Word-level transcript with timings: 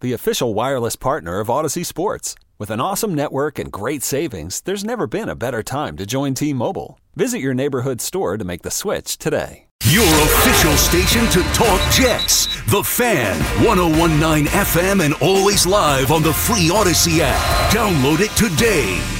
the 0.00 0.12
official 0.12 0.54
wireless 0.54 0.96
partner 0.96 1.40
of 1.40 1.48
Audacy 1.48 1.84
Sports. 1.84 2.34
With 2.58 2.70
an 2.70 2.80
awesome 2.80 3.14
network 3.14 3.58
and 3.58 3.70
great 3.70 4.02
savings, 4.02 4.60
there's 4.60 4.84
never 4.84 5.06
been 5.06 5.28
a 5.28 5.34
better 5.34 5.62
time 5.62 5.96
to 5.96 6.06
join 6.06 6.34
T 6.34 6.52
Mobile. 6.52 6.98
Visit 7.14 7.38
your 7.38 7.54
neighborhood 7.54 8.00
store 8.00 8.36
to 8.36 8.44
make 8.44 8.62
the 8.62 8.70
switch 8.70 9.18
today. 9.18 9.66
Your 9.84 10.04
official 10.04 10.76
station 10.76 11.26
to 11.30 11.42
talk 11.52 11.80
Jets. 11.92 12.46
The 12.70 12.82
Fan, 12.82 13.38
1019 13.64 14.46
FM, 14.46 15.04
and 15.04 15.14
always 15.20 15.66
live 15.66 16.10
on 16.10 16.22
the 16.22 16.32
free 16.32 16.70
Audacy 16.70 17.20
app. 17.20 17.72
Download 17.72 18.20
it 18.20 18.30
today. 18.36 19.15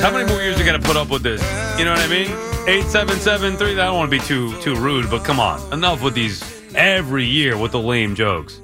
Is 0.00 0.02
Boris? 0.02 0.10
How 0.12 0.18
many 0.18 0.32
more 0.32 0.42
years 0.42 0.56
are 0.56 0.60
you 0.60 0.66
going 0.66 0.80
to 0.80 0.86
put 0.86 0.96
up 0.96 1.10
with 1.10 1.22
this? 1.22 1.42
You 1.78 1.84
know 1.84 1.92
what 1.92 2.00
I 2.00 2.08
mean? 2.08 2.30
877 2.68 3.54
I 3.54 3.74
don't 3.74 3.96
want 3.96 4.10
to 4.10 4.18
be 4.18 4.24
too 4.24 4.58
too 4.60 4.74
rude, 4.76 5.08
but 5.10 5.24
come 5.24 5.40
on. 5.40 5.72
Enough 5.72 6.02
with 6.02 6.14
these 6.14 6.42
every 6.74 7.24
year 7.24 7.56
with 7.56 7.72
the 7.72 7.80
lame 7.80 8.14
jokes. 8.14 8.60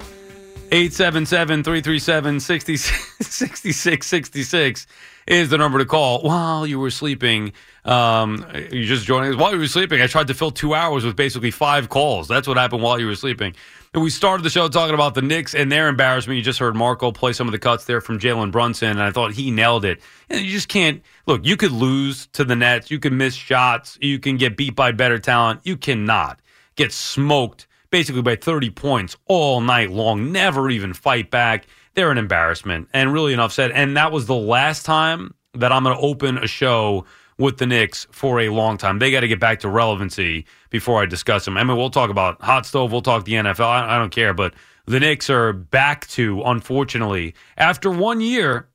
877 0.71 1.63
337 1.63 2.39
6666 2.39 4.87
is 5.27 5.49
the 5.49 5.57
number 5.57 5.79
to 5.79 5.85
call 5.85 6.21
while 6.21 6.67
you 6.67 6.79
were 6.79 6.91
sleeping. 6.91 7.53
Um, 7.85 8.45
you 8.71 8.85
just 8.85 9.05
joining 9.05 9.33
us 9.33 9.39
while 9.39 9.53
you 9.53 9.59
were 9.59 9.67
sleeping. 9.67 10.01
I 10.01 10.07
tried 10.07 10.27
to 10.27 10.33
fill 10.33 10.51
two 10.51 10.73
hours 10.73 11.05
with 11.05 11.15
basically 11.15 11.51
five 11.51 11.87
calls. 11.89 12.27
That's 12.27 12.47
what 12.47 12.57
happened 12.57 12.83
while 12.83 12.99
you 12.99 13.07
were 13.07 13.15
sleeping. 13.15 13.55
And 13.93 14.03
we 14.03 14.09
started 14.09 14.43
the 14.43 14.49
show 14.49 14.67
talking 14.67 14.93
about 14.93 15.15
the 15.15 15.21
Knicks 15.21 15.55
and 15.55 15.71
their 15.71 15.87
embarrassment. 15.87 16.37
You 16.37 16.43
just 16.43 16.59
heard 16.59 16.75
Marco 16.75 17.11
play 17.11 17.33
some 17.33 17.47
of 17.47 17.51
the 17.51 17.59
cuts 17.59 17.85
there 17.85 18.01
from 18.01 18.19
Jalen 18.19 18.51
Brunson, 18.51 18.89
and 18.89 19.01
I 19.01 19.11
thought 19.11 19.31
he 19.31 19.49
nailed 19.49 19.85
it. 19.85 20.01
And 20.29 20.45
you 20.45 20.51
just 20.51 20.67
can't 20.67 21.01
look. 21.25 21.45
You 21.45 21.57
could 21.57 21.71
lose 21.71 22.27
to 22.33 22.43
the 22.43 22.55
Nets. 22.55 22.91
You 22.91 22.99
can 22.99 23.17
miss 23.17 23.33
shots. 23.33 23.97
You 24.01 24.19
can 24.19 24.37
get 24.37 24.57
beat 24.57 24.75
by 24.75 24.91
better 24.91 25.19
talent. 25.19 25.61
You 25.63 25.77
cannot 25.77 26.39
get 26.75 26.91
smoked 26.91 27.67
basically 27.89 28.21
by 28.21 28.35
30 28.35 28.69
points 28.71 29.15
all 29.25 29.61
night 29.61 29.89
long. 29.91 30.31
Never 30.31 30.69
even 30.69 30.93
fight 30.93 31.31
back. 31.31 31.65
They're 31.93 32.11
an 32.11 32.17
embarrassment. 32.17 32.89
And 32.93 33.13
really 33.13 33.33
enough 33.33 33.53
said. 33.53 33.71
And 33.71 33.95
that 33.97 34.11
was 34.11 34.25
the 34.25 34.35
last 34.35 34.85
time 34.85 35.33
that 35.53 35.71
I'm 35.71 35.83
going 35.83 35.95
to 35.95 36.01
open 36.01 36.37
a 36.37 36.47
show 36.47 37.05
with 37.37 37.57
the 37.57 37.67
Knicks 37.67 38.07
for 38.11 38.39
a 38.39 38.49
long 38.49 38.77
time. 38.77 38.99
They 38.99 39.11
got 39.11 39.21
to 39.21 39.27
get 39.27 39.39
back 39.39 39.59
to 39.59 39.69
relevancy 39.69 40.45
before 40.69 41.01
I 41.01 41.05
discuss 41.05 41.45
them. 41.45 41.57
I 41.57 41.63
mean, 41.63 41.77
we'll 41.77 41.89
talk 41.89 42.09
about 42.09 42.41
hot 42.41 42.65
stove, 42.65 42.91
we'll 42.91 43.01
talk 43.01 43.25
the 43.25 43.33
NFL. 43.33 43.65
I, 43.65 43.95
I 43.95 43.99
don't 43.99 44.11
care, 44.11 44.33
but 44.33 44.53
the 44.85 44.99
Knicks 44.99 45.29
are 45.29 45.53
back 45.53 46.07
to, 46.07 46.41
unfortunately, 46.43 47.35
after 47.57 47.91
one 47.91 48.21
year 48.21 48.69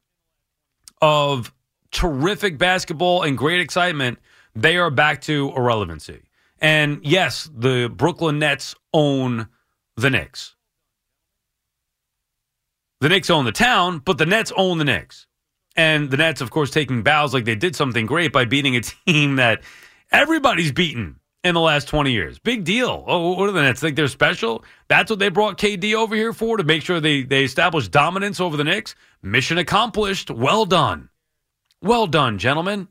of 1.01 1.53
terrific 1.91 2.59
basketball 2.59 3.23
and 3.23 3.37
great 3.37 3.61
excitement, 3.61 4.19
they 4.55 4.77
are 4.77 4.91
back 4.91 5.21
to 5.23 5.53
irrelevancy. 5.57 6.23
And 6.61 7.01
yes, 7.03 7.51
the 7.53 7.93
Brooklyn 7.95 8.39
Nets 8.39 8.75
own 8.93 9.49
the 9.97 10.11
Knicks. 10.11 10.55
The 13.01 13.09
Knicks 13.09 13.31
own 13.31 13.45
the 13.45 13.53
town, 13.53 13.99
but 13.99 14.19
the 14.19 14.27
Nets 14.27 14.53
own 14.57 14.79
the 14.79 14.85
Knicks. 14.85 15.27
And 15.77 16.11
the 16.11 16.17
Nets, 16.17 16.41
of 16.41 16.51
course, 16.51 16.71
taking 16.71 17.03
bows 17.03 17.33
like 17.33 17.45
they 17.45 17.55
did 17.55 17.75
something 17.75 18.07
great 18.07 18.33
by 18.33 18.45
beating 18.45 18.77
a 18.77 18.81
team 18.81 19.37
that 19.37 19.63
everybody's 20.11 20.73
beaten 20.73 21.19
in 21.45 21.55
the 21.55 21.61
last 21.61 21.89
20 21.89 22.13
years. 22.13 22.39
Big 22.39 22.65
deal. 22.65 23.05
Oh, 23.07 23.31
what 23.35 23.47
do 23.47 23.53
the 23.53 23.63
Nets 23.63 23.81
think 23.81 23.97
they're 23.97 24.09
special? 24.09 24.65
That's 24.89 25.11
what 25.11 25.19
they 25.19 25.29
brought 25.29 25.59
KD 25.59 25.95
over 25.95 26.15
here 26.15 26.33
for 26.33 26.57
to 26.57 26.65
make 26.65 26.83
sure 26.83 27.01
they, 27.01 27.23
they 27.23 27.45
establish 27.45 27.89
dominance 27.89 28.41
over 28.41 28.57
the 28.57 28.65
Knicks. 28.65 28.95
Mission 29.23 29.59
accomplished. 29.59 30.31
Well 30.31 30.67
done. 30.67 31.09
Well 31.81 32.07
done, 32.07 32.39
gentlemen. 32.39 32.89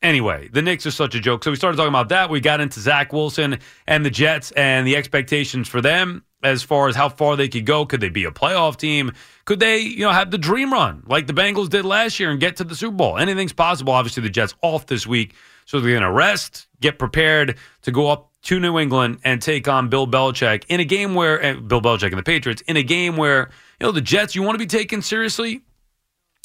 Anyway, 0.00 0.48
the 0.52 0.62
Knicks 0.62 0.86
are 0.86 0.92
such 0.92 1.14
a 1.16 1.20
joke. 1.20 1.42
So 1.42 1.50
we 1.50 1.56
started 1.56 1.76
talking 1.76 1.88
about 1.88 2.10
that. 2.10 2.30
We 2.30 2.40
got 2.40 2.60
into 2.60 2.78
Zach 2.80 3.12
Wilson 3.12 3.58
and 3.86 4.06
the 4.06 4.10
Jets 4.10 4.52
and 4.52 4.86
the 4.86 4.96
expectations 4.96 5.68
for 5.68 5.80
them 5.80 6.22
as 6.42 6.62
far 6.62 6.88
as 6.88 6.96
how 6.96 7.08
far 7.08 7.36
they 7.36 7.48
could 7.48 7.66
go. 7.66 7.84
Could 7.84 8.00
they 8.00 8.08
be 8.08 8.24
a 8.24 8.30
playoff 8.30 8.76
team? 8.76 9.12
Could 9.44 9.60
they, 9.60 9.78
you 9.78 10.00
know, 10.00 10.12
have 10.12 10.30
the 10.30 10.38
dream 10.38 10.72
run 10.72 11.02
like 11.06 11.26
the 11.26 11.32
Bengals 11.32 11.68
did 11.68 11.84
last 11.84 12.20
year 12.20 12.30
and 12.30 12.38
get 12.38 12.56
to 12.56 12.64
the 12.64 12.74
Super 12.74 12.96
Bowl? 12.96 13.18
Anything's 13.18 13.52
possible. 13.52 13.92
Obviously, 13.92 14.22
the 14.22 14.30
Jets 14.30 14.54
off 14.62 14.86
this 14.86 15.06
week, 15.06 15.34
so 15.64 15.80
they're 15.80 15.90
going 15.90 16.02
to 16.02 16.10
rest, 16.10 16.68
get 16.80 16.98
prepared 16.98 17.56
to 17.82 17.92
go 17.92 18.08
up 18.08 18.30
to 18.42 18.60
New 18.60 18.78
England 18.78 19.18
and 19.24 19.42
take 19.42 19.66
on 19.68 19.88
Bill 19.88 20.06
Belichick 20.06 20.64
in 20.68 20.80
a 20.80 20.84
game 20.84 21.14
where 21.14 21.44
uh, 21.44 21.54
Bill 21.54 21.80
Belichick 21.80 22.10
and 22.10 22.18
the 22.18 22.22
Patriots 22.22 22.62
in 22.62 22.76
a 22.76 22.82
game 22.82 23.16
where 23.16 23.50
you 23.80 23.86
know 23.86 23.92
the 23.92 24.00
Jets 24.00 24.34
you 24.34 24.42
want 24.42 24.54
to 24.54 24.58
be 24.58 24.66
taken 24.66 25.02
seriously 25.02 25.62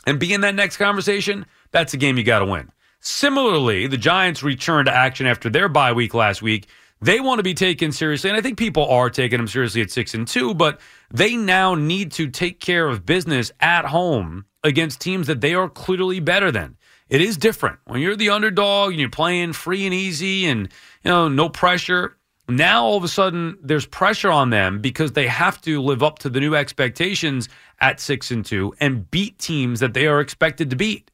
and 0.06 0.20
be 0.20 0.34
in 0.34 0.42
that 0.42 0.56
next 0.56 0.78
conversation. 0.78 1.46
That's 1.72 1.94
a 1.94 1.98
game 1.98 2.18
you 2.18 2.24
got 2.24 2.40
to 2.40 2.46
win. 2.46 2.72
Similarly, 3.00 3.88
the 3.88 3.98
Giants 3.98 4.44
returned 4.44 4.86
to 4.86 4.94
action 4.96 5.28
after 5.28 5.50
their 5.50 5.68
bye 5.68 5.92
week 5.92 6.14
last 6.14 6.42
week. 6.42 6.68
They 7.04 7.20
want 7.20 7.40
to 7.40 7.44
be 7.44 7.54
taken 7.54 7.92
seriously, 7.92 8.30
and 8.30 8.38
I 8.38 8.42
think 8.42 8.58
people 8.58 8.88
are 8.88 9.10
taking 9.10 9.38
them 9.38 9.48
seriously 9.50 9.82
at 9.82 9.92
six 9.92 10.14
and 10.14 10.26
two. 10.26 10.54
But 10.54 10.80
they 11.12 11.36
now 11.36 11.76
need 11.76 12.14
to 12.14 12.30
take 12.30 12.62
care 12.62 12.88
of 12.88 13.06
business 13.06 13.52
at 13.60 13.84
home 13.84 14.46
against 14.64 15.02
teams 15.02 15.28
that 15.28 15.42
they 15.42 15.54
are 15.54 15.68
clearly 15.68 16.22
better 16.22 16.50
than. 16.50 16.78
It 17.10 17.20
is 17.20 17.36
different 17.36 17.80
when 17.84 18.00
you're 18.00 18.16
the 18.16 18.30
underdog 18.30 18.92
and 18.92 19.02
you're 19.02 19.10
playing 19.10 19.52
free 19.52 19.84
and 19.86 19.94
easy, 19.94 20.46
and 20.46 20.70
you 21.04 21.12
know 21.12 21.28
no 21.28 21.50
pressure. 21.50 22.16
Now 22.48 22.86
all 22.86 22.96
of 22.96 23.04
a 23.04 23.10
sudden 23.10 23.58
there's 23.62 23.86
pressure 23.86 24.32
on 24.32 24.50
them 24.50 24.80
because 24.80 25.12
they 25.12 25.28
have 25.28 25.60
to 25.64 25.82
live 25.82 26.04
up 26.04 26.20
to 26.20 26.30
the 26.30 26.40
new 26.40 26.56
expectations 26.56 27.50
at 27.82 28.00
six 28.00 28.32
and 28.32 28.46
two 28.46 28.74
and 28.80 29.12
beat 29.12 29.40
teams 29.40 29.82
that 29.82 29.94
they 29.94 30.08
are 30.08 30.22
expected 30.22 30.70
to 30.70 30.78
beat. 30.78 31.12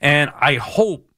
And 0.00 0.30
I 0.38 0.54
hope 0.56 1.08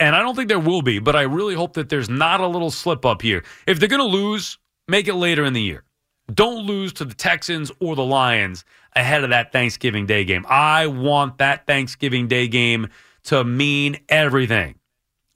and 0.00 0.14
I 0.14 0.22
don't 0.22 0.34
think 0.34 0.48
there 0.48 0.58
will 0.58 0.82
be, 0.82 0.98
but 0.98 1.16
I 1.16 1.22
really 1.22 1.54
hope 1.54 1.74
that 1.74 1.88
there's 1.88 2.08
not 2.08 2.40
a 2.40 2.46
little 2.46 2.70
slip 2.70 3.04
up 3.04 3.22
here. 3.22 3.44
If 3.66 3.80
they're 3.80 3.88
going 3.88 4.00
to 4.00 4.16
lose, 4.16 4.58
make 4.86 5.08
it 5.08 5.14
later 5.14 5.44
in 5.44 5.52
the 5.52 5.62
year. 5.62 5.84
Don't 6.32 6.66
lose 6.66 6.92
to 6.94 7.04
the 7.04 7.14
Texans 7.14 7.72
or 7.80 7.96
the 7.96 8.04
Lions 8.04 8.64
ahead 8.94 9.24
of 9.24 9.30
that 9.30 9.52
Thanksgiving 9.52 10.06
Day 10.06 10.24
game. 10.24 10.44
I 10.48 10.86
want 10.86 11.38
that 11.38 11.66
Thanksgiving 11.66 12.28
Day 12.28 12.48
game 12.48 12.88
to 13.24 13.44
mean 13.44 13.98
everything. 14.08 14.74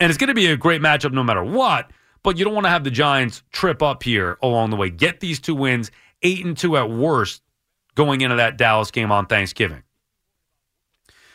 And 0.01 0.11
it's 0.11 0.19
going 0.19 0.29
to 0.29 0.35
be 0.35 0.47
a 0.47 0.57
great 0.57 0.83
matchup 0.83 1.13
no 1.13 1.23
matter 1.23 1.45
what, 1.45 1.91
but 2.23 2.37
you 2.37 2.45
don't 2.45 2.55
want 2.55 2.67
to 2.67 2.71
have 2.71 2.85
the 2.85 2.91
Giants 2.91 3.43
trip 3.53 3.83
up 3.83 4.03
here 4.03 4.37
along 4.43 4.71
the 4.71 4.77
way. 4.77 4.91
Get 4.91 5.21
these 5.21 5.41
two 5.41 5.55
wins, 5.55 5.91
8 6.23 6.45
and 6.45 6.57
2 6.57 6.77
at 6.77 6.91
worst 6.91 7.43
going 7.95 8.21
into 8.21 8.37
that 8.37 8.57
Dallas 8.59 8.91
game 8.91 9.13
on 9.13 9.27
Thanksgiving. 9.27 9.83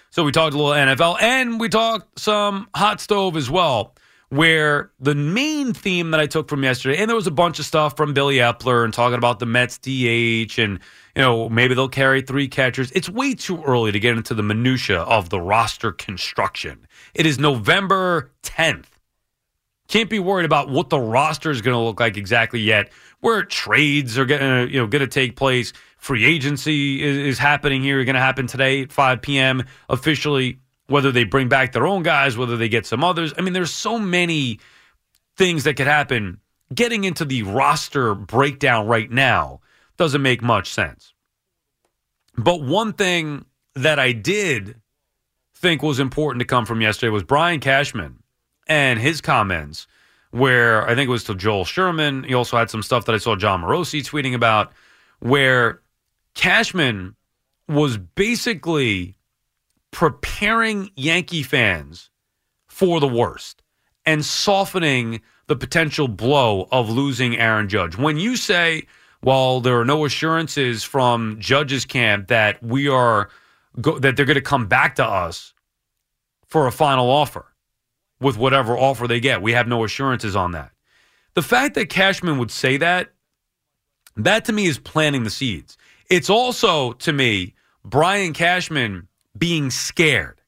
So 0.09 0.23
we 0.23 0.31
talked 0.31 0.53
a 0.53 0.57
little 0.57 0.71
NFL 0.71 1.21
and 1.21 1.59
we 1.59 1.69
talked 1.69 2.19
some 2.19 2.69
hot 2.75 2.99
stove 3.01 3.37
as 3.37 3.49
well, 3.49 3.93
where 4.29 4.91
the 4.99 5.15
main 5.15 5.73
theme 5.73 6.11
that 6.11 6.19
I 6.19 6.25
took 6.25 6.49
from 6.49 6.63
yesterday, 6.63 6.97
and 6.97 7.09
there 7.09 7.15
was 7.15 7.27
a 7.27 7.31
bunch 7.31 7.59
of 7.59 7.65
stuff 7.65 7.95
from 7.95 8.13
Billy 8.13 8.37
Eppler 8.37 8.83
and 8.83 8.93
talking 8.93 9.17
about 9.17 9.39
the 9.39 9.45
Mets 9.45 9.77
DH 9.77 10.59
and, 10.59 10.79
you 11.15 11.21
know, 11.21 11.49
maybe 11.49 11.73
they'll 11.73 11.87
carry 11.87 12.21
three 12.21 12.47
catchers. 12.47 12.91
It's 12.91 13.09
way 13.09 13.33
too 13.35 13.63
early 13.63 13.91
to 13.91 13.99
get 13.99 14.17
into 14.17 14.33
the 14.33 14.43
minutia 14.43 15.01
of 15.01 15.29
the 15.29 15.39
roster 15.39 15.91
construction. 15.91 16.87
It 17.13 17.25
is 17.25 17.39
November 17.39 18.31
10th. 18.43 18.96
Can't 19.87 20.09
be 20.09 20.19
worried 20.19 20.45
about 20.45 20.69
what 20.69 20.89
the 20.89 20.99
roster 20.99 21.49
is 21.49 21.61
going 21.61 21.75
to 21.75 21.81
look 21.81 21.99
like 21.99 22.17
exactly 22.17 22.59
yet. 22.59 22.91
Where 23.21 23.43
trades 23.43 24.17
are 24.17 24.25
going 24.25 24.41
to 24.41 24.71
you 24.71 24.79
know 24.79 24.87
going 24.87 25.01
to 25.01 25.07
take 25.07 25.35
place. 25.35 25.73
Free 25.97 26.25
agency 26.25 27.03
is, 27.03 27.17
is 27.17 27.39
happening 27.39 27.81
here. 27.81 28.03
Going 28.03 28.15
to 28.15 28.19
happen 28.19 28.47
today 28.47 28.83
at 28.83 28.91
5 28.91 29.21
p.m. 29.21 29.63
officially. 29.89 30.59
Whether 30.87 31.11
they 31.11 31.25
bring 31.25 31.49
back 31.49 31.73
their 31.73 31.85
own 31.85 32.03
guys, 32.03 32.37
whether 32.37 32.55
they 32.55 32.69
get 32.69 32.85
some 32.85 33.03
others. 33.03 33.33
I 33.37 33.41
mean, 33.41 33.53
there's 33.53 33.73
so 33.73 33.99
many 33.99 34.59
things 35.35 35.65
that 35.65 35.75
could 35.75 35.87
happen. 35.87 36.39
Getting 36.73 37.03
into 37.03 37.25
the 37.25 37.43
roster 37.43 38.15
breakdown 38.15 38.87
right 38.87 39.09
now 39.09 39.59
doesn't 39.97 40.21
make 40.21 40.41
much 40.41 40.69
sense. 40.69 41.13
But 42.37 42.61
one 42.61 42.93
thing 42.93 43.45
that 43.75 43.99
I 43.99 44.11
did 44.11 44.79
think 45.55 45.81
was 45.81 45.99
important 45.99 46.39
to 46.41 46.45
come 46.45 46.65
from 46.65 46.81
yesterday 46.81 47.09
was 47.09 47.23
Brian 47.23 47.59
Cashman 47.59 48.19
and 48.67 48.99
his 48.99 49.21
comments, 49.21 49.87
where 50.31 50.87
I 50.87 50.95
think 50.95 51.07
it 51.07 51.11
was 51.11 51.23
to 51.25 51.35
Joel 51.35 51.65
Sherman. 51.65 52.23
He 52.23 52.33
also 52.33 52.57
had 52.57 52.69
some 52.69 52.83
stuff 52.83 53.05
that 53.05 53.15
I 53.15 53.17
saw 53.17 53.35
Jon 53.35 53.61
Morosi 53.61 54.01
tweeting 54.01 54.33
about, 54.33 54.71
where 55.19 55.81
Cashman 56.35 57.15
was 57.67 57.97
basically 57.97 59.17
preparing 59.91 60.91
Yankee 60.95 61.43
fans 61.43 62.09
for 62.67 62.99
the 62.99 63.07
worst 63.07 63.63
and 64.05 64.23
softening 64.23 65.21
the 65.47 65.55
potential 65.55 66.07
blow 66.07 66.67
of 66.71 66.89
losing 66.89 67.37
Aaron 67.37 67.69
Judge. 67.69 67.97
When 67.97 68.17
you 68.17 68.35
say, 68.35 68.85
well, 69.23 69.61
there 69.61 69.79
are 69.79 69.85
no 69.85 70.05
assurances 70.05 70.83
from 70.83 71.37
Judge's 71.39 71.85
camp 71.85 72.27
that 72.27 72.61
we 72.61 72.87
are 72.87 73.29
go, 73.81 73.97
that 73.99 74.15
they're 74.15 74.25
going 74.25 74.35
to 74.35 74.41
come 74.41 74.67
back 74.67 74.95
to 74.95 75.05
us 75.05 75.53
for 76.45 76.67
a 76.67 76.71
final 76.71 77.09
offer 77.09 77.45
with 78.19 78.37
whatever 78.37 78.77
offer 78.77 79.07
they 79.07 79.19
get. 79.19 79.41
We 79.41 79.53
have 79.53 79.67
no 79.67 79.83
assurances 79.83 80.35
on 80.35 80.51
that. 80.51 80.71
The 81.33 81.41
fact 81.41 81.75
that 81.75 81.89
Cashman 81.89 82.37
would 82.37 82.51
say 82.51 82.77
that, 82.77 83.09
that 84.15 84.45
to 84.45 84.53
me 84.53 84.65
is 84.65 84.79
planting 84.79 85.23
the 85.23 85.29
seeds. 85.29 85.77
It's 86.09 86.29
also, 86.29 86.93
to 86.93 87.13
me, 87.13 87.53
Brian 87.85 88.33
Cashman 88.33 89.07
being 89.37 89.69
scared. 89.69 90.41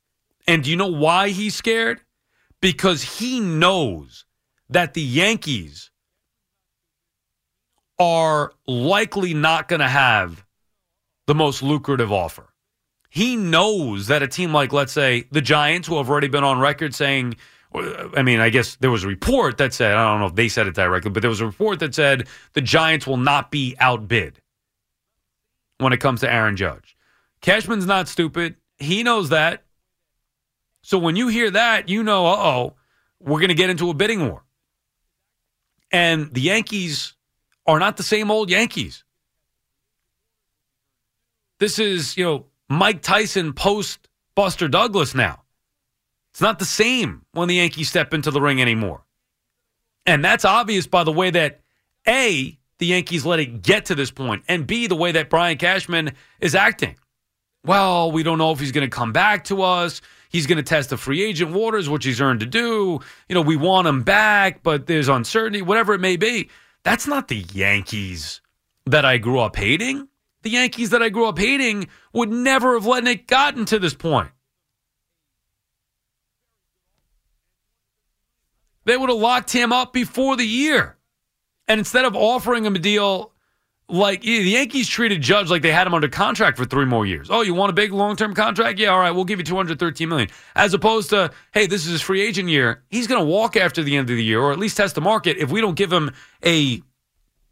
And 0.47 0.63
do 0.63 0.71
you 0.71 0.75
know 0.75 0.87
why 0.87 1.29
he's 1.29 1.55
scared? 1.55 2.01
Because 2.61 3.03
he 3.03 3.39
knows 3.39 4.25
that 4.69 4.93
the 4.93 5.01
Yankees 5.01 5.91
are 7.99 8.53
likely 8.65 9.33
not 9.33 9.67
going 9.67 9.81
to 9.81 9.87
have 9.87 10.45
the 11.27 11.35
most 11.35 11.61
lucrative 11.61 12.11
offer. 12.11 12.51
He 13.09 13.35
knows 13.35 14.07
that 14.07 14.23
a 14.23 14.27
team 14.27 14.53
like, 14.53 14.71
let's 14.71 14.93
say, 14.93 15.25
the 15.31 15.41
Giants, 15.41 15.87
who 15.87 15.97
have 15.97 16.09
already 16.09 16.27
been 16.27 16.43
on 16.43 16.59
record 16.59 16.95
saying, 16.95 17.35
I 17.73 18.23
mean, 18.23 18.39
I 18.39 18.49
guess 18.49 18.77
there 18.77 18.89
was 18.89 19.03
a 19.03 19.07
report 19.07 19.57
that 19.59 19.73
said, 19.73 19.95
I 19.95 20.11
don't 20.11 20.19
know 20.21 20.27
if 20.27 20.35
they 20.35 20.49
said 20.49 20.65
it 20.65 20.73
directly, 20.73 21.11
but 21.11 21.21
there 21.21 21.29
was 21.29 21.41
a 21.41 21.45
report 21.45 21.79
that 21.79 21.93
said 21.93 22.27
the 22.53 22.61
Giants 22.61 23.05
will 23.05 23.17
not 23.17 23.51
be 23.51 23.75
outbid 23.79 24.41
when 25.77 25.93
it 25.93 25.99
comes 25.99 26.21
to 26.21 26.31
Aaron 26.31 26.55
Judge. 26.55 26.97
Cashman's 27.41 27.85
not 27.85 28.07
stupid. 28.07 28.55
He 28.77 29.03
knows 29.03 29.29
that. 29.29 29.63
So 30.81 30.97
when 30.97 31.15
you 31.15 31.27
hear 31.27 31.51
that, 31.51 31.89
you 31.89 32.03
know, 32.03 32.25
uh 32.25 32.35
oh, 32.37 32.75
we're 33.19 33.39
going 33.39 33.49
to 33.49 33.55
get 33.55 33.69
into 33.69 33.89
a 33.89 33.93
bidding 33.93 34.27
war. 34.27 34.43
And 35.91 36.33
the 36.33 36.41
Yankees 36.41 37.13
are 37.67 37.79
not 37.79 37.97
the 37.97 38.03
same 38.03 38.31
old 38.31 38.49
Yankees. 38.49 39.03
This 41.59 41.77
is, 41.77 42.17
you 42.17 42.23
know, 42.23 42.45
Mike 42.69 43.01
Tyson 43.01 43.53
post 43.53 44.07
Buster 44.33 44.67
Douglas 44.67 45.13
now. 45.13 45.43
It's 46.39 46.41
not 46.41 46.57
the 46.57 46.63
same 46.63 47.25
when 47.33 47.49
the 47.49 47.55
Yankees 47.55 47.89
step 47.89 48.13
into 48.13 48.31
the 48.31 48.39
ring 48.39 48.61
anymore. 48.61 49.03
And 50.05 50.23
that's 50.23 50.45
obvious 50.45 50.87
by 50.87 51.03
the 51.03 51.11
way 51.11 51.31
that 51.31 51.59
A, 52.07 52.57
the 52.77 52.85
Yankees 52.85 53.25
let 53.25 53.41
it 53.41 53.61
get 53.61 53.83
to 53.87 53.95
this 53.95 54.09
point, 54.09 54.45
and 54.47 54.65
B, 54.65 54.87
the 54.87 54.95
way 54.95 55.11
that 55.11 55.29
Brian 55.29 55.57
Cashman 55.57 56.13
is 56.39 56.55
acting. 56.55 56.95
Well, 57.65 58.13
we 58.13 58.23
don't 58.23 58.37
know 58.37 58.53
if 58.53 58.59
he's 58.61 58.71
going 58.71 58.89
to 58.89 58.95
come 58.95 59.11
back 59.11 59.43
to 59.45 59.63
us. 59.63 59.99
He's 60.29 60.47
going 60.47 60.55
to 60.55 60.63
test 60.63 60.91
the 60.91 60.95
free 60.95 61.21
agent 61.21 61.51
waters, 61.51 61.89
which 61.89 62.05
he's 62.05 62.21
earned 62.21 62.39
to 62.39 62.45
do. 62.45 63.01
You 63.27 63.35
know, 63.35 63.41
we 63.41 63.57
want 63.57 63.89
him 63.89 64.03
back, 64.03 64.63
but 64.63 64.87
there's 64.87 65.09
uncertainty, 65.09 65.61
whatever 65.61 65.93
it 65.93 65.99
may 65.99 66.15
be. 66.15 66.49
That's 66.83 67.05
not 67.05 67.27
the 67.27 67.45
Yankees 67.51 68.39
that 68.85 69.03
I 69.03 69.17
grew 69.17 69.39
up 69.39 69.57
hating. 69.57 70.07
The 70.43 70.51
Yankees 70.51 70.91
that 70.91 71.03
I 71.03 71.09
grew 71.09 71.25
up 71.25 71.37
hating 71.37 71.89
would 72.13 72.31
never 72.31 72.75
have 72.75 72.85
let 72.85 73.05
it 73.07 73.27
gotten 73.27 73.65
to 73.65 73.77
this 73.77 73.93
point. 73.93 74.29
They 78.89 78.97
would 78.97 79.09
have 79.09 79.19
locked 79.19 79.51
him 79.51 79.71
up 79.71 79.93
before 79.93 80.35
the 80.35 80.45
year. 80.45 80.97
And 81.67 81.77
instead 81.77 82.05
of 82.05 82.15
offering 82.15 82.65
him 82.65 82.75
a 82.75 82.79
deal 82.79 83.31
like 83.87 84.21
the 84.21 84.29
Yankees 84.29 84.87
treated 84.87 85.21
Judge 85.21 85.49
like 85.49 85.61
they 85.61 85.71
had 85.71 85.87
him 85.87 85.93
under 85.93 86.07
contract 86.07 86.57
for 86.57 86.65
three 86.65 86.85
more 86.85 87.05
years. 87.05 87.27
Oh, 87.31 87.41
you 87.41 87.53
want 87.55 87.71
a 87.71 87.73
big 87.73 87.91
long 87.91 88.15
term 88.15 88.33
contract? 88.35 88.77
Yeah, 88.79 88.89
all 88.89 88.99
right, 88.99 89.11
we'll 89.11 89.25
give 89.25 89.39
you 89.39 89.45
two 89.45 89.55
hundred 89.55 89.79
thirteen 89.79 90.09
million. 90.09 90.29
As 90.55 90.73
opposed 90.73 91.09
to, 91.09 91.31
hey, 91.53 91.65
this 91.65 91.85
is 91.85 91.91
his 91.93 92.01
free 92.01 92.21
agent 92.21 92.49
year. 92.49 92.83
He's 92.89 93.07
going 93.07 93.19
to 93.19 93.25
walk 93.25 93.55
after 93.55 93.81
the 93.81 93.95
end 93.95 94.09
of 94.09 94.15
the 94.15 94.23
year, 94.23 94.41
or 94.41 94.51
at 94.51 94.59
least 94.59 94.77
test 94.77 94.95
the 94.95 95.01
market. 95.01 95.37
If 95.37 95.51
we 95.51 95.59
don't 95.59 95.75
give 95.75 95.91
him 95.91 96.11
a 96.45 96.81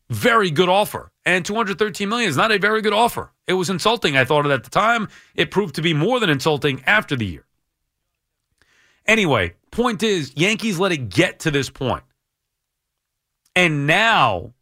very 0.10 0.52
good 0.52 0.70
offer, 0.70 1.12
and 1.26 1.44
two 1.44 1.56
hundred 1.56 1.80
thirteen 1.80 2.10
million 2.10 2.30
is 2.30 2.38
not 2.38 2.52
a 2.52 2.60
very 2.60 2.82
good 2.82 2.94
offer. 2.94 3.32
It 3.48 3.54
was 3.54 3.70
insulting. 3.70 4.16
I 4.16 4.26
thought 4.26 4.46
it 4.46 4.52
at 4.52 4.64
the 4.64 4.70
time. 4.70 5.10
It 5.36 5.50
proved 5.50 5.76
to 5.76 5.82
be 5.82 5.94
more 5.94 6.20
than 6.20 6.30
insulting 6.30 6.84
after 6.86 7.16
the 7.16 7.26
year. 7.26 7.47
Anyway, 9.08 9.54
point 9.72 10.04
is, 10.04 10.34
Yankees 10.36 10.80
let 10.80 10.92
it 10.92 11.10
get 11.10 11.40
to 11.40 11.52
this 11.52 11.70
point, 11.70 12.04
and 13.56 13.88
now 13.88 14.54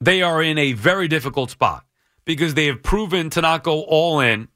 they 0.00 0.22
are 0.22 0.42
in 0.42 0.58
a 0.58 0.72
very 0.72 1.08
difficult 1.08 1.50
spot 1.50 1.84
because 2.24 2.54
they 2.54 2.66
have 2.66 2.82
proven 2.82 3.30
to 3.30 3.40
not 3.40 3.62
go 3.62 3.82
all 3.82 4.20
in. 4.20 4.48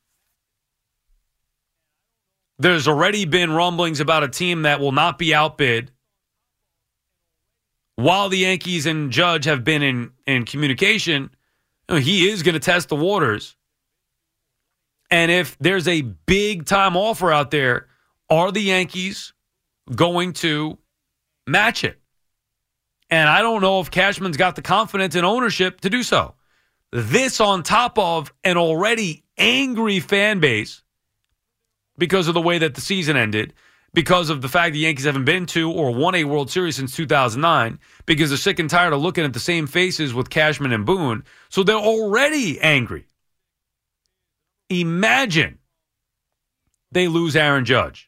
There's 2.58 2.88
already 2.88 3.24
been 3.24 3.52
rumblings 3.52 4.00
about 4.00 4.24
a 4.24 4.28
team 4.28 4.62
that 4.62 4.80
will 4.80 4.92
not 4.92 5.18
be 5.18 5.34
outbid. 5.34 5.92
While 7.96 8.28
the 8.28 8.38
Yankees 8.38 8.86
and 8.86 9.10
Judge 9.10 9.44
have 9.44 9.64
been 9.64 9.82
in, 9.82 10.12
in 10.26 10.44
communication, 10.44 11.30
he 11.90 12.28
is 12.28 12.42
going 12.42 12.54
to 12.54 12.60
test 12.60 12.88
the 12.88 12.96
waters. 12.96 13.56
And 15.10 15.30
if 15.30 15.56
there's 15.58 15.88
a 15.88 16.02
big 16.02 16.64
time 16.64 16.96
offer 16.96 17.32
out 17.32 17.50
there, 17.50 17.87
are 18.30 18.52
the 18.52 18.60
Yankees 18.60 19.32
going 19.94 20.32
to 20.34 20.78
match 21.46 21.84
it? 21.84 22.00
And 23.10 23.28
I 23.28 23.40
don't 23.40 23.62
know 23.62 23.80
if 23.80 23.90
Cashman's 23.90 24.36
got 24.36 24.56
the 24.56 24.62
confidence 24.62 25.14
and 25.14 25.24
ownership 25.24 25.80
to 25.80 25.90
do 25.90 26.02
so. 26.02 26.34
This 26.92 27.40
on 27.40 27.62
top 27.62 27.98
of 27.98 28.32
an 28.44 28.56
already 28.56 29.24
angry 29.36 30.00
fan 30.00 30.40
base 30.40 30.82
because 31.96 32.28
of 32.28 32.34
the 32.34 32.40
way 32.40 32.58
that 32.58 32.74
the 32.74 32.80
season 32.80 33.16
ended, 33.16 33.54
because 33.92 34.30
of 34.30 34.42
the 34.42 34.48
fact 34.48 34.72
the 34.72 34.80
Yankees 34.80 35.04
haven't 35.04 35.24
been 35.24 35.46
to 35.46 35.70
or 35.70 35.94
won 35.94 36.14
a 36.14 36.24
World 36.24 36.50
Series 36.50 36.76
since 36.76 36.94
2009, 36.94 37.78
because 38.06 38.30
they're 38.30 38.36
sick 38.36 38.58
and 38.58 38.70
tired 38.70 38.92
of 38.92 39.00
looking 39.00 39.24
at 39.24 39.32
the 39.32 39.40
same 39.40 39.66
faces 39.66 40.14
with 40.14 40.30
Cashman 40.30 40.72
and 40.72 40.86
Boone. 40.86 41.24
So 41.48 41.62
they're 41.62 41.76
already 41.76 42.60
angry. 42.60 43.06
Imagine 44.70 45.58
they 46.92 47.08
lose 47.08 47.36
Aaron 47.36 47.64
Judge 47.64 48.07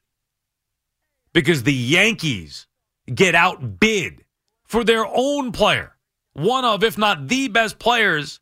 because 1.32 1.62
the 1.62 1.74
Yankees 1.74 2.66
get 3.12 3.34
outbid 3.34 4.24
for 4.64 4.84
their 4.84 5.04
own 5.06 5.52
player, 5.52 5.96
one 6.32 6.64
of, 6.64 6.84
if 6.84 6.96
not 6.96 7.28
the 7.28 7.48
best 7.48 7.78
players 7.78 8.40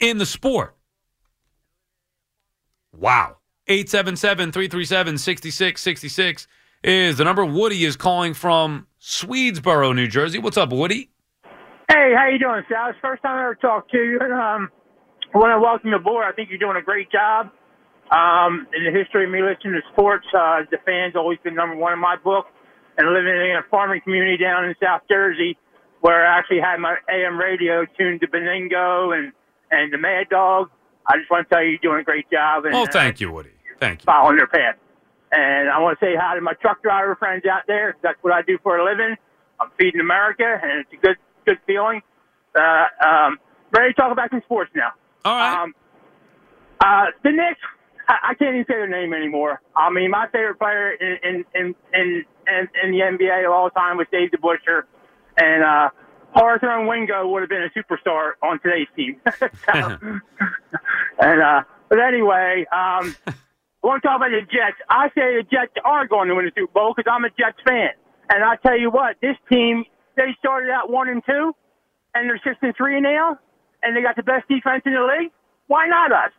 in 0.00 0.18
the 0.18 0.26
sport. 0.26 0.76
Wow. 2.96 3.38
877 3.68 4.52
337 4.52 5.18
6666 5.18 6.46
is 6.82 7.16
the 7.16 7.24
number. 7.24 7.44
Woody 7.44 7.84
is 7.84 7.96
calling 7.96 8.34
from 8.34 8.86
Swedesboro, 9.00 9.94
New 9.94 10.08
Jersey. 10.08 10.38
What's 10.38 10.56
up, 10.56 10.72
Woody? 10.72 11.10
Hey, 11.88 12.12
how 12.16 12.28
you 12.28 12.38
doing, 12.38 12.62
Sal? 12.68 12.90
It's 12.90 12.98
first 13.00 13.22
time 13.22 13.38
I 13.38 13.42
ever 13.42 13.54
talked 13.54 13.90
to 13.92 13.98
you. 13.98 14.18
Um, 14.20 14.70
I 15.34 15.38
want 15.38 15.52
to 15.52 15.60
welcome 15.60 15.90
you 15.90 15.96
aboard. 15.96 16.24
I 16.26 16.32
think 16.32 16.50
you're 16.50 16.58
doing 16.58 16.76
a 16.76 16.82
great 16.82 17.10
job. 17.10 17.50
Um, 18.12 18.66
in 18.76 18.84
the 18.84 18.92
history 18.92 19.24
of 19.24 19.30
me 19.30 19.40
listening 19.40 19.80
to 19.80 19.82
sports, 19.92 20.26
uh, 20.36 20.68
the 20.70 20.76
fans 20.84 21.16
always 21.16 21.38
been 21.42 21.54
number 21.54 21.76
one 21.76 21.94
in 21.94 21.98
my 21.98 22.16
book 22.16 22.46
and 22.98 23.08
living 23.08 23.32
in 23.32 23.56
a 23.56 23.64
farming 23.70 24.02
community 24.02 24.36
down 24.36 24.66
in 24.66 24.74
South 24.82 25.02
Jersey 25.08 25.56
where 26.02 26.26
I 26.26 26.38
actually 26.38 26.60
had 26.60 26.78
my 26.78 26.96
AM 27.08 27.38
radio 27.38 27.86
tuned 27.96 28.20
to 28.20 28.28
Benigno 28.28 29.16
and, 29.16 29.32
and 29.70 29.92
the 29.92 29.98
Mad 29.98 30.28
Dog. 30.28 30.68
I 31.06 31.16
just 31.16 31.30
want 31.30 31.48
to 31.48 31.54
tell 31.54 31.64
you, 31.64 31.70
you're 31.70 31.78
doing 31.78 32.00
a 32.00 32.04
great 32.04 32.30
job. 32.30 32.64
And, 32.64 32.74
oh, 32.74 32.86
thank 32.86 33.20
you, 33.20 33.32
Woody. 33.32 33.50
Thank 33.80 34.02
you. 34.02 34.04
Following 34.04 34.36
their 34.36 34.48
path. 34.48 34.76
And 35.30 35.70
I 35.70 35.78
want 35.78 35.98
to 35.98 36.04
say 36.04 36.14
hi 36.14 36.34
to 36.34 36.40
my 36.40 36.52
truck 36.54 36.82
driver 36.82 37.16
friends 37.16 37.44
out 37.46 37.62
there. 37.66 37.96
That's 38.02 38.18
what 38.20 38.34
I 38.34 38.42
do 38.42 38.58
for 38.62 38.76
a 38.76 38.84
living. 38.84 39.16
I'm 39.58 39.70
feeding 39.78 40.00
America, 40.00 40.44
and 40.44 40.80
it's 40.80 40.92
a 40.92 40.96
good, 40.96 41.16
good 41.46 41.58
feeling. 41.66 42.02
Uh, 42.54 42.86
um, 43.00 43.38
ready 43.70 43.94
to 43.94 43.94
talk 43.94 44.12
about 44.12 44.30
some 44.30 44.42
sports 44.44 44.70
now. 44.74 44.90
All 45.24 45.34
right. 45.34 45.62
Um, 45.62 45.74
uh, 46.80 47.06
the 47.22 47.30
Knicks, 47.30 47.60
I, 48.22 48.34
can't 48.34 48.54
even 48.54 48.64
say 48.66 48.74
their 48.74 48.88
name 48.88 49.12
anymore. 49.12 49.60
I 49.76 49.90
mean, 49.90 50.10
my 50.10 50.26
favorite 50.32 50.58
player 50.58 50.92
in, 50.92 51.18
in, 51.22 51.44
in, 51.54 51.74
in 51.94 52.24
in, 52.46 52.90
the 52.90 52.98
NBA 52.98 53.46
of 53.46 53.52
all 53.52 53.70
time 53.70 53.96
was 53.96 54.06
Dave 54.10 54.30
DeBusschere, 54.30 54.82
and 55.36 55.62
uh, 55.62 55.90
Harthorne 56.34 56.86
Wingo 56.86 57.28
would 57.28 57.42
have 57.42 57.48
been 57.48 57.62
a 57.62 57.70
superstar 57.78 58.32
on 58.42 58.58
today's 58.60 58.88
team. 58.96 59.20
so, 59.38 59.40
and 61.18 61.42
uh, 61.42 61.62
but 61.88 61.98
anyway, 62.00 62.64
um, 62.72 63.14
I 63.26 63.34
want 63.82 64.02
to 64.02 64.08
talk 64.08 64.16
about 64.16 64.30
the 64.30 64.42
Jets. 64.42 64.78
I 64.88 65.08
say 65.08 65.36
the 65.36 65.44
Jets 65.50 65.72
are 65.84 66.06
going 66.06 66.28
to 66.28 66.34
win 66.34 66.46
the 66.46 66.52
Super 66.56 66.72
Bowl 66.72 66.94
because 66.96 67.10
I'm 67.10 67.24
a 67.24 67.30
Jets 67.30 67.58
fan, 67.64 67.90
and 68.30 68.44
I 68.44 68.56
tell 68.56 68.78
you 68.78 68.90
what, 68.90 69.16
this 69.20 69.36
team 69.50 69.84
they 70.16 70.34
started 70.38 70.70
out 70.70 70.90
one 70.90 71.08
and 71.08 71.22
two, 71.24 71.54
and 72.14 72.28
they're 72.28 72.40
six 72.44 72.56
and 72.62 72.74
three 72.76 73.00
now, 73.00 73.38
and 73.82 73.96
they 73.96 74.02
got 74.02 74.16
the 74.16 74.22
best 74.22 74.48
defense 74.48 74.82
in 74.84 74.92
the 74.92 75.02
league. 75.02 75.32
Why 75.66 75.86
not 75.86 76.12
us? 76.12 76.32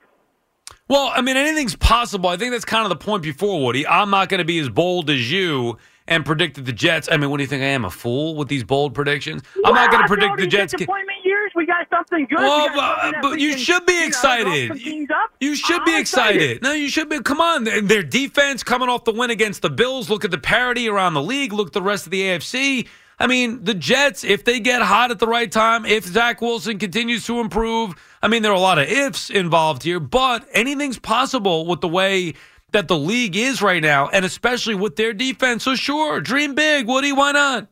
Well, 0.90 1.12
I 1.14 1.22
mean, 1.22 1.38
anything's 1.38 1.76
possible. 1.76 2.30
I 2.30 2.38
think 2.38 2.52
that's 2.52 2.66
kind 2.66 2.84
of 2.84 2.90
the 2.90 3.04
point 3.04 3.24
before, 3.24 3.64
Woody. 3.64 3.88
I'm 3.88 4.10
not 4.10 4.30
going 4.30 4.40
to 4.40 4.46
be 4.46 4.60
as 4.60 4.70
bold 4.70 5.10
as 5.10 5.32
you 5.32 5.78
and 6.08 6.26
predict 6.26 6.56
that 6.56 6.66
the 6.66 6.74
Jets. 6.74 7.08
I 7.10 7.18
mean, 7.18 7.30
what 7.30 7.38
do 7.38 7.44
you 7.44 7.48
think 7.48 7.64
I 7.64 7.68
am, 7.68 7.86
a 7.86 7.90
fool 7.90 8.36
with 8.36 8.50
these 8.50 8.66
bold 8.66 8.94
predictions? 8.94 9.44
I'm 9.66 9.74
not 9.74 9.92
going 9.92 10.04
to 10.04 10.08
predict 10.08 10.38
the 10.38 10.48
Jets. 10.48 10.74
Disappointment 10.74 11.20
years, 11.24 11.52
we 11.56 11.66
got 11.66 11.90
something 11.90 12.26
good. 12.30 12.38
Got 12.38 12.76
something 12.76 12.76
but, 12.76 13.12
that 13.12 13.22
but 13.22 13.40
you 13.40 13.52
can, 13.52 13.60
should 13.60 13.86
be 13.86 14.00
know, 14.00 14.08
excited. 14.08 14.70
You, 14.70 14.76
teams 14.76 15.10
you 15.40 15.56
should 15.56 15.86
be 15.86 15.96
I'm 15.96 16.02
excited. 16.02 16.62
No, 16.62 16.74
you 16.74 16.90
should 16.90 17.10
be. 17.10 17.22
Come 17.22 17.40
on, 17.40 17.64
their 17.64 18.04
defense 18.04 18.64
coming 18.64 18.90
off 18.90 19.06
the 19.06 19.14
win 19.14 19.30
against 19.30 19.62
the 19.62 19.70
Bills. 19.70 20.10
Look 20.10 20.26
at 20.26 20.32
the 20.32 20.38
parity 20.38 20.90
around 20.90 21.14
the 21.14 21.24
league. 21.24 21.54
Look 21.54 21.68
at 21.68 21.74
the 21.74 21.82
rest 21.82 22.06
of 22.06 22.12
the 22.12 22.22
AFC. 22.22 22.88
I 23.20 23.28
mean, 23.28 23.64
the 23.64 23.74
Jets, 23.74 24.24
if 24.24 24.44
they 24.44 24.60
get 24.60 24.82
hot 24.82 25.12
at 25.12 25.20
the 25.20 25.28
right 25.28 25.52
time, 25.52 25.86
if 25.86 26.06
Zach 26.06 26.42
Wilson 26.42 26.80
continues 26.80 27.26
to 27.28 27.40
improve, 27.40 27.96
I 28.22 28.28
mean, 28.28 28.42
there 28.42 28.52
are 28.52 28.56
a 28.56 28.60
lot 28.60 28.80
of 28.80 28.88
ifs 28.88 29.30
involved 29.30 29.84
here, 29.84 30.00
but 30.00 30.48
anything's 30.52 31.00
possible 31.00 31.66
with 31.66 31.82
the 31.82 31.88
way 31.88 32.34
that 32.72 32.88
the 32.88 32.98
league 32.98 33.36
is 33.36 33.62
right 33.62 33.82
now, 33.82 34.10
and 34.10 34.26
especially 34.26 34.76
with 34.76 34.96
their 34.96 35.14
defense. 35.14 35.64
So, 35.64 35.76
sure, 35.76 36.20
dream 36.20 36.56
big, 36.56 36.88
Woody. 36.88 37.12
Why 37.12 37.32
not? 37.32 37.68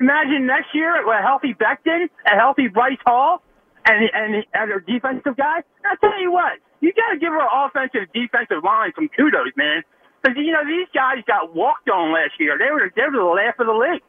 Imagine 0.00 0.46
next 0.46 0.74
year 0.74 1.06
with 1.06 1.16
a 1.18 1.22
healthy 1.22 1.54
Becton, 1.54 2.08
a 2.26 2.36
healthy 2.36 2.68
Bryce 2.68 2.98
Hall, 3.06 3.42
and 3.84 4.10
and 4.12 4.44
and 4.54 4.86
defensive 4.86 5.36
guy. 5.36 5.62
I 5.84 5.96
tell 6.00 6.20
you 6.20 6.32
what, 6.32 6.58
you 6.80 6.92
got 6.92 7.12
to 7.12 7.18
give 7.18 7.32
our 7.32 7.66
offensive 7.66 8.12
defensive 8.12 8.64
line 8.64 8.92
some 8.96 9.08
kudos, 9.16 9.52
man. 9.56 9.82
Because 10.22 10.36
you 10.38 10.52
know 10.52 10.64
these 10.66 10.88
guys 10.94 11.18
got 11.26 11.54
walked 11.54 11.88
on 11.90 12.12
last 12.12 12.40
year. 12.40 12.56
They 12.58 12.70
were 12.72 12.90
they 12.96 13.02
were 13.02 13.18
the 13.18 13.24
laugh 13.24 13.58
of 13.58 13.66
the 13.66 13.72
league. 13.72 14.02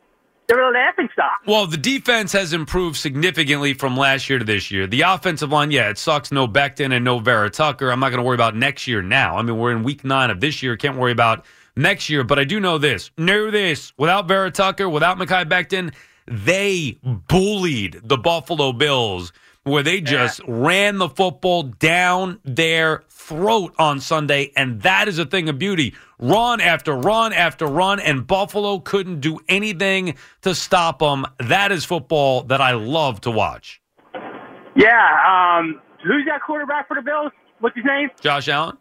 They 0.48 0.56
were 0.56 0.72
the 0.72 0.78
laughing 0.78 1.10
stock. 1.14 1.38
Well, 1.48 1.66
the 1.66 1.78
defense 1.78 2.32
has 2.34 2.54
improved 2.54 2.98
significantly 2.98 3.74
from 3.74 3.98
last 3.98 4.30
year 4.30 4.38
to 4.38 4.46
this 4.46 4.70
year. 4.70 4.86
The 4.86 5.02
offensive 5.02 5.52
line, 5.52 5.72
yeah, 5.72 5.90
it 5.90 5.98
sucks. 5.98 6.32
No 6.32 6.48
Becton 6.48 6.94
and 6.94 7.04
no 7.04 7.20
Vera 7.20 7.50
Tucker. 7.50 7.90
I'm 7.90 8.00
not 8.00 8.10
going 8.10 8.20
to 8.20 8.24
worry 8.24 8.36
about 8.36 8.56
next 8.56 8.88
year 8.88 9.02
now. 9.02 9.38
I 9.38 9.42
mean, 9.42 9.58
we're 9.58 9.72
in 9.72 9.84
week 9.84 10.04
nine 10.04 10.30
of 10.30 10.40
this 10.40 10.62
year. 10.62 10.78
Can't 10.78 10.98
worry 10.98 11.12
about 11.12 11.46
next 11.76 12.10
year. 12.10 12.24
But 12.24 12.38
I 12.38 12.44
do 12.44 12.60
know 12.60 12.78
this. 12.78 13.10
Know 13.18 13.50
this. 13.50 13.92
Without 13.98 14.28
Vera 14.28 14.52
Tucker, 14.52 14.88
without 14.88 15.18
Mekhi 15.18 15.46
Becton, 15.46 15.94
they 16.28 16.98
bullied 17.02 18.02
the 18.04 18.18
Buffalo 18.18 18.72
Bills 18.72 19.34
where 19.66 19.82
they 19.82 20.00
just 20.00 20.42
ran 20.48 21.00
the 21.00 21.10
football 21.10 21.64
down 21.64 22.40
their 22.46 23.04
throat 23.10 23.74
on 23.80 24.00
Sunday. 24.00 24.52
And 24.56 24.82
that 24.84 25.08
is 25.08 25.18
a 25.18 25.26
thing 25.26 25.50
of 25.50 25.58
beauty. 25.58 25.96
Run 26.20 26.62
after 26.62 26.96
run 26.96 27.34
after 27.34 27.66
run, 27.66 28.00
and 28.00 28.26
Buffalo 28.26 28.78
couldn't 28.80 29.22
do 29.22 29.40
anything 29.50 30.16
to 30.44 30.54
stop 30.54 31.00
them. 31.00 31.26
That 31.40 31.72
is 31.72 31.84
football 31.84 32.44
that 32.44 32.62
I 32.62 32.74
love 32.74 33.22
to 33.22 33.32
watch. 33.32 33.82
Yeah. 34.76 35.58
Um, 35.60 35.82
who's 36.04 36.26
that 36.28 36.42
quarterback 36.46 36.88
for 36.88 36.96
the 36.96 37.02
Bills? 37.02 37.32
What's 37.60 37.76
his 37.76 37.86
name? 37.86 38.10
Josh 38.22 38.48
Allen? 38.48 38.78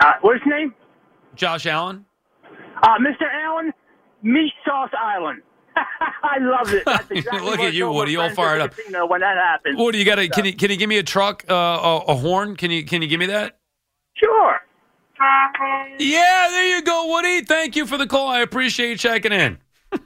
Uh, 0.00 0.12
what's 0.22 0.42
his 0.42 0.50
name? 0.50 0.74
Josh 1.36 1.66
Allen? 1.66 2.04
Uh, 2.82 2.98
Mr. 2.98 3.26
Allen, 3.44 3.72
Meat 4.22 4.52
Sauce 4.64 4.90
Island. 5.00 5.42
I 6.22 6.38
love 6.38 6.72
it. 6.72 6.84
That's 6.84 7.10
exactly 7.10 7.40
Look 7.40 7.60
at 7.60 7.72
you, 7.72 7.84
I 7.84 7.86
told 7.86 7.94
my 7.94 8.00
Woody, 8.00 8.16
all 8.16 8.30
fired 8.30 8.60
up. 8.60 8.76
casino 8.76 9.06
When 9.06 9.20
that 9.20 9.36
happens. 9.36 9.76
Do 9.76 9.98
you 9.98 10.04
got? 10.04 10.16
to 10.16 10.28
Can 10.28 10.44
you 10.44 10.54
can 10.54 10.70
you 10.70 10.76
give 10.76 10.88
me 10.88 10.98
a 10.98 11.02
truck, 11.02 11.44
uh, 11.48 11.54
a, 11.54 11.98
a 12.08 12.14
horn? 12.16 12.56
Can 12.56 12.70
you 12.70 12.84
can 12.84 13.02
you 13.02 13.08
give 13.08 13.20
me 13.20 13.26
that? 13.26 13.58
Sure. 14.14 14.60
Yeah, 15.98 16.48
there 16.50 16.76
you 16.76 16.82
go, 16.82 17.08
Woody. 17.08 17.42
Thank 17.42 17.76
you 17.76 17.86
for 17.86 17.98
the 17.98 18.06
call. 18.06 18.28
I 18.28 18.40
appreciate 18.40 18.90
you 18.90 18.96
checking 18.96 19.32
in. 19.32 19.58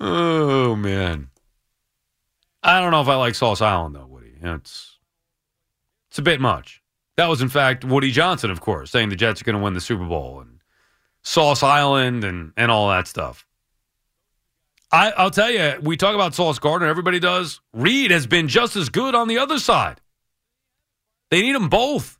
oh 0.00 0.74
man, 0.76 1.28
I 2.62 2.80
don't 2.80 2.92
know 2.92 3.02
if 3.02 3.08
I 3.08 3.16
like 3.16 3.34
Sauce 3.34 3.60
Island 3.60 3.94
though, 3.94 4.06
Woody. 4.06 4.32
It's 4.40 4.98
it's 6.08 6.18
a 6.18 6.22
bit 6.22 6.40
much. 6.40 6.82
That 7.16 7.28
was 7.28 7.42
in 7.42 7.50
fact 7.50 7.84
Woody 7.84 8.10
Johnson, 8.10 8.50
of 8.50 8.62
course, 8.62 8.90
saying 8.90 9.10
the 9.10 9.16
Jets 9.16 9.42
are 9.42 9.44
going 9.44 9.56
to 9.56 9.62
win 9.62 9.74
the 9.74 9.80
Super 9.80 10.06
Bowl 10.06 10.40
and 10.40 10.59
Sauce 11.22 11.62
Island 11.62 12.24
and 12.24 12.52
and 12.56 12.70
all 12.70 12.88
that 12.90 13.06
stuff. 13.06 13.46
I, 14.92 15.12
I'll 15.12 15.30
tell 15.30 15.50
you, 15.50 15.74
we 15.82 15.96
talk 15.96 16.14
about 16.14 16.34
Sauce 16.34 16.58
Gardner. 16.58 16.88
Everybody 16.88 17.20
does. 17.20 17.60
Reed 17.72 18.10
has 18.10 18.26
been 18.26 18.48
just 18.48 18.74
as 18.74 18.88
good 18.88 19.14
on 19.14 19.28
the 19.28 19.38
other 19.38 19.58
side. 19.58 20.00
They 21.30 21.42
need 21.42 21.54
them 21.54 21.68
both. 21.68 22.18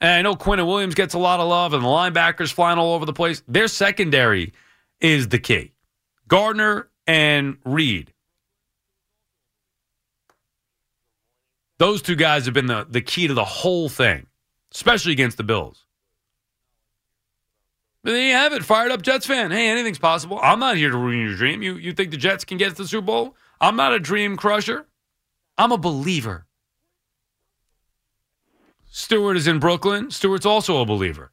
And 0.00 0.10
I 0.12 0.22
know 0.22 0.36
Quinnen 0.36 0.66
Williams 0.66 0.94
gets 0.94 1.14
a 1.14 1.18
lot 1.18 1.40
of 1.40 1.48
love, 1.48 1.72
and 1.72 1.82
the 1.82 1.88
linebackers 1.88 2.52
flying 2.52 2.78
all 2.78 2.94
over 2.94 3.04
the 3.04 3.12
place. 3.12 3.42
Their 3.48 3.66
secondary 3.66 4.52
is 5.00 5.28
the 5.28 5.40
key. 5.40 5.72
Gardner 6.28 6.88
and 7.06 7.56
Reed. 7.64 8.12
Those 11.78 12.02
two 12.02 12.16
guys 12.16 12.44
have 12.44 12.54
been 12.54 12.66
the, 12.66 12.86
the 12.88 13.00
key 13.00 13.26
to 13.26 13.34
the 13.34 13.44
whole 13.44 13.88
thing, 13.88 14.26
especially 14.72 15.12
against 15.12 15.36
the 15.36 15.44
Bills. 15.44 15.84
But 18.08 18.14
there 18.14 18.26
you 18.26 18.32
have 18.32 18.54
it. 18.54 18.64
Fired 18.64 18.90
up 18.90 19.02
Jets 19.02 19.26
fan. 19.26 19.50
Hey, 19.50 19.68
anything's 19.68 19.98
possible. 19.98 20.40
I'm 20.42 20.58
not 20.58 20.78
here 20.78 20.88
to 20.88 20.96
ruin 20.96 21.26
your 21.26 21.36
dream. 21.36 21.60
You 21.60 21.74
you 21.74 21.92
think 21.92 22.10
the 22.10 22.16
Jets 22.16 22.42
can 22.42 22.56
get 22.56 22.70
to 22.70 22.74
the 22.82 22.88
Super 22.88 23.04
Bowl? 23.04 23.36
I'm 23.60 23.76
not 23.76 23.92
a 23.92 24.00
dream 24.00 24.38
crusher. 24.38 24.86
I'm 25.58 25.72
a 25.72 25.76
believer. 25.76 26.46
Stewart 28.90 29.36
is 29.36 29.46
in 29.46 29.58
Brooklyn. 29.58 30.10
Stewart's 30.10 30.46
also 30.46 30.80
a 30.80 30.86
believer. 30.86 31.32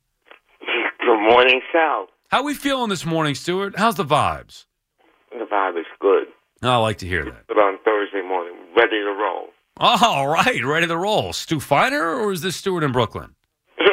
Good 0.99 1.31
morning, 1.31 1.61
Sal. 1.71 2.07
How 2.27 2.43
we 2.43 2.53
feeling 2.53 2.89
this 2.89 3.05
morning, 3.05 3.35
Stewart? 3.35 3.77
How's 3.77 3.95
the 3.95 4.03
vibes? 4.03 4.65
The 5.31 5.45
vibe 5.45 5.79
is 5.79 5.85
good. 6.01 6.27
I 6.61 6.75
like 6.75 6.97
to 6.97 7.07
hear 7.07 7.23
that. 7.23 7.47
But 7.47 7.57
on 7.57 7.77
Thursday 7.85 8.21
morning, 8.21 8.57
ready 8.75 8.99
to 8.99 9.15
roll. 9.17 9.45
Oh, 9.79 9.97
all 10.01 10.27
right, 10.27 10.61
ready 10.61 10.87
to 10.87 10.97
roll. 10.97 11.31
Stu 11.31 11.61
Feiner, 11.61 12.15
or 12.15 12.33
is 12.33 12.41
this 12.41 12.57
Stewart 12.57 12.83
in 12.83 12.91
Brooklyn? 12.91 13.33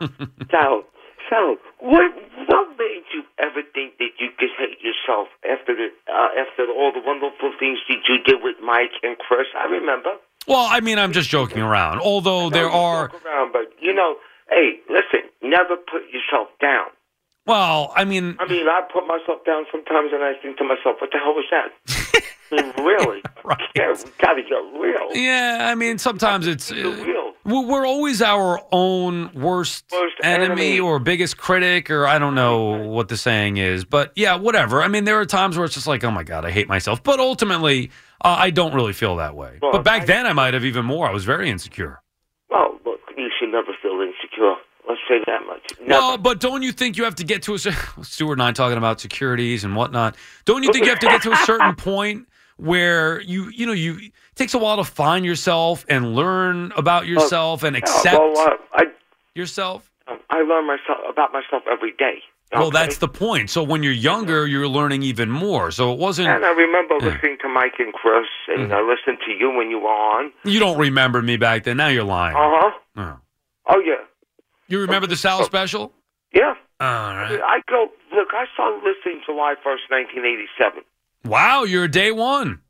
Sal, 0.52 0.84
Sal, 1.28 1.56
what 1.82 2.14
what 2.46 2.68
made 2.78 3.02
you 3.12 3.22
ever 3.38 3.62
think 3.74 3.98
that 3.98 4.14
you 4.18 4.30
could 4.38 4.50
hate 4.56 4.78
yourself 4.80 5.28
after 5.42 5.74
the 5.74 5.88
uh, 6.06 6.28
after 6.38 6.70
all 6.70 6.92
the 6.92 7.02
wonderful 7.04 7.52
things 7.58 7.78
that 7.88 7.98
you 8.08 8.22
did 8.22 8.42
with 8.42 8.56
Mike 8.62 8.94
and 9.02 9.18
Chris? 9.18 9.46
I 9.58 9.66
remember. 9.66 10.14
Well, 10.46 10.66
I 10.70 10.80
mean, 10.80 10.98
I'm 10.98 11.12
just 11.12 11.28
joking 11.28 11.62
around. 11.62 12.00
Although 12.00 12.50
there 12.50 12.70
are, 12.70 13.10
around, 13.24 13.52
but 13.52 13.72
you 13.80 13.92
know, 13.94 14.16
hey, 14.48 14.78
listen, 14.88 15.28
never 15.42 15.76
put 15.76 16.02
yourself 16.12 16.48
down. 16.60 16.86
well, 17.46 17.92
I 17.96 18.04
mean, 18.04 18.36
I 18.38 18.46
mean, 18.48 18.66
I 18.68 18.82
put 18.92 19.06
myself 19.06 19.44
down 19.44 19.64
sometimes, 19.70 20.10
and 20.12 20.22
I 20.22 20.34
think 20.40 20.58
to 20.58 20.64
myself, 20.64 20.96
"What 21.00 21.10
the 21.12 21.18
hell 21.18 21.34
was 21.34 21.46
that?" 21.50 22.22
Really? 22.82 23.22
Right. 23.44 23.58
Yeah, 23.74 23.92
we 23.92 24.10
gotta 24.20 24.42
get 24.42 24.80
real. 24.80 25.14
yeah, 25.14 25.68
I 25.70 25.74
mean, 25.74 25.98
sometimes 25.98 26.46
it's 26.46 26.70
uh, 26.70 26.74
real. 26.74 27.32
we're 27.44 27.86
always 27.86 28.20
our 28.22 28.60
own 28.70 29.32
worst, 29.34 29.84
Worst 29.92 30.14
enemy, 30.22 30.44
enemy. 30.44 30.80
or 30.80 30.98
biggest 30.98 31.36
critic, 31.38 31.90
or 31.90 32.06
I 32.06 32.18
don't 32.18 32.34
know 32.34 32.86
what 32.88 33.08
the 33.08 33.16
saying 33.16 33.56
is, 33.56 33.84
but 33.84 34.12
yeah, 34.14 34.36
whatever. 34.36 34.82
I 34.82 34.88
mean, 34.88 35.04
there 35.04 35.18
are 35.18 35.26
times 35.26 35.56
where 35.56 35.64
it's 35.64 35.74
just 35.74 35.86
like, 35.86 36.04
oh 36.04 36.10
my 36.10 36.22
god, 36.22 36.44
I 36.44 36.50
hate 36.50 36.68
myself, 36.68 37.02
but 37.02 37.18
ultimately, 37.20 37.90
uh, 38.24 38.36
I 38.38 38.50
don't 38.50 38.74
really 38.74 38.92
feel 38.92 39.16
that 39.16 39.34
way. 39.34 39.58
Well, 39.62 39.72
but 39.72 39.84
back 39.84 40.02
I- 40.02 40.06
then, 40.06 40.26
I 40.26 40.32
might 40.32 40.54
have 40.54 40.64
even 40.64 40.84
more. 40.84 41.08
I 41.08 41.12
was 41.12 41.24
very 41.24 41.48
insecure. 41.50 42.00
Well, 42.50 42.78
look, 42.84 43.00
you 43.16 43.28
should 43.40 43.50
never 43.50 43.72
feel 43.82 43.92
insecure. 44.00 44.54
Let's 44.88 45.00
say 45.08 45.18
that 45.26 45.46
much. 45.46 45.72
Never. 45.80 45.88
Well, 46.00 46.18
but 46.18 46.40
don't 46.40 46.62
you 46.62 46.72
think 46.72 46.96
you 46.96 47.04
have 47.04 47.14
to 47.16 47.24
get 47.24 47.42
to 47.44 47.54
a 47.54 47.58
Stuart 48.02 48.32
and 48.34 48.42
I 48.42 48.52
talking 48.52 48.78
about 48.78 49.00
securities 49.00 49.64
and 49.64 49.74
whatnot? 49.76 50.16
Don't 50.44 50.62
you 50.64 50.72
think 50.72 50.84
you 50.84 50.90
have 50.90 50.98
to 51.00 51.06
get 51.06 51.22
to 51.22 51.32
a 51.32 51.36
certain 51.38 51.74
point 51.76 52.26
where 52.56 53.20
you 53.22 53.48
you 53.50 53.66
know 53.66 53.72
you 53.72 53.96
it 53.98 54.12
takes 54.34 54.54
a 54.54 54.58
while 54.58 54.76
to 54.76 54.84
find 54.84 55.24
yourself 55.24 55.84
and 55.88 56.14
learn 56.14 56.72
about 56.76 57.06
yourself 57.06 57.62
and 57.62 57.76
accept 57.76 58.18
well, 58.18 58.38
uh, 58.38 58.56
I 58.74 58.84
yourself? 59.34 59.90
I 60.30 60.42
learn 60.42 60.66
myself 60.66 60.98
about 61.08 61.32
myself 61.32 61.62
every 61.70 61.92
day. 61.92 62.22
Well, 62.54 62.70
that's 62.70 62.98
the 62.98 63.08
point. 63.08 63.48
So 63.48 63.62
when 63.62 63.82
you're 63.82 63.94
younger, 63.94 64.46
you're 64.46 64.68
learning 64.68 65.02
even 65.04 65.30
more. 65.30 65.70
So 65.70 65.90
it 65.90 65.98
wasn't. 65.98 66.28
And 66.28 66.44
I 66.44 66.50
remember 66.50 66.96
Yeah. 67.00 67.14
listening 67.14 67.38
to 67.40 67.48
Mike 67.48 67.76
and 67.78 67.94
Chris, 67.94 68.26
and 68.48 68.64
Mm-hmm. 68.64 68.72
I 68.74 68.80
listened 68.82 69.18
to 69.24 69.32
you 69.32 69.50
when 69.56 69.70
you 69.70 69.78
were 69.78 69.88
on. 69.88 70.32
You 70.44 70.58
don't 70.60 70.76
remember 70.78 71.22
me 71.22 71.38
back 71.38 71.64
then. 71.64 71.78
Now 71.78 71.88
you're 71.88 72.04
lying. 72.04 72.36
Uh 72.36 72.40
huh. 72.52 72.70
Oh. 72.98 73.16
Oh 73.68 73.80
yeah, 73.80 74.04
You 74.68 74.80
remember 74.80 75.06
the 75.06 75.16
Sal 75.16 75.44
special? 75.44 75.94
yeah. 76.34 76.54
All 76.80 77.16
right. 77.16 77.40
I 77.42 77.60
go 77.70 77.86
look. 78.14 78.28
I 78.34 78.44
started 78.52 78.82
listening 78.84 79.22
July 79.24 79.54
first, 79.64 79.84
nineteen 79.90 80.26
eighty-seven. 80.26 80.82
Wow, 81.24 81.64
you're 81.64 81.88
day 81.88 82.10
one. 82.12 82.60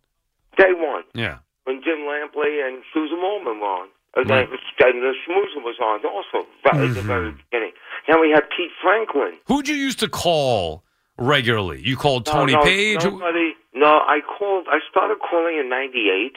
Day 0.56 0.72
one 0.74 1.04
Yeah. 1.14 1.38
when 1.64 1.82
Jim 1.82 2.00
Lampley 2.00 2.66
and 2.66 2.82
Susan 2.92 3.18
Morman 3.20 3.60
were 3.60 3.66
on. 3.66 3.88
And 4.14 4.28
Right. 4.28 4.46
and 4.46 5.02
the 5.02 5.14
Schmoozer 5.26 5.62
was 5.64 5.76
on 5.80 6.04
also 6.04 6.46
right 6.66 6.74
at 6.88 6.94
the 6.94 7.00
very 7.00 7.28
Mm-hmm. 7.30 7.36
beginning. 7.50 7.72
Then 8.06 8.20
we 8.20 8.30
had 8.30 8.42
Pete 8.54 8.70
Franklin. 8.82 9.38
Who'd 9.46 9.68
you 9.68 9.74
used 9.74 10.00
to 10.00 10.08
call 10.08 10.84
regularly? 11.16 11.80
You 11.80 11.96
called 11.96 12.26
Tony 12.26 12.52
no, 12.52 12.60
Paige. 12.62 13.04
Nobody. 13.04 13.54
No, 13.72 13.86
I 14.06 14.20
called. 14.20 14.66
I 14.70 14.80
started 14.90 15.16
calling 15.18 15.56
in 15.56 15.70
'98. 15.70 16.36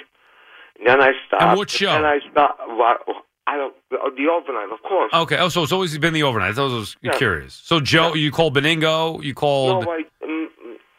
Then 0.85 1.01
I 1.01 1.11
stopped. 1.27 1.43
And 1.43 1.57
what 1.57 1.69
show? 1.69 1.89
And 1.91 2.05
I 2.07 2.19
stopped. 2.31 2.61
well, 2.69 2.97
I 3.45 3.57
don't. 3.57 3.75
The 3.89 4.27
overnight, 4.29 4.71
of 4.71 4.81
course. 4.81 5.11
Okay. 5.13 5.37
Oh, 5.37 5.49
so 5.49 5.61
it's 5.63 5.73
always 5.73 5.97
been 5.97 6.13
the 6.13 6.23
overnight. 6.23 6.57
I 6.57 6.61
was 6.63 6.95
Yeah. 7.01 7.11
curious. 7.17 7.55
So 7.65 7.81
Joe, 7.81 8.13
you 8.13 8.31
called 8.31 8.55
Benigno. 8.55 9.21
You 9.21 9.33
called. 9.33 9.83
No, 9.83 9.91
I, 9.91 10.05
mm, 10.25 10.47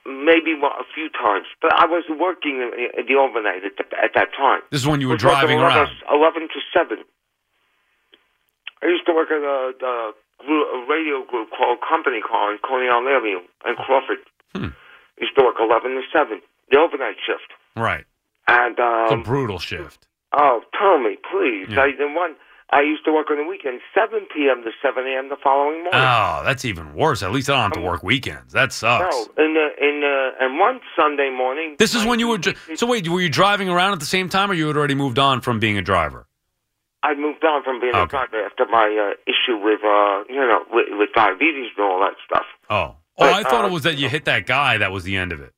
maybe 0.06 0.54
a 0.54 0.86
few 0.94 1.10
times, 1.10 1.46
but 1.60 1.75
I 1.75 1.86
was 1.86 2.04
working 2.08 2.62
in, 2.62 2.70
the 3.06 3.16
overnight 3.18 3.64
at, 3.66 3.76
the, 3.76 3.84
at 3.98 4.14
that 4.14 4.30
time. 4.32 4.62
this 4.70 4.80
is 4.82 4.86
when 4.86 5.00
you 5.00 5.08
were 5.08 5.18
was 5.18 5.25
like 5.25 5.42
driving 5.42 5.58
11, 5.58 5.76
around. 5.76 5.90
11 6.10 6.48
to 6.48 6.60
7. 6.72 6.98
I 8.82 8.86
used 8.86 9.06
to 9.06 9.14
work 9.14 9.30
at 9.30 9.42
a, 9.42 9.72
the 9.80 10.12
a 10.46 10.86
radio 10.88 11.25
group 11.25 11.48
called 11.50 11.78
Company 11.80 12.20
Car 12.20 12.52
in 12.52 12.58
Coney 12.62 12.88
Island 12.88 13.48
in 13.66 13.75
Crawford. 13.76 14.18
Hmm. 14.54 14.76
Used 15.20 15.34
to 15.36 15.44
work 15.44 15.56
11 15.58 15.90
to 15.92 16.02
7, 16.12 16.40
the 16.70 16.78
overnight 16.78 17.16
shift. 17.25 17.50
Right. 17.75 18.04
And, 18.46 18.76
It's 18.78 19.12
a 19.12 19.14
um, 19.14 19.22
brutal 19.22 19.58
shift. 19.58 20.06
oh, 20.32 20.60
tell 20.78 20.98
me, 20.98 21.16
please. 21.30 21.66
Yeah. 21.70 21.82
I, 21.82 21.86
and 21.98 22.14
one, 22.14 22.36
I 22.70 22.80
used 22.82 23.04
to 23.04 23.12
work 23.12 23.30
on 23.30 23.37
the 23.37 23.44
weekend, 23.44 23.80
7 23.94 24.26
p.m. 24.35 24.64
to 24.64 24.70
7 24.82 25.06
a.m. 25.06 25.28
the 25.28 25.37
following 25.42 25.85
morning. 25.85 25.92
Oh, 25.94 26.42
that's 26.44 26.64
even 26.64 26.94
worse. 26.94 27.23
At 27.23 27.30
least 27.30 27.49
I 27.49 27.52
don't 27.54 27.62
have 27.62 27.73
to 27.75 27.80
work 27.80 28.02
weekends. 28.02 28.52
That 28.54 28.73
sucks. 28.73 29.14
no, 29.14 29.23
in 29.44 29.54
the, 29.54 29.68
in 29.80 30.00
the, 30.00 30.30
and 30.40 30.58
one 30.58 30.80
Sunday 30.99 31.30
morning. 31.30 31.76
This 31.78 31.94
is 31.94 32.02
my- 32.02 32.11
when 32.11 32.18
you 32.18 32.28
were. 32.28 32.38
So 32.75 32.87
wait, 32.87 33.08
were 33.08 33.20
you 33.20 33.28
driving 33.28 33.68
around 33.68 33.92
at 33.92 34.00
the 34.00 34.06
same 34.06 34.28
time, 34.28 34.50
or 34.50 34.54
you 34.54 34.66
had 34.66 34.76
already 34.76 34.96
moved 34.96 35.18
on 35.18 35.40
from 35.42 35.61
being 35.61 35.78
a 35.78 35.82
driver? 35.82 36.26
I 37.04 37.14
moved 37.14 37.44
on 37.44 37.62
from 37.62 37.78
being 37.80 37.94
a 37.94 37.99
Okay. 38.00 38.11
driver 38.11 38.44
after 38.44 38.66
my 38.66 39.12
uh, 39.12 39.14
issue 39.30 39.62
with, 39.62 39.80
uh, 39.85 40.25
you 40.28 40.40
know, 40.40 40.64
with, 40.73 40.87
with 40.99 41.11
diabetes 41.14 41.70
and 41.76 41.87
all 41.87 42.00
that 42.00 42.14
stuff. 42.26 42.46
Oh. 42.68 42.96
Oh, 43.18 43.25
But, 43.25 43.32
I 43.32 43.42
thought 43.44 43.64
uh, 43.64 43.68
it 43.68 43.73
was 43.73 43.85
that 43.85 43.96
you 43.96 44.08
hit 44.08 44.25
that 44.25 44.44
guy. 44.46 44.78
That 44.78 44.90
was 44.92 45.04
the 45.04 45.16
end 45.16 45.30
of 45.32 45.40
it. 45.40 45.52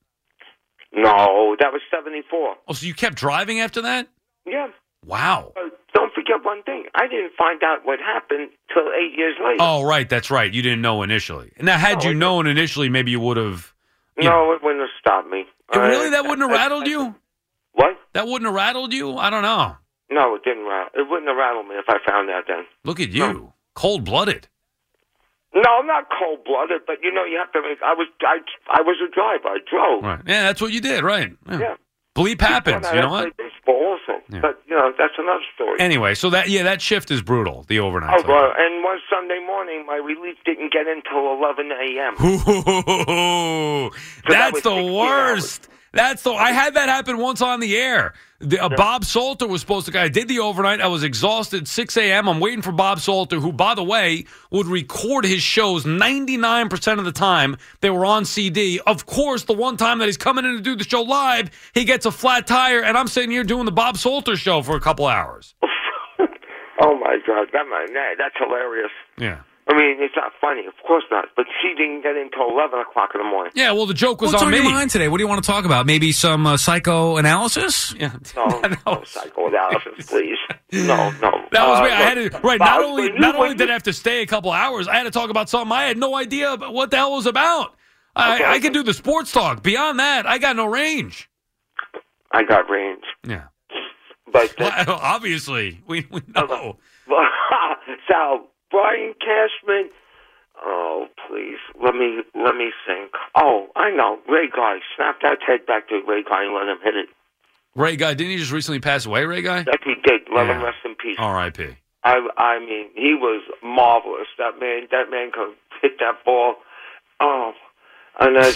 No, 0.92 1.56
that 1.58 1.72
was 1.72 1.80
74. 1.90 2.56
Oh, 2.68 2.72
so 2.72 2.86
you 2.86 2.94
kept 2.94 3.16
driving 3.16 3.60
after 3.60 3.82
that? 3.82 4.08
Yeah. 4.46 4.68
Wow. 5.04 5.52
Uh, 6.28 6.32
don't 6.32 6.44
one 6.44 6.62
thing. 6.62 6.84
I 6.94 7.06
didn't 7.08 7.32
find 7.36 7.62
out 7.62 7.84
what 7.84 7.98
happened 8.00 8.50
till 8.72 8.84
eight 8.92 9.16
years 9.16 9.34
later. 9.42 9.56
Oh, 9.60 9.82
right. 9.84 10.08
That's 10.08 10.30
right. 10.30 10.52
You 10.52 10.62
didn't 10.62 10.82
know 10.82 11.02
initially. 11.02 11.52
Now, 11.60 11.78
had 11.78 12.02
No, 12.02 12.10
you 12.10 12.14
known 12.14 12.46
initially, 12.46 12.88
maybe 12.88 13.10
you 13.10 13.20
would 13.20 13.36
have. 13.36 13.72
you 14.16 14.28
no, 14.28 14.52
it 14.52 14.62
wouldn't 14.62 14.80
have 14.80 14.90
stopped 15.00 15.28
me. 15.28 15.44
know. 15.74 15.80
Uh, 15.82 15.88
really, 15.88 16.10
that 16.10 16.24
wouldn't 16.24 16.48
have 16.48 16.50
rattled 16.50 16.86
you. 16.86 17.14
What? 17.72 17.96
That 18.14 18.26
wouldn't 18.26 18.46
have 18.46 18.54
rattled 18.54 18.92
you. 18.92 19.16
I 19.16 19.30
don't 19.30 19.42
know. 19.42 19.76
No, 20.10 20.34
it 20.34 20.42
didn't 20.44 20.64
rattle. 20.64 20.90
It 20.94 21.08
wouldn't 21.08 21.28
have 21.28 21.36
rattled 21.36 21.68
me 21.68 21.74
if 21.76 21.84
I 21.88 21.98
found 22.06 22.30
out 22.30 22.44
then. 22.48 22.64
Look 22.84 22.98
at 23.00 23.10
you, 23.10 23.52
cold 23.74 24.04
blooded. 24.04 24.48
No, 25.54 25.78
I'm 25.80 25.86
not 25.86 26.04
cold 26.18 26.44
blooded, 26.44 26.82
but 26.86 26.96
you 27.02 27.12
know, 27.12 27.24
you 27.24 27.38
have 27.38 27.52
to 27.52 27.62
make. 27.62 27.78
I 27.82 27.94
was, 27.94 28.06
I, 28.22 28.38
I 28.70 28.80
was 28.82 28.96
a 29.06 29.10
driver. 29.14 29.48
I 29.48 29.58
drove. 29.70 30.02
Right. 30.02 30.20
Yeah, 30.26 30.42
that's 30.44 30.60
what 30.60 30.72
you 30.72 30.80
did. 30.80 31.04
Right. 31.04 31.32
Yeah. 31.48 31.58
Yeah. 31.58 31.74
Bleep 32.18 32.40
happens. 32.40 32.86
You 32.92 33.00
know 33.00 33.10
what? 33.10 33.36
Baseball 33.36 33.74
also, 33.76 34.20
Yeah. 34.28 34.40
but 34.40 34.60
you 34.66 34.76
know, 34.76 34.92
that's 34.98 35.14
another 35.18 35.44
story. 35.54 35.78
Anyway, 35.80 36.14
so 36.14 36.30
that 36.30 36.48
yeah, 36.48 36.64
that 36.64 36.82
shift 36.82 37.10
is 37.10 37.22
brutal. 37.22 37.64
The 37.68 37.78
overnight. 37.78 38.24
Oh, 38.24 38.28
well, 38.28 38.52
and 38.58 38.82
one 38.82 38.98
Sunday 39.08 39.38
morning, 39.46 39.84
my 39.86 39.96
relief 39.96 40.36
didn't 40.44 40.72
get 40.72 40.86
in 40.88 41.02
till 41.08 41.32
11 41.34 41.70
a.m. 41.70 42.14
Ooh, 42.24 43.90
that 44.26 44.28
that's 44.28 44.52
was 44.54 44.62
the 44.62 44.70
16 44.70 44.92
worst. 44.94 45.68
That's 45.92 46.22
the. 46.22 46.32
I 46.32 46.52
had 46.52 46.74
that 46.74 46.88
happen 46.88 47.18
once 47.18 47.40
on 47.40 47.60
the 47.60 47.76
air. 47.76 48.14
The, 48.40 48.62
uh, 48.62 48.68
Bob 48.68 49.04
Salter 49.04 49.48
was 49.48 49.60
supposed 49.60 49.90
to. 49.90 50.00
I 50.00 50.08
did 50.08 50.28
the 50.28 50.38
overnight. 50.38 50.80
I 50.80 50.86
was 50.86 51.02
exhausted. 51.02 51.66
6 51.66 51.96
a.m. 51.96 52.28
I'm 52.28 52.38
waiting 52.38 52.62
for 52.62 52.70
Bob 52.70 53.00
Salter, 53.00 53.40
who, 53.40 53.52
by 53.52 53.74
the 53.74 53.82
way, 53.82 54.26
would 54.50 54.66
record 54.66 55.24
his 55.24 55.42
shows 55.42 55.84
99 55.86 56.68
percent 56.68 56.98
of 57.00 57.04
the 57.04 57.12
time. 57.12 57.56
They 57.80 57.90
were 57.90 58.04
on 58.04 58.24
CD. 58.24 58.80
Of 58.86 59.06
course, 59.06 59.44
the 59.44 59.54
one 59.54 59.76
time 59.76 59.98
that 59.98 60.06
he's 60.06 60.16
coming 60.16 60.44
in 60.44 60.54
to 60.54 60.60
do 60.60 60.76
the 60.76 60.84
show 60.84 61.02
live, 61.02 61.50
he 61.74 61.84
gets 61.84 62.06
a 62.06 62.12
flat 62.12 62.46
tire, 62.46 62.82
and 62.82 62.96
I'm 62.96 63.08
sitting 63.08 63.30
here 63.30 63.44
doing 63.44 63.64
the 63.64 63.72
Bob 63.72 63.96
Salter 63.96 64.36
show 64.36 64.62
for 64.62 64.76
a 64.76 64.80
couple 64.80 65.06
hours. 65.06 65.54
oh 65.62 66.98
my 66.98 67.16
God, 67.26 67.48
that, 67.52 68.14
that's 68.18 68.34
hilarious. 68.38 68.92
Yeah. 69.18 69.40
I 69.70 69.76
mean, 69.76 69.96
it's 70.00 70.14
not 70.16 70.32
funny, 70.40 70.64
of 70.66 70.72
course 70.86 71.04
not. 71.10 71.26
But 71.36 71.44
she 71.60 71.74
didn't 71.76 72.02
get 72.02 72.16
in 72.16 72.30
till 72.30 72.48
11 72.50 72.78
o'clock 72.80 73.10
in 73.14 73.20
the 73.20 73.28
morning. 73.28 73.52
Yeah. 73.54 73.72
Well, 73.72 73.84
the 73.84 73.92
joke 73.94 74.22
was 74.22 74.32
What's 74.32 74.42
on 74.42 74.46
on 74.48 74.52
me. 74.52 74.58
your 74.62 74.70
mind 74.72 74.90
today? 74.90 75.08
What 75.08 75.18
do 75.18 75.24
you 75.24 75.28
want 75.28 75.42
to 75.44 75.46
talk 75.46 75.66
about? 75.66 75.84
Maybe 75.84 76.10
some 76.12 76.46
uh, 76.46 76.56
psychoanalysis? 76.56 77.94
Yeah. 77.94 78.12
No, 78.34 78.46
That 78.62 78.78
no 78.86 79.02
psychoanalysis, 79.04 80.06
please. 80.06 80.38
No, 80.70 81.10
no. 81.22 81.30
That 81.52 81.66
was 81.66 81.80
Uh, 81.80 81.84
me. 81.84 81.90
I 81.90 82.02
had 82.02 82.14
to 82.30 82.40
right. 82.42 82.58
Not 82.60 82.82
only 82.84 83.10
not 83.12 83.34
only 83.36 83.54
did 83.54 83.70
I 83.70 83.72
have 83.72 83.84
to 83.84 83.92
stay 83.94 84.20
a 84.20 84.26
couple 84.26 84.50
hours, 84.52 84.86
I 84.86 84.96
had 84.96 85.04
to 85.04 85.10
talk 85.10 85.30
about 85.30 85.48
something 85.48 85.72
I 85.72 85.84
had 85.84 85.96
no 85.96 86.14
idea 86.14 86.52
about 86.52 86.74
what 86.74 86.90
the 86.90 86.98
hell 86.98 87.12
was 87.12 87.24
about. 87.24 87.74
I, 88.14 88.34
Okay. 88.34 88.44
I 88.44 88.58
can 88.58 88.74
do 88.74 88.82
the 88.82 88.92
sports 88.92 89.32
talk. 89.32 89.62
Beyond 89.62 89.98
that, 89.98 90.26
I 90.26 90.36
got 90.36 90.56
no 90.56 90.66
range. 90.66 91.30
I 92.32 92.42
got 92.42 92.68
range. 92.68 93.02
Yeah. 93.26 93.44
But, 94.30 94.60
uh, 94.60 94.84
Well, 94.88 94.98
obviously, 95.02 95.82
we, 95.86 96.06
we 96.10 96.20
know. 96.34 96.76
so, 98.10 98.48
Brian 98.70 99.14
Cashman, 99.20 99.90
oh, 100.64 101.06
please, 101.28 101.58
let 101.82 101.94
me, 101.94 102.20
let 102.34 102.56
me 102.56 102.70
think. 102.86 103.12
Oh, 103.34 103.68
I 103.76 103.90
know, 103.90 104.18
Ray 104.28 104.48
Guy. 104.54 104.78
Snap 104.96 105.16
that 105.22 105.38
head 105.46 105.66
back 105.66 105.88
to 105.88 106.00
Ray 106.06 106.22
Guy 106.22 106.44
and 106.44 106.54
let 106.54 106.68
him 106.68 106.78
hit 106.82 106.96
it. 106.96 107.08
Ray 107.74 107.96
Guy, 107.96 108.14
didn't 108.14 108.32
he 108.32 108.38
just 108.38 108.52
recently 108.52 108.80
pass 108.80 109.06
away? 109.06 109.24
Ray 109.24 109.42
Guy. 109.42 109.62
That 109.62 109.80
he 109.84 109.94
did. 110.02 110.22
Let 110.34 110.46
him 110.46 110.62
rest 110.62 110.78
in 110.84 110.94
peace. 110.96 111.16
R.I.P. 111.18 111.76
I 112.04 112.28
I 112.36 112.58
mean, 112.60 112.88
he 112.94 113.14
was 113.14 113.42
marvelous. 113.62 114.28
That 114.38 114.58
man, 114.60 114.88
that 114.90 115.10
man 115.10 115.30
could 115.32 115.54
hit 115.82 115.98
that 116.00 116.24
ball. 116.24 116.56
Oh, 117.20 117.52
and 118.20 118.36
then 118.36 118.52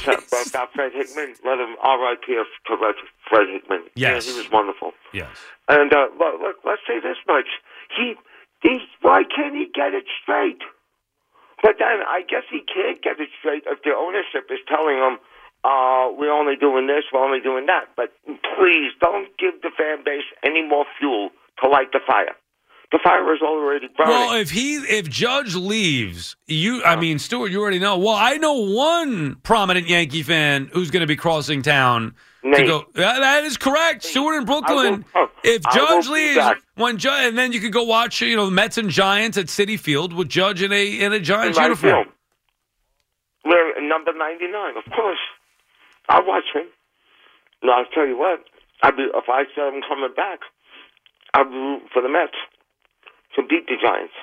about 0.49 0.73
Fred 0.75 0.93
Hickman. 0.93 1.35
Let 1.45 1.59
him 1.59 1.77
R.I.P. 1.83 2.27
to 2.35 2.45
Fred- 2.67 2.95
Fred 3.29 3.47
Hickman. 3.53 3.85
Yes. 3.95 4.27
yeah, 4.27 4.33
he 4.33 4.39
was 4.39 4.51
wonderful. 4.51 4.93
Yes. 5.13 5.37
And 5.69 5.93
uh, 5.93 6.07
look, 6.19 6.41
look, 6.41 6.57
let's 6.65 6.83
say 6.87 6.99
this 7.01 7.17
much: 7.29 7.47
he, 7.97 8.15
he, 8.63 8.79
why 9.03 9.23
can't 9.25 9.55
he 9.55 9.67
get 9.75 9.95
it 9.95 10.05
straight? 10.23 10.63
But 11.63 11.77
then 11.79 12.03
I 12.07 12.23
guess 12.23 12.43
he 12.51 12.61
can't 12.61 13.03
get 13.03 13.21
it 13.21 13.29
straight 13.39 13.63
if 13.67 13.83
the 13.83 13.95
ownership 13.95 14.51
is 14.51 14.59
telling 14.67 14.99
him, 14.99 15.19
uh, 15.63 16.11
"We're 16.11 16.33
only 16.33 16.57
doing 16.57 16.87
this, 16.87 17.05
we're 17.13 17.25
only 17.25 17.41
doing 17.41 17.67
that." 17.67 17.95
But 17.97 18.13
please 18.27 18.91
don't 19.01 19.29
give 19.39 19.63
the 19.63 19.71
fan 19.77 20.03
base 20.05 20.27
any 20.43 20.67
more 20.67 20.87
fuel 20.99 21.31
to 21.63 21.69
light 21.69 21.93
the 21.93 22.01
fire. 22.05 22.35
The 22.91 22.99
fire 23.03 23.33
is 23.35 23.41
already 23.41 23.89
burning. 23.97 24.13
Well, 24.13 24.35
if 24.35 24.51
he 24.51 24.77
if 24.77 25.09
Judge 25.09 25.55
leaves, 25.55 26.37
you 26.47 26.83
I 26.85 26.97
mean 26.97 27.19
Stuart, 27.19 27.51
you 27.51 27.61
already 27.61 27.79
know. 27.79 27.97
Well, 27.97 28.17
I 28.17 28.37
know 28.37 28.55
one 28.55 29.37
prominent 29.37 29.89
Yankee 29.89 30.23
fan 30.23 30.69
who's 30.73 30.91
going 30.91 31.01
to 31.01 31.07
be 31.07 31.17
crossing 31.17 31.63
town 31.63 32.09
to 32.09 32.15
Nate. 32.45 32.67
go. 32.67 32.85
Yeah, 32.95 33.19
that 33.21 33.45
is 33.45 33.57
correct. 33.57 34.03
Stuart 34.05 34.37
in 34.39 34.45
Brooklyn. 34.45 35.05
Will- 35.15 35.29
if 35.45 35.63
Judge 35.73 36.09
leaves, 36.09 36.41
when 36.75 36.99
Judge, 36.99 37.29
and 37.29 37.39
then 37.39 37.53
you 37.53 37.61
could 37.61 37.73
go 37.73 37.85
watch 37.85 38.21
you 38.21 38.35
know 38.37 38.47
the 38.47 38.53
Mets 38.53 38.79
and 38.79 38.91
Giants 38.91 39.39
at 39.39 39.47
Citi 39.47 39.79
Field 39.79 40.13
with 40.13 40.29
Judge 40.29 40.63
in 40.63 40.73
a 40.73 40.85
in 41.01 41.13
a 41.13 41.21
Giants 41.21 41.59
Right 41.59 41.65
uniform. 41.65 42.05
field. 42.05 42.07
We're 43.45 43.81
number 43.89 44.13
ninety 44.17 44.47
nine, 44.49 44.75
of 44.77 44.85
course. 44.93 45.19
I'll 46.09 46.25
watch 46.27 46.45
him. 46.55 46.67
No, 47.63 47.73
I'll 47.73 47.85
tell 47.95 48.07
you 48.07 48.17
what. 48.19 48.41
I'd 48.83 48.97
be 48.97 49.03
if 49.15 49.25
I 49.29 49.45
saw 49.55 49.69
him 49.69 49.83
coming 49.89 50.13
back, 50.17 50.41
I'd 51.35 51.49
be 51.51 51.79
for 51.93 52.03
the 52.03 52.09
Mets 52.09 52.35
to 53.37 53.43
beat 53.43 53.67
the 53.67 53.77
Giants. 53.81 54.15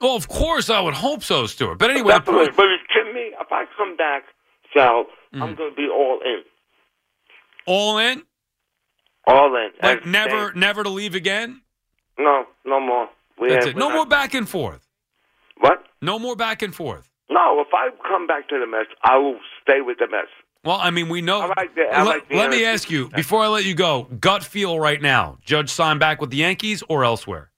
Well, 0.00 0.16
of 0.16 0.28
course 0.28 0.70
I 0.70 0.80
would 0.80 0.94
hope 0.94 1.22
so, 1.22 1.46
Stuart. 1.46 1.78
But 1.78 1.90
anyway, 1.90 2.14
Definitely. 2.14 2.50
But 2.56 2.64
to 2.94 3.12
me, 3.12 3.32
if 3.38 3.52
I 3.52 3.64
come 3.76 3.96
back, 3.96 4.22
Sal, 4.74 5.06
Mm. 5.34 5.42
I'm 5.42 5.54
going 5.54 5.70
to 5.70 5.76
be 5.76 5.86
all 5.88 6.18
in, 6.24 6.42
all 7.66 7.98
in, 7.98 8.22
all 9.26 9.54
in. 9.56 9.70
like 9.82 10.06
never 10.06 10.52
never 10.54 10.82
to 10.82 10.88
leave 10.90 11.14
again. 11.14 11.62
No, 12.18 12.44
no 12.64 12.80
more. 12.80 13.08
We 13.40 13.48
That's 13.48 13.66
have- 13.66 13.76
it. 13.76 13.78
No 13.78 13.86
we're 13.88 13.92
more 13.94 13.98
not- 14.00 14.10
back 14.10 14.34
and 14.34 14.48
forth. 14.48 14.86
What? 15.58 15.84
No 16.02 16.18
more 16.18 16.36
back 16.36 16.62
and 16.62 16.74
forth. 16.74 17.08
No, 17.30 17.60
if 17.60 17.68
I 17.72 17.90
come 18.08 18.26
back 18.26 18.48
to 18.48 18.58
the 18.58 18.66
Mets, 18.66 18.90
I 19.04 19.16
will 19.18 19.38
stay 19.62 19.80
with 19.80 19.98
the 19.98 20.08
Mets. 20.08 20.28
Well, 20.64 20.78
I 20.80 20.90
mean, 20.90 21.08
we 21.08 21.22
know. 21.22 21.40
I 21.40 21.46
like 21.46 21.74
the- 21.74 21.82
I 21.90 22.02
let, 22.02 22.06
like 22.06 22.28
the 22.28 22.36
let 22.36 22.50
me 22.50 22.64
ask 22.64 22.90
you 22.90 23.08
before 23.10 23.42
I 23.42 23.48
let 23.48 23.64
you 23.64 23.74
go. 23.74 24.02
Gut 24.18 24.44
feel 24.44 24.78
right 24.78 25.00
now. 25.00 25.38
Judge 25.42 25.70
sign 25.70 25.98
back 25.98 26.20
with 26.20 26.30
the 26.30 26.36
Yankees 26.38 26.82
or 26.88 27.04
elsewhere. 27.04 27.50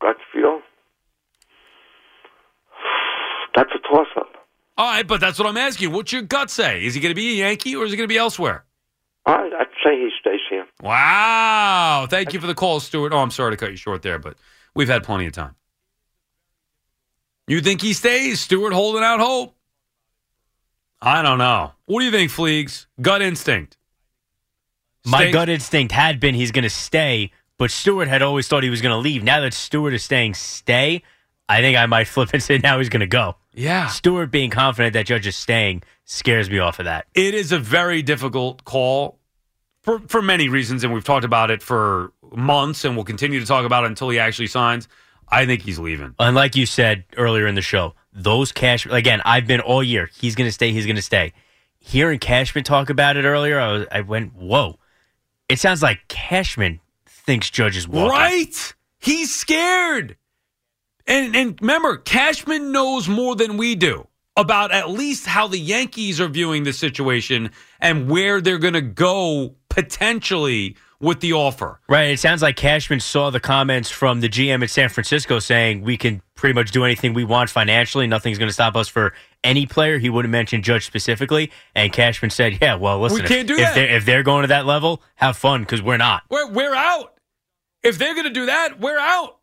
Gut 0.00 0.16
feel. 0.32 0.62
That's 3.54 3.70
a 3.74 3.78
toss 3.88 4.06
up. 4.16 4.35
All 4.78 4.86
right, 4.86 5.06
but 5.06 5.20
that's 5.20 5.38
what 5.38 5.48
I'm 5.48 5.56
asking. 5.56 5.92
What's 5.92 6.12
your 6.12 6.22
gut 6.22 6.50
say? 6.50 6.84
Is 6.84 6.94
he 6.94 7.00
going 7.00 7.10
to 7.10 7.14
be 7.14 7.40
a 7.40 7.46
Yankee 7.46 7.74
or 7.76 7.84
is 7.84 7.90
he 7.90 7.96
going 7.96 8.08
to 8.08 8.12
be 8.12 8.18
elsewhere? 8.18 8.64
All 9.24 9.36
right, 9.36 9.52
I'd 9.52 9.66
say 9.82 9.98
he 9.98 10.10
stays 10.20 10.40
here. 10.50 10.66
Wow! 10.82 12.06
Thank 12.08 12.32
you 12.32 12.40
for 12.40 12.46
the 12.46 12.54
call, 12.54 12.78
Stuart. 12.80 13.12
Oh, 13.12 13.18
I'm 13.18 13.30
sorry 13.30 13.52
to 13.52 13.56
cut 13.56 13.70
you 13.70 13.76
short 13.76 14.02
there, 14.02 14.18
but 14.18 14.36
we've 14.74 14.88
had 14.88 15.02
plenty 15.02 15.26
of 15.26 15.32
time. 15.32 15.54
You 17.48 17.60
think 17.60 17.80
he 17.80 17.92
stays, 17.92 18.40
Stuart? 18.40 18.72
Holding 18.72 19.02
out 19.02 19.20
hope. 19.20 19.54
I 21.00 21.22
don't 21.22 21.38
know. 21.38 21.72
What 21.86 22.00
do 22.00 22.06
you 22.06 22.10
think, 22.12 22.30
Fleegs? 22.30 22.86
Gut 23.00 23.22
instinct. 23.22 23.76
My 25.04 25.18
Stay- 25.18 25.32
gut 25.32 25.48
instinct 25.48 25.92
had 25.92 26.20
been 26.20 26.34
he's 26.34 26.50
going 26.52 26.64
to 26.64 26.70
stay, 26.70 27.30
but 27.58 27.70
Stewart 27.70 28.08
had 28.08 28.22
always 28.22 28.48
thought 28.48 28.62
he 28.62 28.70
was 28.70 28.82
going 28.82 28.92
to 28.92 28.98
leave. 28.98 29.22
Now 29.22 29.40
that 29.40 29.54
Stewart 29.54 29.94
is 29.94 30.02
staying, 30.02 30.34
stay. 30.34 31.02
I 31.48 31.60
think 31.60 31.76
I 31.76 31.86
might 31.86 32.04
flip 32.08 32.30
and 32.32 32.42
say 32.42 32.58
now 32.58 32.78
he's 32.78 32.88
going 32.88 33.00
to 33.00 33.06
go. 33.06 33.36
Yeah. 33.54 33.88
Stewart 33.88 34.30
being 34.30 34.50
confident 34.50 34.92
that 34.94 35.06
Judge 35.06 35.26
is 35.26 35.36
staying 35.36 35.82
scares 36.04 36.50
me 36.50 36.58
off 36.58 36.78
of 36.78 36.84
that. 36.84 37.06
It 37.14 37.34
is 37.34 37.52
a 37.52 37.58
very 37.58 38.02
difficult 38.02 38.64
call 38.64 39.18
for 39.82 40.00
for 40.00 40.20
many 40.20 40.48
reasons, 40.48 40.84
and 40.84 40.92
we've 40.92 41.04
talked 41.04 41.24
about 41.24 41.50
it 41.50 41.62
for 41.62 42.12
months, 42.34 42.84
and 42.84 42.96
we'll 42.96 43.04
continue 43.04 43.40
to 43.40 43.46
talk 43.46 43.64
about 43.64 43.84
it 43.84 43.88
until 43.88 44.08
he 44.08 44.18
actually 44.18 44.48
signs. 44.48 44.88
I 45.28 45.46
think 45.46 45.62
he's 45.62 45.78
leaving. 45.78 46.14
And 46.18 46.36
like 46.36 46.54
you 46.54 46.66
said 46.66 47.04
earlier 47.16 47.46
in 47.46 47.54
the 47.54 47.62
show, 47.62 47.94
those 48.12 48.52
cash 48.52 48.86
again. 48.86 49.22
I've 49.24 49.46
been 49.46 49.60
all 49.60 49.82
year. 49.82 50.10
He's 50.14 50.34
going 50.34 50.48
to 50.48 50.52
stay. 50.52 50.72
He's 50.72 50.86
going 50.86 50.96
to 50.96 51.02
stay. 51.02 51.32
Hearing 51.78 52.18
Cashman 52.18 52.64
talk 52.64 52.90
about 52.90 53.16
it 53.16 53.24
earlier, 53.24 53.60
I, 53.60 53.72
was, 53.72 53.86
I 53.92 54.00
went, 54.00 54.34
"Whoa!" 54.34 54.78
It 55.48 55.58
sounds 55.60 55.82
like 55.82 56.08
Cashman 56.08 56.80
thinks 57.06 57.50
Judge 57.50 57.76
is 57.76 57.86
walking. 57.86 58.10
Right? 58.10 58.74
He's 58.98 59.34
scared. 59.34 60.16
And 61.06 61.36
and 61.36 61.58
remember, 61.60 61.96
Cashman 61.98 62.72
knows 62.72 63.08
more 63.08 63.36
than 63.36 63.56
we 63.56 63.74
do 63.74 64.06
about 64.36 64.72
at 64.72 64.90
least 64.90 65.26
how 65.26 65.46
the 65.46 65.58
Yankees 65.58 66.20
are 66.20 66.28
viewing 66.28 66.64
the 66.64 66.72
situation 66.72 67.50
and 67.80 68.10
where 68.10 68.40
they're 68.40 68.58
going 68.58 68.74
to 68.74 68.82
go 68.82 69.54
potentially 69.70 70.76
with 71.00 71.20
the 71.20 71.32
offer. 71.32 71.80
Right. 71.88 72.10
It 72.10 72.20
sounds 72.20 72.42
like 72.42 72.56
Cashman 72.56 73.00
saw 73.00 73.30
the 73.30 73.40
comments 73.40 73.90
from 73.90 74.20
the 74.20 74.28
GM 74.28 74.62
in 74.62 74.68
San 74.68 74.88
Francisco 74.88 75.38
saying 75.38 75.82
we 75.82 75.96
can 75.96 76.22
pretty 76.34 76.54
much 76.54 76.70
do 76.70 76.84
anything 76.84 77.14
we 77.14 77.24
want 77.24 77.50
financially. 77.50 78.06
Nothing's 78.06 78.38
going 78.38 78.48
to 78.48 78.54
stop 78.54 78.76
us 78.76 78.88
for 78.88 79.12
any 79.44 79.66
player. 79.66 79.98
He 79.98 80.10
wouldn't 80.10 80.32
mention 80.32 80.62
Judge 80.62 80.86
specifically. 80.86 81.50
And 81.74 81.92
Cashman 81.92 82.30
said, 82.30 82.58
"Yeah, 82.60 82.74
well, 82.74 83.00
listen, 83.00 83.22
We 83.22 83.28
can't 83.28 83.46
do 83.46 83.54
if, 83.54 83.60
that. 83.60 83.68
If 83.68 83.74
they're, 83.74 83.96
if 83.96 84.04
they're 84.04 84.22
going 84.22 84.42
to 84.42 84.48
that 84.48 84.66
level, 84.66 85.02
have 85.16 85.36
fun 85.36 85.62
because 85.62 85.82
we're 85.82 85.96
not." 85.96 86.22
We're 86.30 86.50
we're 86.50 86.74
out. 86.74 87.14
If 87.82 87.98
they're 87.98 88.14
going 88.14 88.26
to 88.26 88.32
do 88.32 88.46
that, 88.46 88.80
we're 88.80 88.98
out. 88.98 89.35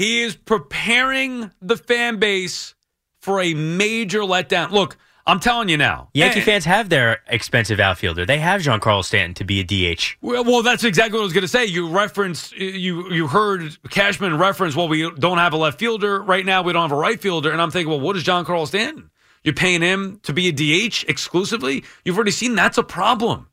He 0.00 0.22
is 0.22 0.34
preparing 0.34 1.50
the 1.60 1.76
fan 1.76 2.16
base 2.16 2.74
for 3.20 3.38
a 3.38 3.52
major 3.52 4.20
letdown. 4.20 4.70
Look, 4.70 4.96
I'm 5.26 5.40
telling 5.40 5.68
you 5.68 5.76
now. 5.76 6.08
Yankee 6.14 6.38
and- 6.38 6.46
fans 6.46 6.64
have 6.64 6.88
their 6.88 7.20
expensive 7.26 7.78
outfielder. 7.78 8.24
They 8.24 8.38
have 8.38 8.62
Giancarlo 8.62 9.04
Stanton 9.04 9.34
to 9.34 9.44
be 9.44 9.60
a 9.60 9.62
DH. 9.62 10.16
Well, 10.22 10.42
well, 10.42 10.62
that's 10.62 10.84
exactly 10.84 11.18
what 11.18 11.20
I 11.20 11.24
was 11.24 11.34
going 11.34 11.42
to 11.42 11.48
say. 11.48 11.66
You 11.66 11.86
referenced, 11.86 12.56
you 12.56 13.12
you 13.12 13.26
heard 13.26 13.76
Cashman 13.90 14.38
reference. 14.38 14.74
Well, 14.74 14.88
we 14.88 15.10
don't 15.18 15.36
have 15.36 15.52
a 15.52 15.58
left 15.58 15.78
fielder 15.78 16.22
right 16.22 16.46
now. 16.46 16.62
We 16.62 16.72
don't 16.72 16.80
have 16.80 16.92
a 16.92 16.96
right 16.98 17.20
fielder, 17.20 17.50
and 17.50 17.60
I'm 17.60 17.70
thinking, 17.70 17.90
well, 17.90 18.00
what 18.00 18.16
is 18.16 18.24
Giancarlo 18.24 18.66
Stanton? 18.66 19.10
You're 19.44 19.52
paying 19.52 19.82
him 19.82 20.18
to 20.22 20.32
be 20.32 20.48
a 20.48 20.52
DH 20.88 21.04
exclusively. 21.08 21.84
You've 22.06 22.16
already 22.16 22.30
seen 22.30 22.54
that's 22.54 22.78
a 22.78 22.82
problem. 22.82 23.50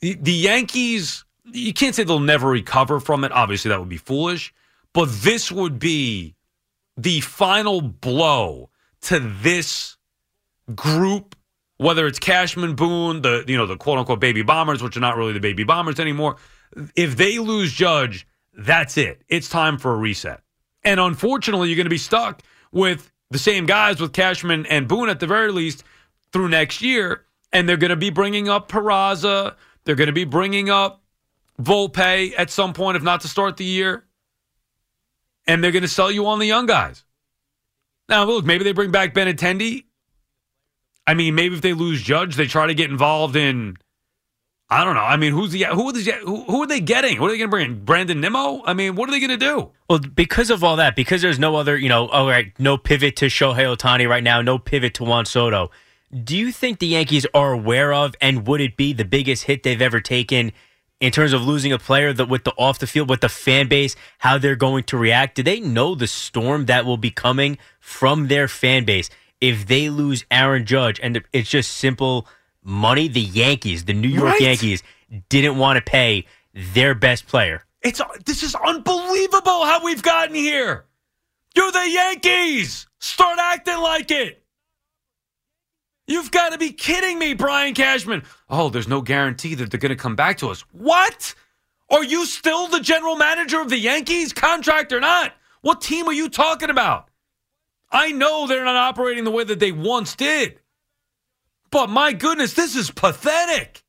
The, 0.00 0.14
the 0.14 0.32
Yankees, 0.32 1.26
you 1.44 1.74
can't 1.74 1.94
say 1.94 2.02
they'll 2.04 2.18
never 2.18 2.48
recover 2.48 2.98
from 2.98 3.24
it. 3.24 3.32
Obviously, 3.32 3.68
that 3.68 3.78
would 3.78 3.90
be 3.90 3.98
foolish. 3.98 4.54
But 4.96 5.12
this 5.12 5.52
would 5.52 5.78
be 5.78 6.36
the 6.96 7.20
final 7.20 7.82
blow 7.82 8.70
to 9.02 9.20
this 9.20 9.98
group 10.74 11.36
whether 11.76 12.06
it's 12.06 12.18
Cashman, 12.18 12.74
Boone, 12.74 13.20
the 13.20 13.44
you 13.46 13.58
know 13.58 13.66
the 13.66 13.76
quote 13.76 13.98
unquote 13.98 14.20
baby 14.20 14.40
bombers, 14.40 14.82
which 14.82 14.96
are 14.96 15.00
not 15.00 15.18
really 15.18 15.34
the 15.34 15.40
baby 15.40 15.62
bombers 15.62 16.00
anymore. 16.00 16.36
If 16.94 17.18
they 17.18 17.38
lose 17.38 17.74
Judge, 17.74 18.26
that's 18.56 18.96
it. 18.96 19.20
It's 19.28 19.50
time 19.50 19.76
for 19.76 19.92
a 19.92 19.96
reset. 19.96 20.40
And 20.82 20.98
unfortunately, 20.98 21.68
you're 21.68 21.76
going 21.76 21.84
to 21.84 21.90
be 21.90 21.98
stuck 21.98 22.40
with 22.72 23.12
the 23.30 23.38
same 23.38 23.66
guys 23.66 24.00
with 24.00 24.14
Cashman 24.14 24.64
and 24.64 24.88
Boone 24.88 25.10
at 25.10 25.20
the 25.20 25.26
very 25.26 25.52
least 25.52 25.84
through 26.32 26.48
next 26.48 26.80
year, 26.80 27.26
and 27.52 27.68
they're 27.68 27.76
going 27.76 27.90
to 27.90 27.96
be 27.96 28.08
bringing 28.08 28.48
up 28.48 28.70
Peraza. 28.70 29.56
They're 29.84 29.94
going 29.94 30.06
to 30.06 30.14
be 30.14 30.24
bringing 30.24 30.70
up 30.70 31.02
Volpe 31.60 32.32
at 32.38 32.48
some 32.48 32.72
point, 32.72 32.96
if 32.96 33.02
not 33.02 33.20
to 33.20 33.28
start 33.28 33.58
the 33.58 33.66
year, 33.66 34.05
and 35.46 35.62
they're 35.62 35.72
going 35.72 35.82
to 35.82 35.88
sell 35.88 36.10
you 36.10 36.26
on 36.26 36.38
the 36.38 36.46
young 36.46 36.66
guys. 36.66 37.04
Now, 38.08 38.24
look, 38.24 38.44
maybe 38.44 38.64
they 38.64 38.72
bring 38.72 38.90
back 38.90 39.14
Benintendi. 39.14 39.84
I 41.06 41.14
mean, 41.14 41.34
maybe 41.34 41.54
if 41.54 41.60
they 41.60 41.72
lose 41.72 42.02
Judge, 42.02 42.36
they 42.36 42.46
try 42.46 42.66
to 42.66 42.74
get 42.74 42.90
involved 42.90 43.36
in. 43.36 43.76
I 44.68 44.84
don't 44.84 44.94
know. 44.94 45.02
I 45.02 45.16
mean, 45.16 45.32
who's 45.32 45.52
the 45.52 45.64
who 45.64 45.88
are 45.88 45.92
the, 45.92 46.12
who, 46.24 46.42
who 46.42 46.62
are 46.62 46.66
they 46.66 46.80
getting? 46.80 47.20
What 47.20 47.28
are 47.28 47.30
they 47.30 47.38
going 47.38 47.50
to 47.50 47.56
bring? 47.56 47.70
in? 47.70 47.84
Brandon 47.84 48.20
Nimmo? 48.20 48.64
I 48.64 48.74
mean, 48.74 48.96
what 48.96 49.08
are 49.08 49.12
they 49.12 49.20
going 49.20 49.30
to 49.30 49.36
do? 49.36 49.70
Well, 49.88 50.00
because 50.00 50.50
of 50.50 50.64
all 50.64 50.76
that, 50.76 50.96
because 50.96 51.22
there's 51.22 51.38
no 51.38 51.54
other, 51.54 51.76
you 51.76 51.88
know, 51.88 52.08
all 52.08 52.26
right, 52.26 52.52
no 52.58 52.76
pivot 52.76 53.14
to 53.16 53.26
Shohei 53.26 53.76
Ohtani 53.76 54.08
right 54.08 54.24
now, 54.24 54.42
no 54.42 54.58
pivot 54.58 54.94
to 54.94 55.04
Juan 55.04 55.24
Soto. 55.24 55.70
Do 56.24 56.36
you 56.36 56.50
think 56.50 56.80
the 56.80 56.88
Yankees 56.88 57.26
are 57.32 57.52
aware 57.52 57.92
of, 57.92 58.16
and 58.20 58.46
would 58.48 58.60
it 58.60 58.76
be 58.76 58.92
the 58.92 59.04
biggest 59.04 59.44
hit 59.44 59.62
they've 59.62 59.82
ever 59.82 60.00
taken 60.00 60.52
in 61.00 61.12
terms 61.12 61.32
of 61.32 61.42
losing 61.42 61.72
a 61.72 61.78
player 61.78 62.12
that 62.12 62.28
with 62.28 62.44
the 62.44 62.52
off 62.52 62.78
the 62.78 62.86
field, 62.86 63.10
with 63.10 63.20
the 63.20 63.28
fan 63.28 63.68
base, 63.68 63.96
how 64.18 64.38
they're 64.38 64.56
going 64.56 64.84
to 64.84 64.96
react? 64.96 65.34
Do 65.36 65.42
they 65.42 65.60
know 65.60 65.94
the 65.94 66.06
storm 66.06 66.66
that 66.66 66.84
will 66.84 66.96
be 66.96 67.10
coming 67.10 67.58
from 67.80 68.28
their 68.28 68.48
fan 68.48 68.84
base 68.84 69.10
if 69.40 69.66
they 69.66 69.90
lose 69.90 70.24
Aaron 70.30 70.64
Judge 70.64 70.98
and 71.02 71.22
it's 71.32 71.50
just 71.50 71.72
simple 71.72 72.26
money? 72.62 73.08
The 73.08 73.20
Yankees, 73.20 73.84
the 73.84 73.92
New 73.92 74.08
York 74.08 74.32
Right. 74.32 74.40
Yankees, 74.40 74.82
didn't 75.28 75.58
want 75.58 75.76
to 75.76 75.82
pay 75.82 76.26
their 76.54 76.94
best 76.94 77.26
player. 77.26 77.62
It's 77.82 78.00
this 78.24 78.42
is 78.42 78.54
unbelievable 78.54 79.64
how 79.64 79.84
we've 79.84 80.02
gotten 80.02 80.34
here. 80.34 80.86
You're 81.54 81.72
the 81.72 81.88
Yankees. 81.88 82.86
Start 82.98 83.38
acting 83.38 83.78
like 83.78 84.10
it. 84.10 84.42
You've 86.06 86.30
got 86.30 86.52
to 86.52 86.58
be 86.58 86.72
kidding 86.72 87.18
me, 87.18 87.34
Brian 87.34 87.74
Cashman. 87.74 88.22
Oh, 88.48 88.68
there's 88.68 88.88
no 88.88 89.00
guarantee 89.00 89.54
that 89.56 89.70
they're 89.70 89.80
going 89.80 89.90
to 89.90 89.96
come 89.96 90.16
back 90.16 90.38
to 90.38 90.48
us. 90.48 90.60
What? 90.72 91.34
Are 91.90 92.04
you 92.04 92.26
still 92.26 92.68
the 92.68 92.80
general 92.80 93.16
manager 93.16 93.60
of 93.60 93.70
the 93.70 93.78
Yankees, 93.78 94.32
contract 94.32 94.92
or 94.92 95.00
not? 95.00 95.32
What 95.62 95.80
team 95.80 96.06
are 96.06 96.12
you 96.12 96.28
talking 96.28 96.70
about? 96.70 97.08
I 97.90 98.12
know 98.12 98.46
they're 98.46 98.64
not 98.64 98.76
operating 98.76 99.24
the 99.24 99.30
way 99.30 99.44
that 99.44 99.60
they 99.60 99.72
once 99.72 100.14
did. 100.14 100.60
But 101.70 101.90
my 101.90 102.12
goodness, 102.12 102.54
this 102.54 102.76
is 102.76 102.90
pathetic. 102.90 103.82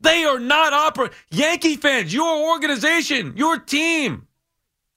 They 0.00 0.24
are 0.24 0.40
not 0.40 0.72
operating. 0.72 1.16
Yankee 1.30 1.76
fans, 1.76 2.12
your 2.12 2.50
organization, 2.50 3.36
your 3.36 3.58
team, 3.58 4.26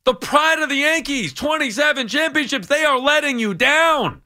the 0.03 0.15
pride 0.15 0.59
of 0.59 0.69
the 0.69 0.75
Yankees, 0.75 1.33
27 1.33 2.07
championships, 2.07 2.67
they 2.67 2.85
are 2.85 2.99
letting 2.99 3.37
you 3.39 3.53
down. 3.53 4.21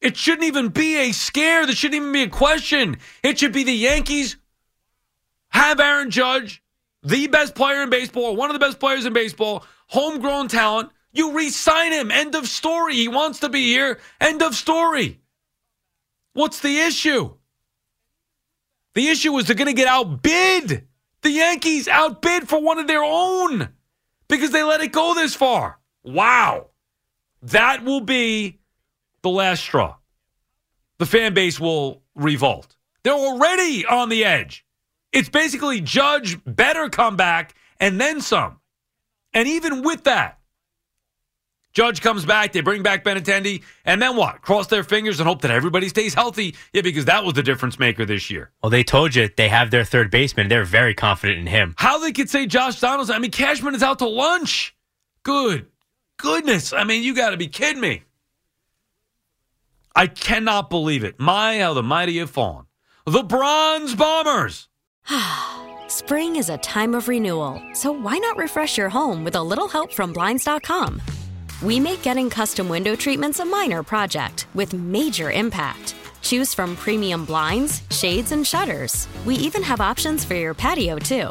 It 0.00 0.16
shouldn't 0.16 0.44
even 0.44 0.68
be 0.68 0.96
a 0.96 1.12
scare. 1.12 1.66
There 1.66 1.74
shouldn't 1.74 2.00
even 2.00 2.12
be 2.12 2.22
a 2.22 2.28
question. 2.28 2.96
It 3.22 3.38
should 3.38 3.52
be 3.52 3.64
the 3.64 3.72
Yankees 3.72 4.36
have 5.50 5.80
Aaron 5.80 6.10
Judge, 6.10 6.62
the 7.02 7.26
best 7.26 7.54
player 7.54 7.82
in 7.82 7.90
baseball, 7.90 8.36
one 8.36 8.50
of 8.50 8.54
the 8.54 8.64
best 8.64 8.80
players 8.80 9.04
in 9.04 9.12
baseball, 9.12 9.64
homegrown 9.88 10.48
talent. 10.48 10.90
You 11.12 11.32
re 11.32 11.50
sign 11.50 11.92
him. 11.92 12.10
End 12.10 12.34
of 12.34 12.46
story. 12.46 12.94
He 12.94 13.08
wants 13.08 13.40
to 13.40 13.48
be 13.48 13.66
here. 13.66 13.98
End 14.20 14.42
of 14.42 14.54
story. 14.54 15.20
What's 16.32 16.60
the 16.60 16.78
issue? 16.78 17.34
The 18.94 19.08
issue 19.08 19.36
is 19.36 19.46
they're 19.46 19.56
going 19.56 19.66
to 19.66 19.72
get 19.72 19.88
outbid. 19.88 20.86
The 21.22 21.30
Yankees 21.30 21.88
outbid 21.88 22.48
for 22.48 22.62
one 22.62 22.78
of 22.78 22.86
their 22.86 23.02
own 23.02 23.68
because 24.28 24.52
they 24.52 24.62
let 24.62 24.80
it 24.80 24.92
go 24.92 25.14
this 25.14 25.34
far. 25.34 25.80
Wow. 26.04 26.68
That 27.42 27.84
will 27.84 28.00
be 28.00 28.59
the 29.22 29.30
last 29.30 29.62
straw. 29.62 29.96
The 30.98 31.06
fan 31.06 31.34
base 31.34 31.58
will 31.58 32.02
revolt. 32.14 32.76
They're 33.02 33.12
already 33.12 33.86
on 33.86 34.08
the 34.08 34.24
edge. 34.24 34.64
It's 35.12 35.28
basically 35.28 35.80
Judge 35.80 36.38
better 36.44 36.88
come 36.88 37.16
back 37.16 37.54
and 37.80 38.00
then 38.00 38.20
some. 38.20 38.60
And 39.32 39.48
even 39.48 39.82
with 39.82 40.04
that, 40.04 40.38
Judge 41.72 42.00
comes 42.00 42.24
back, 42.24 42.52
they 42.52 42.62
bring 42.62 42.82
back 42.82 43.04
Benintendi, 43.04 43.62
and 43.84 44.02
then 44.02 44.16
what? 44.16 44.42
Cross 44.42 44.66
their 44.66 44.82
fingers 44.82 45.20
and 45.20 45.28
hope 45.28 45.42
that 45.42 45.52
everybody 45.52 45.88
stays 45.88 46.14
healthy. 46.14 46.56
Yeah, 46.72 46.82
because 46.82 47.04
that 47.04 47.24
was 47.24 47.34
the 47.34 47.44
difference 47.44 47.78
maker 47.78 48.04
this 48.04 48.28
year. 48.28 48.50
Well, 48.60 48.70
they 48.70 48.82
told 48.82 49.14
you 49.14 49.30
they 49.36 49.48
have 49.48 49.70
their 49.70 49.84
third 49.84 50.10
baseman. 50.10 50.48
They're 50.48 50.64
very 50.64 50.94
confident 50.94 51.38
in 51.38 51.46
him. 51.46 51.74
How 51.78 51.98
they 51.98 52.10
could 52.10 52.28
say 52.28 52.46
Josh 52.46 52.80
Donaldson? 52.80 53.14
I 53.14 53.20
mean, 53.20 53.30
Cashman 53.30 53.76
is 53.76 53.84
out 53.84 54.00
to 54.00 54.08
lunch. 54.08 54.74
Good 55.22 55.66
goodness. 56.16 56.72
I 56.72 56.82
mean, 56.82 57.04
you 57.04 57.14
got 57.14 57.30
to 57.30 57.36
be 57.36 57.46
kidding 57.46 57.80
me. 57.80 58.02
I 59.94 60.06
cannot 60.06 60.70
believe 60.70 61.04
it. 61.04 61.18
My, 61.18 61.58
how 61.58 61.74
the 61.74 61.82
mighty 61.82 62.18
have 62.18 62.30
fallen. 62.30 62.66
The 63.06 63.22
Bronze 63.22 63.94
Bombers. 63.94 64.68
Spring 65.88 66.36
is 66.36 66.48
a 66.48 66.58
time 66.58 66.94
of 66.94 67.08
renewal, 67.08 67.60
so 67.72 67.90
why 67.90 68.18
not 68.18 68.36
refresh 68.36 68.78
your 68.78 68.88
home 68.88 69.24
with 69.24 69.34
a 69.34 69.42
little 69.42 69.68
help 69.68 69.92
from 69.92 70.12
Blinds.com? 70.12 71.02
We 71.62 71.78
make 71.80 72.02
getting 72.02 72.30
custom 72.30 72.68
window 72.68 72.96
treatments 72.96 73.40
a 73.40 73.44
minor 73.44 73.82
project 73.82 74.46
with 74.54 74.72
major 74.72 75.30
impact. 75.30 75.94
Choose 76.22 76.54
from 76.54 76.76
premium 76.76 77.24
blinds, 77.24 77.82
shades, 77.90 78.32
and 78.32 78.46
shutters. 78.46 79.08
We 79.24 79.34
even 79.36 79.62
have 79.62 79.80
options 79.80 80.24
for 80.24 80.34
your 80.34 80.54
patio, 80.54 80.98
too. 80.98 81.30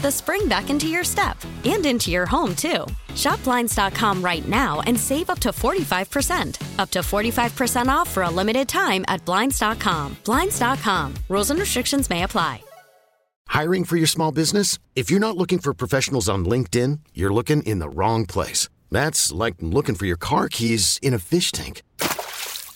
the 0.00 0.10
spring 0.10 0.48
back 0.48 0.70
into 0.70 0.88
your 0.88 1.04
step 1.04 1.36
and 1.64 1.84
into 1.86 2.10
your 2.10 2.26
home, 2.26 2.54
too. 2.56 2.86
Shop 3.14 3.42
Blinds.com 3.44 4.22
right 4.22 4.46
now 4.48 4.80
and 4.86 4.98
save 4.98 5.30
up 5.30 5.38
to 5.40 5.50
45%. 5.50 6.78
Up 6.78 6.90
to 6.90 7.00
45% 7.00 7.88
off 7.88 8.08
for 8.10 8.22
a 8.22 8.30
limited 8.30 8.68
time 8.68 9.04
at 9.08 9.24
Blinds.com. 9.24 10.16
Blinds.com. 10.24 11.14
Rules 11.28 11.50
and 11.50 11.60
restrictions 11.60 12.10
may 12.10 12.22
apply. 12.22 12.60
Hiring 13.48 13.84
for 13.84 13.96
your 13.96 14.08
small 14.08 14.32
business? 14.32 14.78
If 14.94 15.10
you're 15.10 15.20
not 15.20 15.36
looking 15.36 15.58
for 15.58 15.72
professionals 15.72 16.28
on 16.28 16.44
LinkedIn, 16.44 17.00
you're 17.14 17.32
looking 17.32 17.62
in 17.62 17.78
the 17.78 17.88
wrong 17.88 18.26
place. 18.26 18.68
That's 18.90 19.32
like 19.32 19.56
looking 19.60 19.94
for 19.94 20.06
your 20.06 20.16
car 20.16 20.48
keys 20.48 20.98
in 21.02 21.14
a 21.14 21.18
fish 21.18 21.52
tank. 21.52 21.82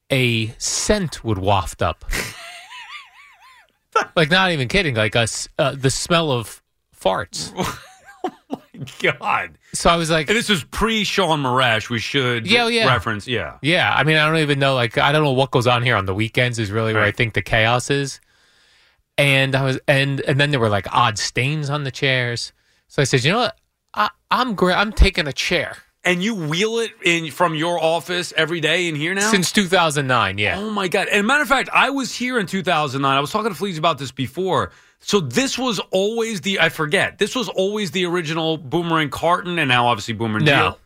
a 0.10 0.48
scent 0.58 1.24
would 1.24 1.38
waft 1.38 1.82
up. 1.82 2.06
like, 4.16 4.30
not 4.30 4.52
even 4.52 4.68
kidding. 4.68 4.96
Like, 4.96 5.16
a, 5.16 5.20
s- 5.20 5.48
uh, 5.60 5.72
the 5.76 5.90
smell 5.90 6.32
of 6.32 6.62
farts. 6.96 7.52
Oh 8.28 8.60
my 8.74 8.86
god. 9.02 9.58
So 9.74 9.90
I 9.90 9.96
was 9.96 10.10
like, 10.10 10.30
And 10.30 10.38
this 10.38 10.50
was 10.50 10.64
pre 10.66 11.04
Sean 11.04 11.42
Marash. 11.44 11.90
We 11.90 12.00
should 12.00 12.46
Yeah, 12.48 12.68
yeah. 12.68 12.88
reference. 12.88 13.28
Yeah. 13.28 13.58
Yeah, 13.62 13.94
I 13.96 14.04
mean, 14.04 14.18
I 14.18 14.26
don't 14.28 14.38
even 14.40 14.60
know. 14.60 14.76
Like, 14.76 14.98
I 14.98 15.12
don't 15.12 15.24
know 15.24 15.32
what 15.32 15.52
goes 15.52 15.66
on 15.68 15.82
here 15.84 15.96
on 15.96 16.06
the 16.06 16.14
weekends. 16.14 16.60
Is 16.60 16.72
really 16.72 16.94
where 16.94 17.04
I 17.04 17.12
think 17.12 17.34
the 17.34 17.42
chaos 17.42 17.90
is. 17.90 18.20
And 19.18 19.56
I 19.56 19.64
was, 19.64 19.80
and 19.88 20.20
and 20.22 20.40
then 20.40 20.52
there 20.52 20.60
were 20.60 20.70
like 20.70 20.88
odd 20.94 21.18
stains 21.18 21.70
on 21.70 21.84
the 21.86 21.92
chairs. 21.92 22.52
So 22.88 23.02
I 23.02 23.06
said, 23.06 23.24
you 23.24 23.32
know 23.32 23.40
what? 23.40 23.58
I, 23.94 24.10
I'm 24.30 24.56
great. 24.56 24.76
I'm 24.76 24.92
taking 24.92 25.28
a 25.28 25.34
chair 25.34 25.78
And 26.06 26.24
you 26.24 26.36
wheel 26.36 26.78
it 26.80 26.92
in 27.04 27.32
from 27.32 27.56
your 27.56 27.82
office 27.84 28.32
every 28.38 28.60
day 28.62 28.88
in 28.88 28.96
here 28.96 29.14
now? 29.16 29.32
since 29.32 29.52
2009. 29.52 30.38
Yeah, 30.38 30.60
Oh 30.60 30.70
my 30.70 30.88
god! 30.88 31.08
And 31.12 31.26
matter 31.26 31.42
of 31.42 31.50
fact, 31.50 31.70
I 31.74 31.90
was 31.90 32.14
here 32.16 32.38
in 32.40 32.46
2009. 32.46 33.18
I 33.18 33.20
was 33.20 33.32
talking 33.32 33.50
to 33.50 33.56
Fleas 33.56 33.78
about 33.80 33.98
this 33.98 34.12
before. 34.12 34.72
So 35.00 35.20
this 35.20 35.58
was 35.58 35.80
always 35.92 36.42
the 36.42 36.60
I 36.60 36.70
forget. 36.70 37.18
This 37.18 37.36
was 37.36 37.50
always 37.50 37.92
the 37.92 38.06
original 38.06 38.58
Boomer 38.58 39.00
and 39.00 39.12
Carton, 39.12 39.58
and 39.60 39.68
now 39.70 39.88
obviously 39.88 40.14
Boomerang. 40.14 40.46
No. 40.46 40.78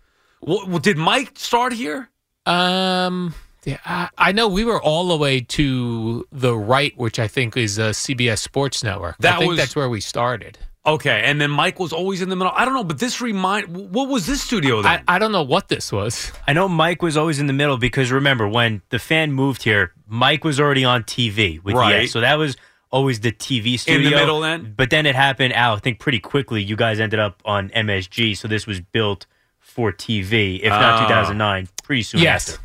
Deal. 0.42 0.66
Well, 0.68 0.80
did 0.80 0.98
Mike 0.98 1.32
start 1.36 1.74
here? 1.74 2.10
Um, 2.46 3.34
yeah, 3.66 3.78
I, 3.86 4.10
I 4.18 4.32
know 4.32 4.48
we 4.48 4.64
were 4.64 4.82
all 4.82 5.10
the 5.10 5.18
way 5.18 5.42
to 5.42 6.26
the 6.32 6.56
right, 6.58 6.98
which 6.98 7.20
I 7.20 7.28
think 7.28 7.56
is 7.58 7.78
uh, 7.78 7.90
CBS 7.90 8.40
Sports 8.40 8.84
Network. 8.84 9.18
That 9.20 9.36
I 9.36 9.40
think 9.40 9.50
was- 9.50 9.58
that's 9.58 9.76
where 9.76 9.90
we 9.90 10.00
started. 10.02 10.58
Okay, 10.86 11.22
and 11.26 11.40
then 11.42 11.52
Mike 11.52 11.78
was 11.78 11.92
always 11.92 12.22
in 12.22 12.30
the 12.30 12.36
middle. 12.36 12.54
I 12.56 12.64
don't 12.66 12.74
know, 12.74 12.86
but 12.86 13.00
this 13.00 13.20
remind. 13.22 13.68
What 13.94 14.08
was 14.08 14.26
this 14.26 14.42
studio 14.42 14.80
I, 14.80 14.84
then? 14.98 15.04
I 15.08 15.20
don't 15.20 15.32
know 15.34 15.44
what 15.44 15.68
this 15.68 15.92
was. 15.92 16.32
I 16.48 16.54
know 16.54 16.70
Mike 16.70 17.02
was 17.02 17.18
always 17.18 17.40
in 17.40 17.48
the 17.48 17.54
middle 17.54 17.78
because 17.78 18.12
remember 18.12 18.48
when 18.48 18.82
the 18.90 18.98
fan 18.98 19.34
moved 19.34 19.64
here, 19.64 19.94
Mike 20.08 20.44
was 20.44 20.60
already 20.60 20.86
on 20.86 21.04
TV 21.04 21.62
with 21.62 21.76
Right. 21.76 22.02
the 22.04 22.08
so 22.08 22.22
that 22.22 22.36
was 22.36 22.56
always 22.92 23.20
the 23.20 23.32
TV 23.32 23.78
studio 23.78 24.00
in 24.00 24.04
the 24.06 24.10
middle 24.18 24.40
then? 24.40 24.74
But 24.76 24.90
then 24.90 25.06
it 25.06 25.16
happened. 25.16 25.54
Al, 25.54 25.76
I 25.76 25.80
think 25.80 26.00
pretty 26.00 26.20
quickly 26.20 26.64
you 26.64 26.76
guys 26.78 27.00
ended 27.00 27.20
up 27.20 27.42
on 27.46 27.70
MSG, 27.70 28.36
so 28.38 28.48
this 28.48 28.66
was 28.66 28.80
built 28.80 29.26
for 29.60 29.92
TV. 29.92 30.60
If 30.64 30.70
not 30.70 30.96
Ah. 30.96 31.08
2009, 31.08 31.68
pretty 31.84 32.04
soon 32.04 32.22
Yes. 32.22 32.54
after. 32.54 32.64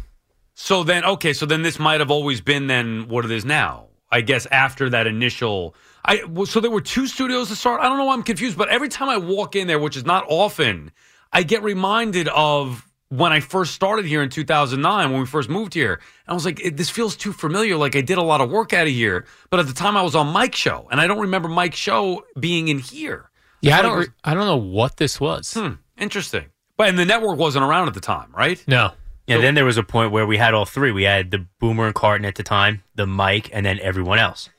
So 0.54 0.84
then, 0.84 1.04
okay, 1.04 1.32
so 1.32 1.46
then 1.46 1.62
this 1.62 1.78
might 1.80 1.98
have 2.00 2.10
always 2.12 2.40
been 2.40 2.68
then 2.68 3.08
what 3.08 3.24
it 3.24 3.32
is 3.32 3.44
now. 3.44 3.88
I 4.10 4.20
guess 4.20 4.46
after 4.46 4.88
that 4.90 5.06
initial, 5.08 5.74
I 6.04 6.22
so 6.44 6.60
there 6.60 6.70
were 6.70 6.80
two 6.80 7.06
studios 7.06 7.48
to 7.48 7.56
start. 7.56 7.80
I 7.80 7.88
don't 7.88 7.98
know 7.98 8.04
why 8.04 8.14
I'm 8.14 8.22
confused, 8.22 8.58
but 8.58 8.68
every 8.68 8.88
time 8.88 9.08
I 9.08 9.16
walk 9.16 9.56
in 9.56 9.66
there, 9.66 9.78
which 9.78 9.96
is 9.96 10.04
not 10.04 10.24
often, 10.28 10.92
I 11.32 11.42
get 11.42 11.62
reminded 11.62 12.28
of 12.28 12.86
when 13.08 13.32
I 13.32 13.40
first 13.40 13.74
started 13.74 14.04
here 14.04 14.22
in 14.22 14.28
2009 14.28 15.10
when 15.10 15.20
we 15.20 15.26
first 15.26 15.48
moved 15.48 15.72
here. 15.74 15.94
And 15.94 16.00
I 16.28 16.34
was 16.34 16.44
like, 16.44 16.60
this 16.76 16.90
feels 16.90 17.16
too 17.16 17.32
familiar. 17.32 17.76
Like 17.76 17.96
I 17.96 18.00
did 18.00 18.18
a 18.18 18.22
lot 18.22 18.40
of 18.40 18.50
work 18.50 18.72
out 18.72 18.86
of 18.86 18.92
here, 18.92 19.26
but 19.50 19.60
at 19.60 19.66
the 19.66 19.72
time 19.72 19.96
I 19.96 20.02
was 20.02 20.14
on 20.14 20.28
Mike's 20.28 20.58
show, 20.58 20.88
and 20.90 21.00
I 21.00 21.06
don't 21.06 21.20
remember 21.20 21.48
Mike's 21.48 21.78
show 21.78 22.24
being 22.38 22.68
in 22.68 22.78
here. 22.78 23.30
Yeah, 23.60 23.78
I 23.78 23.80
feel 23.80 23.90
don't. 23.90 23.98
like 23.98 24.08
it 24.08 24.10
re- 24.10 24.16
I 24.24 24.34
don't 24.34 24.46
know 24.46 24.56
what 24.56 24.96
this 24.98 25.20
was. 25.20 25.54
Hmm, 25.54 25.74
interesting. 25.96 26.46
But 26.76 26.88
and 26.88 26.98
the 26.98 27.04
network 27.04 27.38
wasn't 27.38 27.64
around 27.64 27.88
at 27.88 27.94
the 27.94 28.00
time, 28.00 28.32
right? 28.36 28.62
No. 28.66 28.92
Yeah, 29.26 29.38
then 29.38 29.54
there 29.54 29.64
was 29.64 29.78
a 29.78 29.82
point 29.82 30.12
where 30.12 30.26
we 30.26 30.36
had 30.36 30.52
all 30.52 30.66
three. 30.66 30.92
We 30.92 31.04
had 31.04 31.30
the 31.30 31.46
Boomer 31.58 31.86
and 31.86 31.94
Carton 31.94 32.26
at 32.26 32.34
the 32.34 32.42
time, 32.42 32.82
the 32.94 33.06
Mike, 33.06 33.48
and 33.54 33.64
then 33.64 33.80
everyone 33.80 34.18
else. 34.18 34.50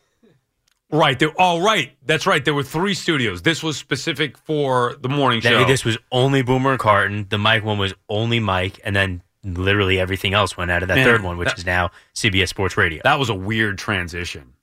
Right. 0.91 1.17
There, 1.17 1.32
oh, 1.39 1.62
right. 1.62 1.91
That's 2.06 2.28
right. 2.28 2.43
There 2.45 2.54
were 2.54 2.63
three 2.63 2.93
studios. 2.93 3.41
This 3.41 3.63
was 3.63 3.76
specific 3.78 4.38
for 4.38 4.95
the 5.02 5.10
morning 5.10 5.41
That- 5.41 5.50
show. 5.50 5.65
This 5.65 5.84
was 5.84 5.98
only 6.12 6.41
Boomer 6.41 6.71
and 6.71 6.80
Carton. 6.80 7.26
The 7.30 7.38
Mike 7.38 7.63
one 7.63 7.78
was 7.78 7.93
only 8.08 8.39
Mike, 8.39 8.80
and 8.84 8.95
then 8.95 9.21
literally 9.43 10.00
everything 10.00 10.34
else 10.34 10.56
went 10.58 10.71
out 10.71 10.82
of 10.84 10.88
that 10.89 10.95
Man, 10.95 11.06
third 11.06 11.24
one, 11.24 11.38
which 11.38 11.50
that- 11.50 11.58
is 11.60 11.65
now 11.65 11.91
CBS 12.13 12.50
Sports 12.50 12.78
Radio. 12.78 13.02
that 13.04 13.19
was 13.19 13.30
a 13.30 13.36
weird 13.36 13.78
transition. 13.78 14.54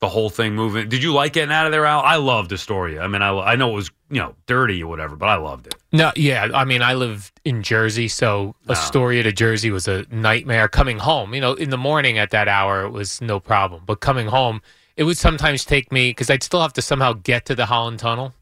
The 0.00 0.08
whole 0.08 0.30
thing 0.30 0.54
moving. 0.54 0.88
Did 0.88 1.02
you 1.02 1.12
like 1.12 1.32
getting 1.32 1.52
out 1.52 1.66
of 1.66 1.72
there, 1.72 1.84
Al? 1.84 2.00
I 2.02 2.16
loved 2.16 2.52
Astoria. 2.52 3.02
I 3.02 3.08
mean, 3.08 3.20
I, 3.20 3.30
I 3.36 3.56
know 3.56 3.70
it 3.72 3.74
was 3.74 3.90
you 4.10 4.20
know 4.20 4.36
dirty 4.46 4.80
or 4.82 4.86
whatever, 4.86 5.16
but 5.16 5.28
I 5.28 5.34
loved 5.36 5.66
it. 5.66 5.74
No, 5.92 6.12
yeah. 6.14 6.48
I 6.54 6.64
mean, 6.64 6.82
I 6.82 6.94
lived 6.94 7.32
in 7.44 7.64
Jersey, 7.64 8.06
so 8.06 8.54
Astoria 8.68 9.24
to 9.24 9.32
Jersey 9.32 9.70
was 9.72 9.88
a 9.88 10.06
nightmare. 10.10 10.68
Coming 10.68 10.98
home, 10.98 11.34
you 11.34 11.40
know, 11.40 11.54
in 11.54 11.70
the 11.70 11.76
morning 11.76 12.16
at 12.16 12.30
that 12.30 12.46
hour, 12.46 12.84
it 12.84 12.90
was 12.90 13.20
no 13.20 13.40
problem. 13.40 13.82
But 13.86 13.98
coming 13.98 14.28
home, 14.28 14.62
it 14.98 15.04
would 15.04 15.16
sometimes 15.16 15.64
take 15.64 15.90
me 15.92 16.10
because 16.10 16.28
I'd 16.28 16.42
still 16.42 16.60
have 16.60 16.74
to 16.74 16.82
somehow 16.82 17.14
get 17.14 17.46
to 17.46 17.54
the 17.54 17.64
Holland 17.66 18.00
Tunnel, 18.00 18.34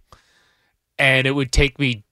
and 0.98 1.26
it 1.26 1.32
would 1.32 1.52
take 1.52 1.78
me 1.78 2.02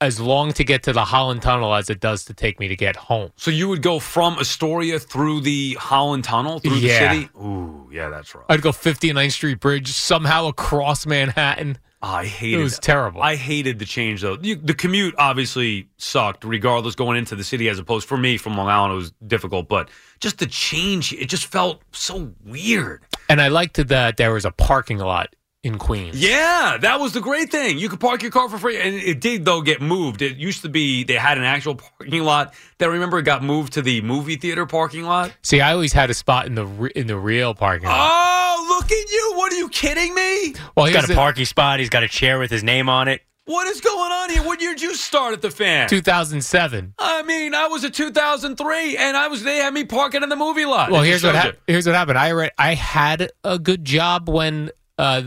as 0.00 0.20
long 0.20 0.52
to 0.52 0.62
get 0.62 0.84
to 0.84 0.92
the 0.92 1.04
Holland 1.06 1.42
Tunnel 1.42 1.74
as 1.74 1.90
it 1.90 1.98
does 1.98 2.24
to 2.26 2.34
take 2.34 2.60
me 2.60 2.68
to 2.68 2.76
get 2.76 2.94
home. 2.94 3.32
So 3.36 3.50
you 3.50 3.66
would 3.68 3.82
go 3.82 3.98
from 3.98 4.38
Astoria 4.38 5.00
through 5.00 5.40
the 5.40 5.74
Holland 5.80 6.22
Tunnel 6.22 6.60
through 6.60 6.76
Yeah. 6.76 7.14
the 7.14 7.20
city? 7.22 7.30
Ooh, 7.36 7.88
yeah, 7.92 8.08
that's 8.08 8.32
rough. 8.32 8.44
I'd 8.48 8.62
go 8.62 8.70
59th 8.70 9.32
Street 9.32 9.58
Bridge 9.58 9.88
somehow 9.88 10.46
across 10.46 11.04
Manhattan. 11.04 11.78
Oh, 12.00 12.10
I 12.12 12.26
hated 12.26 12.58
It 12.58 12.60
It 12.60 12.62
was 12.62 12.78
terrible. 12.78 13.22
I 13.22 13.34
hated 13.34 13.80
the 13.80 13.84
change 13.84 14.20
though. 14.22 14.38
You, 14.40 14.54
the 14.54 14.74
commute 14.74 15.16
obviously 15.18 15.88
sucked, 15.96 16.44
regardless 16.44 16.94
going 16.94 17.16
into 17.18 17.34
the 17.34 17.42
city 17.42 17.68
as 17.68 17.80
opposed 17.80 18.06
for 18.06 18.16
me 18.16 18.36
from 18.36 18.56
Long 18.56 18.68
Island. 18.68 18.92
It 18.92 18.96
was 18.96 19.12
difficult, 19.26 19.66
but 19.68 19.88
just 20.20 20.38
the 20.38 20.46
change, 20.46 21.12
it 21.12 21.28
just 21.28 21.46
felt 21.46 21.82
so 21.90 22.32
weird. 22.44 23.02
And 23.28 23.40
I 23.40 23.48
liked 23.48 23.76
that 23.88 24.16
there 24.16 24.32
was 24.32 24.44
a 24.44 24.50
parking 24.50 24.98
lot 24.98 25.34
in 25.64 25.76
Queens. 25.76 26.18
Yeah, 26.18 26.78
that 26.80 27.00
was 27.00 27.12
the 27.12 27.20
great 27.20 27.50
thing. 27.50 27.78
You 27.78 27.88
could 27.88 27.98
park 28.00 28.22
your 28.22 28.30
car 28.30 28.48
for 28.48 28.58
free, 28.58 28.80
and 28.80 28.94
it 28.94 29.20
did 29.20 29.44
though 29.44 29.60
get 29.60 29.82
moved. 29.82 30.22
It 30.22 30.36
used 30.36 30.62
to 30.62 30.68
be 30.68 31.02
they 31.04 31.14
had 31.14 31.36
an 31.36 31.44
actual 31.44 31.74
parking 31.74 32.22
lot. 32.22 32.54
That 32.78 32.88
I 32.88 32.92
remember 32.92 33.18
it 33.18 33.24
got 33.24 33.42
moved 33.42 33.72
to 33.74 33.82
the 33.82 34.00
movie 34.02 34.36
theater 34.36 34.66
parking 34.66 35.02
lot. 35.02 35.32
See, 35.42 35.60
I 35.60 35.72
always 35.72 35.92
had 35.92 36.10
a 36.10 36.14
spot 36.14 36.46
in 36.46 36.54
the 36.54 36.64
re- 36.64 36.92
in 36.94 37.06
the 37.08 37.16
real 37.18 37.54
parking 37.54 37.88
lot. 37.88 38.08
Oh, 38.12 38.66
look 38.78 38.90
at 38.90 39.10
you! 39.10 39.32
What 39.36 39.52
are 39.52 39.56
you 39.56 39.68
kidding 39.68 40.14
me? 40.14 40.54
well, 40.76 40.86
He's 40.86 40.94
here's 40.94 41.02
got 41.02 41.04
a 41.04 41.08
the- 41.08 41.14
parking 41.16 41.44
spot. 41.44 41.80
He's 41.80 41.90
got 41.90 42.04
a 42.04 42.08
chair 42.08 42.38
with 42.38 42.50
his 42.50 42.62
name 42.62 42.88
on 42.88 43.08
it. 43.08 43.22
What 43.48 43.66
is 43.66 43.80
going 43.80 44.12
on 44.12 44.28
here? 44.28 44.42
What 44.42 44.60
year 44.60 44.72
did 44.74 44.82
you 44.82 44.94
start 44.94 45.32
at 45.32 45.40
the 45.40 45.50
fan? 45.50 45.88
2007. 45.88 46.92
I 46.98 47.22
mean, 47.22 47.54
I 47.54 47.66
was 47.68 47.82
a 47.82 47.88
2003, 47.88 48.96
and 48.98 49.16
I 49.16 49.28
was 49.28 49.42
they 49.42 49.56
had 49.56 49.72
me 49.72 49.84
parking 49.84 50.22
in 50.22 50.28
the 50.28 50.36
movie 50.36 50.66
lot. 50.66 50.90
Well, 50.90 51.00
here's 51.02 51.24
what 51.24 51.34
hap 51.34 51.56
here's 51.66 51.86
what 51.86 51.94
happened. 51.94 52.18
I 52.18 52.28
re- 52.28 52.50
I 52.58 52.74
had 52.74 53.30
a 53.44 53.58
good 53.58 53.86
job 53.86 54.28
when 54.28 54.70
uh 54.98 55.22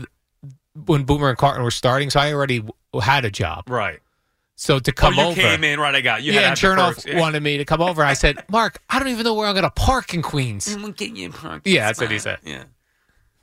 when 0.86 1.02
Boomer 1.02 1.30
and 1.30 1.36
Carton 1.36 1.64
were 1.64 1.72
starting, 1.72 2.10
so 2.10 2.20
I 2.20 2.32
already 2.32 2.60
w- 2.60 2.72
had 3.02 3.24
a 3.24 3.30
job. 3.30 3.68
right. 3.68 3.98
So 4.54 4.78
to 4.78 4.92
Oh, 4.92 4.94
come 4.94 5.14
you 5.14 5.22
over, 5.22 5.34
came 5.40 5.64
in 5.64 5.80
right. 5.80 5.94
I 5.94 6.00
got 6.02 6.22
you. 6.22 6.32
yeah, 6.32 6.42
had 6.42 6.48
and 6.50 6.56
Chernoff. 6.56 7.04
Yeah. 7.04 7.18
wanted 7.18 7.42
me 7.42 7.56
to 7.58 7.64
come 7.64 7.80
over. 7.82 8.04
I 8.04 8.12
said, 8.12 8.44
Mark, 8.48 8.80
I 8.88 9.00
don't 9.00 9.08
even 9.08 9.24
know 9.24 9.34
where 9.34 9.48
I'm 9.48 9.54
going 9.54 9.64
to 9.64 9.70
park 9.70 10.14
in 10.14 10.22
Queens. 10.22 10.72
I'm 10.72 10.82
gonna 10.82 10.92
get 10.92 11.16
you 11.16 11.30
parking 11.30 11.72
Yeah, 11.74 11.86
that's 11.86 12.00
what 12.00 12.10
he 12.12 12.20
said. 12.20 12.38
Yeah. 12.44 12.64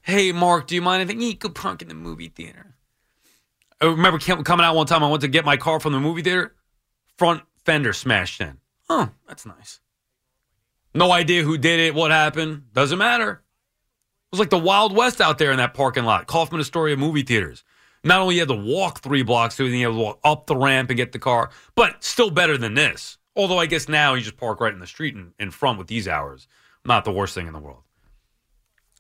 Hey, 0.01 0.31
Mark, 0.31 0.67
do 0.67 0.75
you 0.75 0.81
mind 0.81 1.09
if 1.09 1.21
you 1.21 1.35
could 1.35 1.53
park 1.55 1.81
in 1.81 1.89
the 1.89 1.93
movie 1.93 2.29
theater? 2.29 2.75
I 3.81 3.85
remember 3.85 4.19
coming 4.19 4.65
out 4.65 4.75
one 4.75 4.87
time. 4.87 5.03
I 5.03 5.09
went 5.09 5.21
to 5.21 5.27
get 5.27 5.45
my 5.45 5.57
car 5.57 5.79
from 5.79 5.93
the 5.93 5.99
movie 5.99 6.21
theater. 6.21 6.55
Front 7.17 7.43
fender 7.65 7.93
smashed 7.93 8.41
in. 8.41 8.57
Oh, 8.89 9.09
that's 9.27 9.45
nice. 9.45 9.79
No 10.93 11.11
idea 11.11 11.43
who 11.43 11.57
did 11.57 11.79
it, 11.79 11.95
what 11.95 12.11
happened. 12.11 12.73
Doesn't 12.73 12.97
matter. 12.97 13.31
It 13.31 14.31
was 14.31 14.39
like 14.39 14.49
the 14.49 14.57
Wild 14.57 14.95
West 14.95 15.21
out 15.21 15.37
there 15.37 15.51
in 15.51 15.57
that 15.57 15.73
parking 15.73 16.03
lot. 16.03 16.27
Kaufman 16.27 16.59
Astoria 16.59 16.97
movie 16.97 17.23
theaters. 17.23 17.63
Not 18.03 18.21
only 18.21 18.35
you 18.35 18.41
had 18.41 18.49
to 18.49 18.55
walk 18.55 18.99
three 18.99 19.23
blocks 19.23 19.57
to 19.57 19.65
it, 19.65 19.69
then 19.69 19.79
you 19.79 19.87
had 19.87 19.95
to 19.95 19.99
walk 19.99 20.19
up 20.23 20.47
the 20.47 20.55
ramp 20.55 20.89
and 20.89 20.97
get 20.97 21.11
the 21.11 21.19
car, 21.19 21.49
but 21.75 22.03
still 22.03 22.29
better 22.29 22.57
than 22.57 22.73
this. 22.73 23.17
Although 23.35 23.59
I 23.59 23.65
guess 23.65 23.89
now 23.89 24.13
you 24.13 24.21
just 24.21 24.37
park 24.37 24.61
right 24.61 24.73
in 24.73 24.79
the 24.79 24.87
street 24.87 25.15
in, 25.15 25.33
in 25.39 25.51
front 25.51 25.77
with 25.77 25.87
these 25.87 26.07
hours. 26.07 26.47
Not 26.85 27.05
the 27.05 27.11
worst 27.11 27.35
thing 27.35 27.47
in 27.47 27.53
the 27.53 27.59
world. 27.59 27.83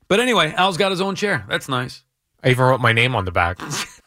But 0.07 0.19
anyway, 0.19 0.53
Al's 0.53 0.77
got 0.77 0.91
his 0.91 1.01
own 1.01 1.15
chair. 1.15 1.45
That's 1.47 1.69
nice. 1.69 2.03
I 2.43 2.49
even 2.49 2.65
wrote 2.65 2.81
my 2.81 2.93
name 2.93 3.15
on 3.15 3.25
the 3.25 3.31
back. 3.31 3.59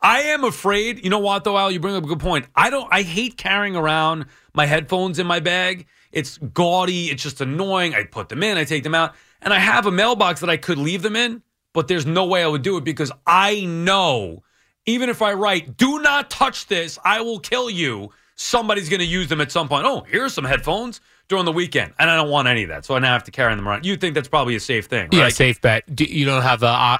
I 0.00 0.20
am 0.22 0.44
afraid. 0.44 1.02
You 1.02 1.10
know 1.10 1.18
what, 1.18 1.44
though, 1.44 1.56
Al? 1.58 1.70
You 1.70 1.80
bring 1.80 1.96
up 1.96 2.04
a 2.04 2.06
good 2.06 2.20
point. 2.20 2.46
I 2.54 2.70
don't. 2.70 2.88
I 2.92 3.02
hate 3.02 3.36
carrying 3.36 3.76
around 3.76 4.26
my 4.54 4.66
headphones 4.66 5.18
in 5.18 5.26
my 5.26 5.40
bag. 5.40 5.86
It's 6.12 6.38
gaudy. 6.38 7.06
It's 7.06 7.22
just 7.22 7.40
annoying. 7.40 7.94
I 7.94 8.04
put 8.04 8.28
them 8.28 8.42
in. 8.42 8.56
I 8.56 8.64
take 8.64 8.82
them 8.82 8.94
out, 8.94 9.14
and 9.42 9.52
I 9.52 9.58
have 9.58 9.86
a 9.86 9.90
mailbox 9.90 10.40
that 10.40 10.50
I 10.50 10.56
could 10.56 10.78
leave 10.78 11.02
them 11.02 11.16
in, 11.16 11.42
but 11.72 11.88
there's 11.88 12.06
no 12.06 12.26
way 12.26 12.42
I 12.42 12.46
would 12.46 12.62
do 12.62 12.76
it 12.76 12.84
because 12.84 13.12
I 13.26 13.64
know, 13.64 14.42
even 14.86 15.08
if 15.08 15.22
I 15.22 15.32
write, 15.32 15.76
"Do 15.76 16.00
not 16.00 16.30
touch 16.30 16.66
this. 16.66 16.98
I 17.04 17.20
will 17.20 17.40
kill 17.40 17.70
you." 17.70 18.10
Somebody's 18.38 18.90
going 18.90 19.00
to 19.00 19.06
use 19.06 19.28
them 19.28 19.40
at 19.40 19.50
some 19.50 19.66
point. 19.66 19.86
Oh, 19.86 20.04
here's 20.06 20.34
some 20.34 20.44
headphones 20.44 21.00
during 21.28 21.46
the 21.46 21.52
weekend, 21.52 21.94
and 21.98 22.10
I 22.10 22.16
don't 22.16 22.28
want 22.28 22.48
any 22.48 22.64
of 22.64 22.68
that, 22.68 22.84
so 22.84 22.94
I 22.94 22.98
now 22.98 23.12
have 23.14 23.24
to 23.24 23.30
carry 23.30 23.54
them 23.54 23.66
around. 23.66 23.86
You 23.86 23.96
think 23.96 24.14
that's 24.14 24.28
probably 24.28 24.54
a 24.56 24.60
safe 24.60 24.86
thing, 24.86 25.08
Yeah, 25.10 25.30
safe 25.30 25.60
bet. 25.60 25.94
Do, 25.94 26.04
you 26.04 26.26
don't 26.26 26.42
have 26.42 26.60
the 26.60 26.68
uh, 26.68 26.98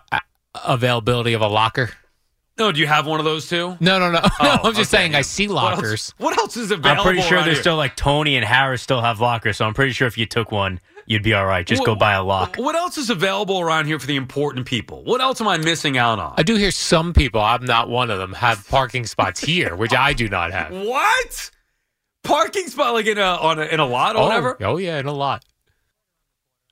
availability 0.64 1.34
of 1.34 1.42
a 1.42 1.46
locker? 1.46 1.90
No, 2.58 2.72
do 2.72 2.80
you 2.80 2.86
have 2.86 3.06
one 3.06 3.20
of 3.20 3.24
those 3.26 3.48
too? 3.48 3.76
No, 3.80 3.98
no, 3.98 4.10
no. 4.10 4.20
no 4.20 4.28
Oh, 4.40 4.58
I'm 4.64 4.74
just 4.74 4.92
okay. 4.92 5.02
saying 5.02 5.14
I 5.14 5.20
see 5.20 5.46
What 5.48 5.56
else- 5.56 5.76
lockers. 5.76 6.14
What 6.18 6.38
else, 6.38 6.56
is 6.56 6.70
available? 6.70 7.02
I'm 7.02 7.06
pretty 7.06 7.20
sure 7.20 7.38
there's 7.42 7.56
here? 7.56 7.62
still 7.62 7.76
like 7.76 7.96
Tony 7.96 8.36
and 8.36 8.44
Harris 8.44 8.80
still 8.82 9.02
have 9.02 9.20
lockers, 9.20 9.58
so 9.58 9.66
I'm 9.66 9.74
pretty 9.74 9.92
sure 9.92 10.08
if 10.08 10.16
you 10.16 10.24
took 10.24 10.50
one, 10.52 10.80
you'd 11.04 11.22
be 11.22 11.34
all 11.34 11.44
right. 11.44 11.66
Just 11.66 11.84
go 11.84 11.94
buy 11.94 12.14
a 12.14 12.22
lock. 12.22 12.56
What 12.56 12.74
else 12.74 12.96
is 12.96 13.10
available 13.10 13.60
around 13.60 13.86
here 13.86 13.98
for 13.98 14.06
the 14.06 14.16
important 14.16 14.64
people? 14.64 15.04
What 15.04 15.20
else 15.20 15.40
am 15.40 15.48
I 15.48 15.58
missing 15.58 15.98
out 15.98 16.18
on? 16.18 16.34
I 16.38 16.42
do 16.42 16.56
hear 16.56 16.70
some 16.70 17.12
people, 17.12 17.40
I'm 17.42 17.64
not 17.64 17.90
one 17.90 18.10
of 18.10 18.18
them, 18.18 18.32
have 18.32 18.66
parking 18.68 19.04
spots 19.04 19.38
here, 19.40 19.76
which 19.76 19.92
I 19.92 20.14
do 20.14 20.28
not 20.28 20.52
have. 20.52 20.72
what? 20.86 21.50
Parking 22.24 22.68
spot 22.68 22.94
like 22.94 23.06
in 23.06 23.18
a 23.18 23.22
on 23.22 23.58
a, 23.58 23.64
in 23.66 23.80
a 23.80 23.86
lot 23.86 24.16
or 24.16 24.20
oh, 24.20 24.24
whatever? 24.24 24.56
oh, 24.62 24.78
yeah, 24.78 24.98
in 24.98 25.06
a 25.06 25.12
lot. 25.12 25.44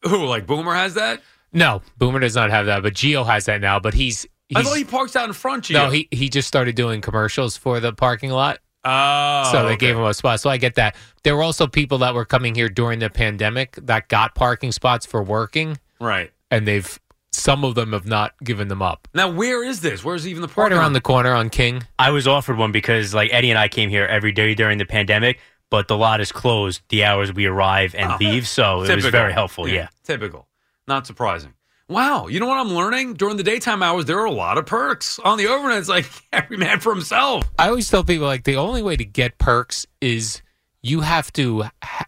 Who 0.03 0.25
like 0.25 0.47
Boomer 0.47 0.75
has 0.75 0.95
that? 0.95 1.23
No, 1.53 1.83
Boomer 1.99 2.19
does 2.19 2.35
not 2.35 2.51
have 2.51 2.67
that, 2.67 2.83
but 2.83 2.95
Gio 2.95 3.25
has 3.25 3.45
that 3.45 3.61
now. 3.61 3.79
But 3.79 3.95
he's 3.95 4.27
I 4.55 4.63
thought 4.63 4.77
he 4.77 4.85
parks 4.85 5.17
out 5.17 5.27
in 5.29 5.33
front 5.33 5.67
of 5.67 5.71
you. 5.71 5.77
no, 5.77 5.91
he 5.91 6.09
he 6.11 6.29
just 6.29 6.49
started 6.49 6.75
doing 6.77 7.01
commercials 7.01 7.57
for 7.57 7.81
the 7.81 7.93
parking 7.93 8.31
lot, 8.31 8.59
Oh, 8.85 9.49
so 9.51 9.63
they 9.67 9.73
okay. 9.75 9.77
gave 9.77 9.97
him 9.97 10.03
a 10.05 10.13
spot. 10.15 10.41
So 10.41 10.51
I 10.51 10.59
get 10.59 10.75
that. 10.75 10.97
There 11.23 11.35
were 11.37 11.43
also 11.43 11.67
people 11.67 11.99
that 11.99 12.15
were 12.15 12.25
coming 12.27 12.55
here 12.55 12.69
during 12.69 12.99
the 12.99 13.09
pandemic 13.11 13.77
that 13.83 14.09
got 14.09 14.35
parking 14.35 14.73
spots 14.73 15.07
for 15.07 15.23
working, 15.23 15.79
right 16.01 16.31
and 16.51 16.69
they've 16.69 17.01
some 17.33 17.65
of 17.65 17.75
them 17.75 17.93
have 17.93 18.07
not 18.07 18.33
given 18.45 18.69
them 18.69 18.81
up. 18.83 19.09
now. 19.15 19.29
Where 19.29 19.65
is 19.65 19.81
this? 19.81 20.05
Where's 20.05 20.27
even 20.29 20.41
the 20.43 20.47
Right 20.49 20.55
parking 20.55 20.79
around 20.79 20.93
the 20.93 21.01
corner 21.01 21.33
on 21.35 21.51
King. 21.51 21.83
I 21.99 22.11
was 22.11 22.29
offered 22.29 22.57
one 22.59 22.71
because 22.71 23.13
like 23.15 23.33
Eddie 23.33 23.51
and 23.51 23.59
I 23.59 23.67
came 23.69 23.91
here 23.91 24.05
every 24.05 24.31
day 24.31 24.55
during 24.55 24.79
the 24.79 24.85
pandemic, 24.87 25.41
but 25.71 25.89
the 25.89 25.97
lot 25.97 26.21
is 26.21 26.31
closed 26.31 26.83
the 26.91 27.03
hours 27.05 27.33
we 27.33 27.47
arrive 27.47 27.95
and 27.97 28.13
Oh. 28.13 28.17
leave, 28.21 28.47
so 28.47 28.83
it 28.85 28.95
was 28.95 29.07
very 29.07 29.33
helpful. 29.33 29.67
Yeah. 29.69 29.89
typical. 30.05 30.47
Not 30.87 31.07
surprising. 31.09 31.55
Wow, 31.89 32.29
you 32.29 32.41
know 32.41 32.47
what 32.47 32.59
I'm 32.59 32.71
learning? 32.75 33.15
During 33.15 33.37
the 33.37 33.43
daytime 33.43 33.83
hours, 33.83 34.07
there 34.07 34.19
are 34.19 34.25
a 34.25 34.31
lot 34.33 34.57
of 34.57 34.65
perks. 34.65 35.19
On 35.19 35.37
the 35.37 35.47
overnight, 35.49 35.79
it's 35.79 35.89
like 35.89 36.07
every 36.33 36.57
man 36.57 36.81
for 36.81 36.95
himself. 36.95 37.45
I 37.59 37.69
always 37.69 37.91
tell 37.91 38.03
people 38.05 38.27
like 38.27 38.45
the 38.45 38.57
only 38.57 38.83
way 38.83 38.97
to 38.97 39.05
get 39.05 39.37
perks 39.39 39.87
is 40.01 40.41
you 40.83 41.01
have 41.03 41.33
to 41.35 41.65
ha- 41.83 42.07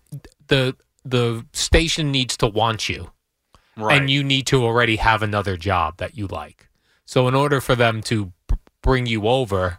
the 0.48 0.74
the 1.04 1.44
station 1.52 2.10
needs 2.10 2.36
to 2.38 2.46
want 2.48 2.88
you, 2.88 3.10
Right. 3.76 4.00
and 4.00 4.10
you 4.10 4.24
need 4.24 4.46
to 4.48 4.64
already 4.64 4.96
have 4.96 5.22
another 5.22 5.56
job 5.56 5.98
that 5.98 6.16
you 6.16 6.26
like. 6.26 6.68
So 7.04 7.28
in 7.28 7.34
order 7.34 7.60
for 7.60 7.74
them 7.76 8.00
to 8.04 8.32
b- 8.48 8.56
bring 8.82 9.06
you 9.06 9.28
over, 9.28 9.78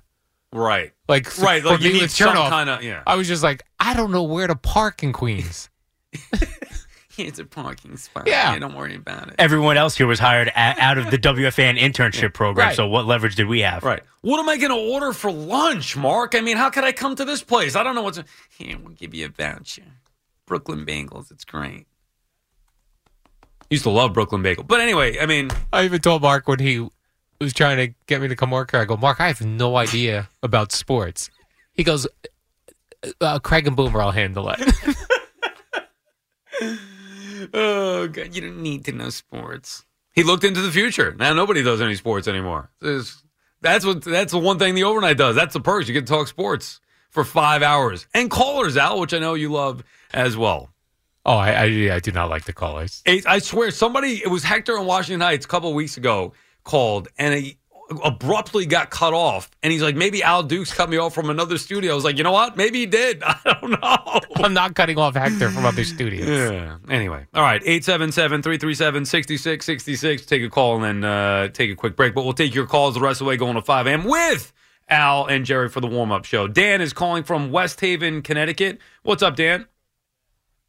right. 0.53 0.93
like 1.09 1.25
Right. 1.39 1.61
for 1.63 1.69
Like 1.71 1.81
you 1.81 1.91
need 1.93 2.11
some 2.11 2.33
kind 2.35 2.69
of 2.69 2.83
yeah. 2.83 3.01
I 3.07 3.15
was 3.15 3.27
just 3.27 3.43
like, 3.43 3.63
I 3.79 3.93
don't 3.95 4.11
know 4.11 4.23
where 4.23 4.47
to 4.47 4.55
park 4.55 5.01
in 5.03 5.11
Queens. 5.11 5.69
It's 7.17 7.39
a 7.39 7.45
parking 7.45 7.97
spot. 7.97 8.27
Yeah. 8.27 8.57
don't 8.59 8.75
worry 8.75 8.95
about 8.95 9.29
it. 9.29 9.35
Everyone 9.39 9.75
else 9.77 9.97
here 9.97 10.05
was 10.07 10.19
hired 10.19 10.49
a- 10.49 10.79
out 10.79 10.97
of 10.97 11.09
the 11.11 11.17
WFAN 11.17 11.79
internship 11.79 12.33
program, 12.33 12.67
Right. 12.67 12.75
so 12.75 12.87
what 12.87 13.05
leverage 13.05 13.35
did 13.35 13.47
we 13.47 13.61
have? 13.61 13.83
Right. 13.83 14.01
What 14.21 14.39
am 14.39 14.47
I 14.49 14.57
going 14.57 14.71
to 14.71 14.91
order 14.93 15.13
for 15.13 15.31
lunch, 15.31 15.95
Mark? 15.97 16.35
I 16.35 16.41
mean, 16.41 16.57
how 16.57 16.69
could 16.69 16.83
I 16.83 16.91
come 16.91 17.15
to 17.15 17.25
this 17.25 17.41
place? 17.43 17.75
I 17.75 17.83
don't 17.83 17.95
know 17.95 18.01
what's. 18.03 18.19
Here, 18.57 18.77
we'll 18.77 18.93
give 18.93 19.13
you 19.13 19.25
a 19.25 19.29
voucher. 19.29 19.83
Brooklyn 20.45 20.85
Bagels. 20.85 21.31
It's 21.31 21.43
great. 21.45 21.87
Used 23.69 23.83
to 23.83 23.89
love 23.89 24.13
Brooklyn 24.13 24.41
Bagel, 24.43 24.63
but 24.63 24.79
anyway, 24.79 25.19
I 25.19 25.25
mean, 25.25 25.49
I 25.73 25.83
even 25.83 25.99
told 25.99 26.21
Mark 26.21 26.47
when 26.47 26.59
he 26.59 26.87
was 27.41 27.51
trying 27.53 27.77
to 27.77 27.93
get 28.05 28.21
me 28.21 28.29
to 28.29 28.35
come 28.35 28.51
work 28.51 28.71
here. 28.71 28.79
I 28.79 28.85
go, 28.85 28.95
Mark, 28.95 29.19
I 29.19 29.27
have 29.27 29.41
no 29.41 29.75
idea 29.75 30.29
about 30.41 30.71
sports. 30.71 31.29
He 31.73 31.83
goes, 31.83 32.07
uh, 33.19 33.39
Craig 33.39 33.67
and 33.67 33.75
Boomer, 33.75 34.01
I'll 34.01 34.11
handle 34.11 34.49
it. 34.49 34.59
oh 37.53 38.07
god, 38.07 38.35
you 38.35 38.41
don't 38.41 38.61
need 38.61 38.85
to 38.85 38.91
know 38.91 39.09
sports. 39.09 39.85
He 40.13 40.23
looked 40.23 40.43
into 40.43 40.61
the 40.61 40.71
future. 40.71 41.15
Now 41.17 41.33
nobody 41.33 41.63
does 41.63 41.81
any 41.81 41.95
sports 41.95 42.27
anymore. 42.27 42.69
That's 42.81 43.85
what. 43.85 44.03
That's 44.03 44.31
the 44.31 44.39
one 44.39 44.59
thing 44.59 44.75
the 44.75 44.83
overnight 44.83 45.17
does. 45.17 45.35
That's 45.35 45.53
the 45.53 45.59
perks. 45.59 45.87
You 45.87 45.93
get 45.93 46.07
to 46.07 46.13
talk 46.13 46.27
sports 46.27 46.79
for 47.09 47.23
five 47.23 47.63
hours 47.63 48.07
and 48.13 48.29
callers 48.29 48.77
out, 48.77 48.99
which 48.99 49.13
I 49.13 49.19
know 49.19 49.33
you 49.33 49.51
love 49.51 49.83
as 50.13 50.37
well. 50.37 50.69
oh, 51.25 51.35
I, 51.35 51.51
I, 51.51 51.95
I 51.95 51.99
do 51.99 52.11
not 52.11 52.29
like 52.29 52.45
the 52.45 52.53
callers. 52.53 53.01
I 53.05 53.39
swear, 53.39 53.71
somebody, 53.71 54.21
it 54.23 54.29
was 54.29 54.43
Hector 54.43 54.77
in 54.77 54.85
Washington 54.85 55.21
Heights 55.21 55.45
a 55.45 55.49
couple 55.49 55.73
weeks 55.73 55.97
ago 55.97 56.33
called 56.63 57.07
and 57.17 57.33
he 57.33 57.57
abruptly 58.03 58.65
got 58.65 58.89
cut 58.89 59.13
off. 59.13 59.49
And 59.63 59.71
he's 59.71 59.81
like, 59.81 59.95
maybe 59.95 60.23
Al 60.23 60.43
Dukes 60.43 60.73
cut 60.73 60.89
me 60.89 60.97
off 60.97 61.13
from 61.13 61.29
another 61.29 61.57
studio. 61.57 61.91
I 61.91 61.95
was 61.95 62.03
like, 62.03 62.17
you 62.17 62.23
know 62.23 62.31
what? 62.31 62.57
Maybe 62.57 62.79
he 62.79 62.85
did. 62.85 63.23
I 63.25 63.57
don't 63.61 63.71
know. 63.71 64.19
I'm 64.43 64.53
not 64.53 64.75
cutting 64.75 64.97
off 64.97 65.15
Hector 65.15 65.49
from 65.49 65.65
other 65.65 65.83
studios. 65.83 66.27
Yeah. 66.27 66.77
Anyway, 66.89 67.25
all 67.33 67.43
right. 67.43 67.61
877 67.63 68.41
337 68.41 69.05
6666. 69.05 70.25
Take 70.25 70.43
a 70.43 70.49
call 70.49 70.75
and 70.75 70.83
then 70.83 71.03
uh, 71.03 71.47
take 71.49 71.71
a 71.71 71.75
quick 71.75 71.95
break. 71.95 72.13
But 72.13 72.23
we'll 72.23 72.33
take 72.33 72.53
your 72.53 72.67
calls 72.67 72.93
the 72.93 73.01
rest 73.01 73.21
of 73.21 73.25
the 73.25 73.29
way 73.29 73.37
going 73.37 73.55
to 73.55 73.61
5 73.61 73.87
a.m. 73.87 74.03
with 74.03 74.53
Al 74.89 75.25
and 75.25 75.45
Jerry 75.45 75.69
for 75.69 75.81
the 75.81 75.87
warm 75.87 76.11
up 76.11 76.25
show. 76.25 76.47
Dan 76.47 76.81
is 76.81 76.93
calling 76.93 77.23
from 77.23 77.51
West 77.51 77.79
Haven, 77.81 78.21
Connecticut. 78.21 78.79
What's 79.03 79.23
up, 79.23 79.35
Dan? 79.35 79.67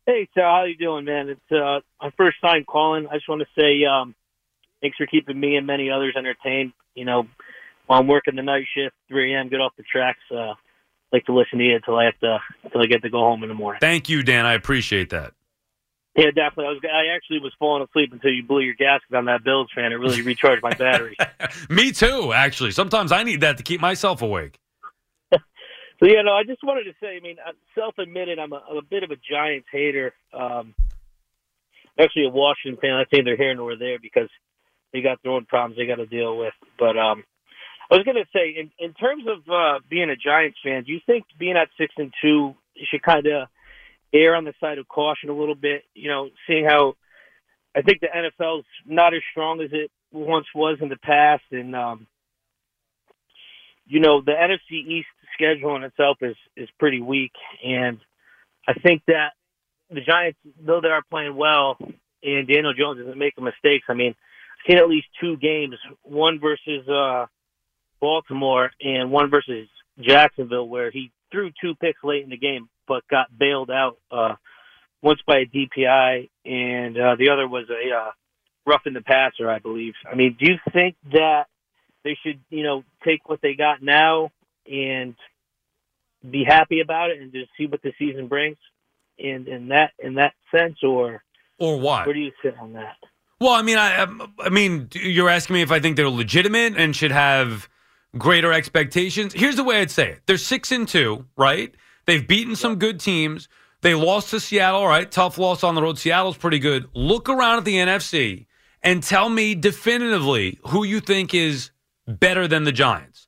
Hey, 0.06 0.28
Sal, 0.34 0.44
how 0.44 0.64
you 0.64 0.76
doing, 0.76 1.04
man? 1.04 1.28
It's 1.28 1.52
uh, 1.52 1.80
my 2.00 2.10
first 2.16 2.40
time 2.40 2.64
calling. 2.64 3.06
I 3.08 3.16
just 3.16 3.28
want 3.28 3.42
to 3.42 3.60
say 3.60 3.84
um, 3.84 4.14
thanks 4.80 4.96
for 4.96 5.06
keeping 5.06 5.38
me 5.38 5.56
and 5.56 5.66
many 5.66 5.90
others 5.90 6.14
entertained. 6.16 6.72
You 6.98 7.04
know, 7.04 7.26
while 7.86 8.00
I'm 8.00 8.06
working 8.06 8.36
the 8.36 8.42
night 8.42 8.66
shift, 8.74 8.94
3 9.08 9.34
a.m. 9.34 9.48
Get 9.48 9.60
off 9.60 9.72
the 9.76 9.84
tracks. 9.84 10.20
Uh, 10.30 10.54
like 11.12 11.24
to 11.24 11.32
listen 11.32 11.58
to 11.58 11.64
you 11.64 11.76
until 11.76 11.96
I 11.96 12.04
have 12.04 12.18
to 12.20 12.38
until 12.64 12.82
I 12.82 12.86
get 12.86 13.02
to 13.02 13.10
go 13.10 13.20
home 13.20 13.42
in 13.42 13.48
the 13.48 13.54
morning. 13.54 13.80
Thank 13.80 14.08
you, 14.08 14.22
Dan. 14.22 14.44
I 14.44 14.54
appreciate 14.54 15.10
that. 15.10 15.32
Yeah, 16.16 16.26
definitely. 16.26 16.66
I 16.66 16.68
was 16.70 16.80
I 16.84 17.14
actually 17.14 17.38
was 17.38 17.52
falling 17.58 17.86
asleep 17.88 18.12
until 18.12 18.32
you 18.32 18.42
blew 18.42 18.60
your 18.60 18.74
gasket 18.74 19.14
on 19.14 19.26
that 19.26 19.44
Bills 19.44 19.68
fan. 19.74 19.92
It 19.92 19.96
really 19.96 20.22
recharged 20.22 20.62
my 20.62 20.74
battery. 20.74 21.16
Me 21.70 21.92
too, 21.92 22.32
actually. 22.32 22.72
Sometimes 22.72 23.12
I 23.12 23.22
need 23.22 23.40
that 23.42 23.56
to 23.58 23.62
keep 23.62 23.80
myself 23.80 24.22
awake. 24.22 24.58
So 26.00 26.06
yeah, 26.06 26.22
no, 26.22 26.30
I 26.30 26.44
just 26.44 26.62
wanted 26.62 26.84
to 26.84 26.92
say. 27.00 27.16
I 27.16 27.20
mean, 27.20 27.38
self-admitted, 27.74 28.38
I'm 28.38 28.52
a, 28.52 28.62
I'm 28.70 28.76
a 28.76 28.82
bit 28.82 29.02
of 29.02 29.10
a 29.10 29.16
Giants 29.16 29.66
hater. 29.72 30.14
Um, 30.32 30.72
actually, 31.98 32.26
a 32.26 32.30
Washington 32.30 32.80
fan. 32.80 32.92
I 32.92 33.02
think 33.02 33.24
they're 33.24 33.36
here 33.36 33.52
nor 33.56 33.76
there 33.76 33.98
because 34.00 34.28
they 34.92 35.00
got 35.00 35.22
their 35.22 35.32
own 35.32 35.44
problems 35.44 35.76
they 35.76 35.86
got 35.86 35.96
to 35.96 36.06
deal 36.06 36.36
with. 36.36 36.54
But 36.78 36.96
um, 36.96 37.24
I 37.90 37.96
was 37.96 38.04
going 38.04 38.16
to 38.16 38.28
say, 38.32 38.54
in 38.58 38.70
in 38.78 38.94
terms 38.94 39.24
of 39.26 39.50
uh, 39.50 39.80
being 39.88 40.10
a 40.10 40.16
Giants 40.16 40.58
fan, 40.64 40.84
do 40.84 40.92
you 40.92 41.00
think 41.06 41.24
being 41.38 41.56
at 41.56 41.68
six 41.78 41.94
and 41.96 42.12
two, 42.22 42.54
you 42.74 42.86
should 42.90 43.02
kind 43.02 43.26
of 43.26 43.48
err 44.12 44.36
on 44.36 44.44
the 44.44 44.54
side 44.60 44.78
of 44.78 44.88
caution 44.88 45.30
a 45.30 45.36
little 45.36 45.54
bit? 45.54 45.84
You 45.94 46.10
know, 46.10 46.28
seeing 46.46 46.64
how 46.64 46.94
I 47.76 47.82
think 47.82 48.00
the 48.00 48.08
NFL's 48.08 48.66
not 48.86 49.14
as 49.14 49.20
strong 49.30 49.60
as 49.60 49.70
it 49.72 49.90
once 50.12 50.46
was 50.54 50.78
in 50.80 50.88
the 50.88 50.96
past, 50.96 51.44
and 51.50 51.74
um, 51.74 52.06
you 53.86 54.00
know, 54.00 54.20
the 54.20 54.32
NFC 54.32 54.86
East 54.86 55.08
schedule 55.34 55.76
in 55.76 55.82
itself 55.82 56.18
is 56.20 56.36
is 56.56 56.68
pretty 56.78 57.00
weak, 57.00 57.32
and 57.64 57.98
I 58.66 58.74
think 58.74 59.02
that 59.06 59.32
the 59.90 60.00
Giants, 60.00 60.38
though 60.60 60.80
they 60.82 60.88
are 60.88 61.02
playing 61.10 61.36
well, 61.36 61.78
and 62.22 62.46
Daniel 62.46 62.74
Jones 62.74 63.00
isn't 63.00 63.18
making 63.18 63.44
mistakes. 63.44 63.86
I 63.88 63.94
mean, 63.94 64.14
seen 64.68 64.78
at 64.78 64.88
least 64.88 65.06
two 65.20 65.36
games, 65.36 65.76
one 66.02 66.40
versus 66.40 66.88
uh, 66.88 67.26
Baltimore 68.00 68.70
and 68.80 69.10
one 69.10 69.30
versus 69.30 69.68
Jacksonville, 70.00 70.68
where 70.68 70.90
he 70.90 71.10
threw 71.32 71.50
two 71.60 71.74
picks 71.76 72.02
late 72.04 72.24
in 72.24 72.30
the 72.30 72.36
game, 72.36 72.68
but 72.86 73.06
got 73.08 73.26
bailed 73.36 73.70
out. 73.70 73.98
Uh, 74.10 74.34
once 75.02 75.20
by 75.26 75.38
a 75.38 75.46
DPI, 75.46 76.28
and 76.44 76.98
uh, 76.98 77.14
the 77.16 77.30
other 77.30 77.46
was 77.46 77.66
a 77.70 77.94
uh, 77.94 78.10
roughing 78.66 78.94
the 78.94 79.00
passer, 79.00 79.48
I 79.48 79.58
believe. 79.58 79.94
I 80.10 80.14
mean, 80.14 80.36
do 80.38 80.50
you 80.50 80.58
think 80.72 80.96
that 81.12 81.44
they 82.04 82.16
should, 82.22 82.40
you 82.50 82.62
know, 82.62 82.84
take 83.04 83.28
what 83.28 83.40
they 83.40 83.54
got 83.54 83.82
now 83.82 84.30
and 84.70 85.14
be 86.28 86.44
happy 86.44 86.80
about 86.80 87.10
it 87.10 87.20
and 87.20 87.32
just 87.32 87.50
see 87.56 87.66
what 87.66 87.82
the 87.82 87.92
season 87.98 88.26
brings 88.26 88.56
in 89.16 89.46
in 89.46 89.68
that 89.68 89.92
in 89.98 90.14
that 90.14 90.34
sense 90.54 90.78
or 90.82 91.22
or 91.58 91.78
what? 91.78 92.06
Where 92.06 92.14
do 92.14 92.20
you 92.20 92.32
sit 92.42 92.56
on 92.58 92.72
that? 92.74 92.96
Well, 93.40 93.52
I 93.52 93.62
mean, 93.62 93.78
I 93.78 93.98
um, 93.98 94.32
I 94.40 94.48
mean, 94.48 94.88
you're 94.92 95.28
asking 95.28 95.54
me 95.54 95.62
if 95.62 95.70
I 95.70 95.80
think 95.80 95.96
they're 95.96 96.08
legitimate 96.08 96.76
and 96.76 96.94
should 96.94 97.12
have 97.12 97.68
greater 98.16 98.52
expectations. 98.52 99.32
Here's 99.32 99.56
the 99.56 99.64
way 99.64 99.80
I'd 99.80 99.90
say 99.90 100.10
it: 100.12 100.22
they're 100.26 100.38
six 100.38 100.72
and 100.72 100.88
two, 100.88 101.26
right? 101.36 101.74
They've 102.06 102.26
beaten 102.26 102.56
some 102.56 102.76
good 102.76 102.98
teams. 103.00 103.48
They 103.80 103.94
lost 103.94 104.30
to 104.30 104.40
Seattle, 104.40 104.86
right? 104.86 105.08
Tough 105.08 105.38
loss 105.38 105.62
on 105.62 105.74
the 105.76 105.82
road. 105.82 105.98
Seattle's 105.98 106.36
pretty 106.36 106.58
good. 106.58 106.88
Look 106.94 107.28
around 107.28 107.58
at 107.58 107.64
the 107.64 107.76
NFC 107.76 108.46
and 108.82 109.02
tell 109.02 109.28
me 109.28 109.54
definitively 109.54 110.58
who 110.68 110.84
you 110.84 111.00
think 111.00 111.32
is 111.32 111.70
better 112.06 112.48
than 112.48 112.64
the 112.64 112.72
Giants. 112.72 113.26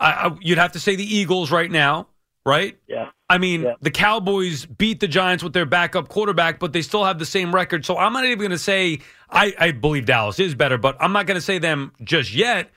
I, 0.00 0.12
I, 0.12 0.36
you'd 0.40 0.58
have 0.58 0.72
to 0.72 0.80
say 0.80 0.96
the 0.96 1.16
Eagles 1.16 1.52
right 1.52 1.70
now, 1.70 2.08
right? 2.44 2.76
Yeah. 2.88 3.10
I 3.32 3.38
mean, 3.38 3.62
yeah. 3.62 3.76
the 3.80 3.90
Cowboys 3.90 4.66
beat 4.66 5.00
the 5.00 5.08
Giants 5.08 5.42
with 5.42 5.54
their 5.54 5.64
backup 5.64 6.10
quarterback, 6.10 6.58
but 6.58 6.74
they 6.74 6.82
still 6.82 7.02
have 7.02 7.18
the 7.18 7.24
same 7.24 7.54
record. 7.54 7.86
So 7.86 7.96
I'm 7.96 8.12
not 8.12 8.26
even 8.26 8.36
going 8.36 8.50
to 8.50 8.58
say 8.58 8.98
I, 9.30 9.54
I 9.58 9.70
believe 9.70 10.04
Dallas 10.04 10.38
is 10.38 10.54
better, 10.54 10.76
but 10.76 10.98
I'm 11.00 11.14
not 11.14 11.24
going 11.24 11.36
to 11.36 11.40
say 11.40 11.58
them 11.58 11.94
just 12.04 12.34
yet. 12.34 12.70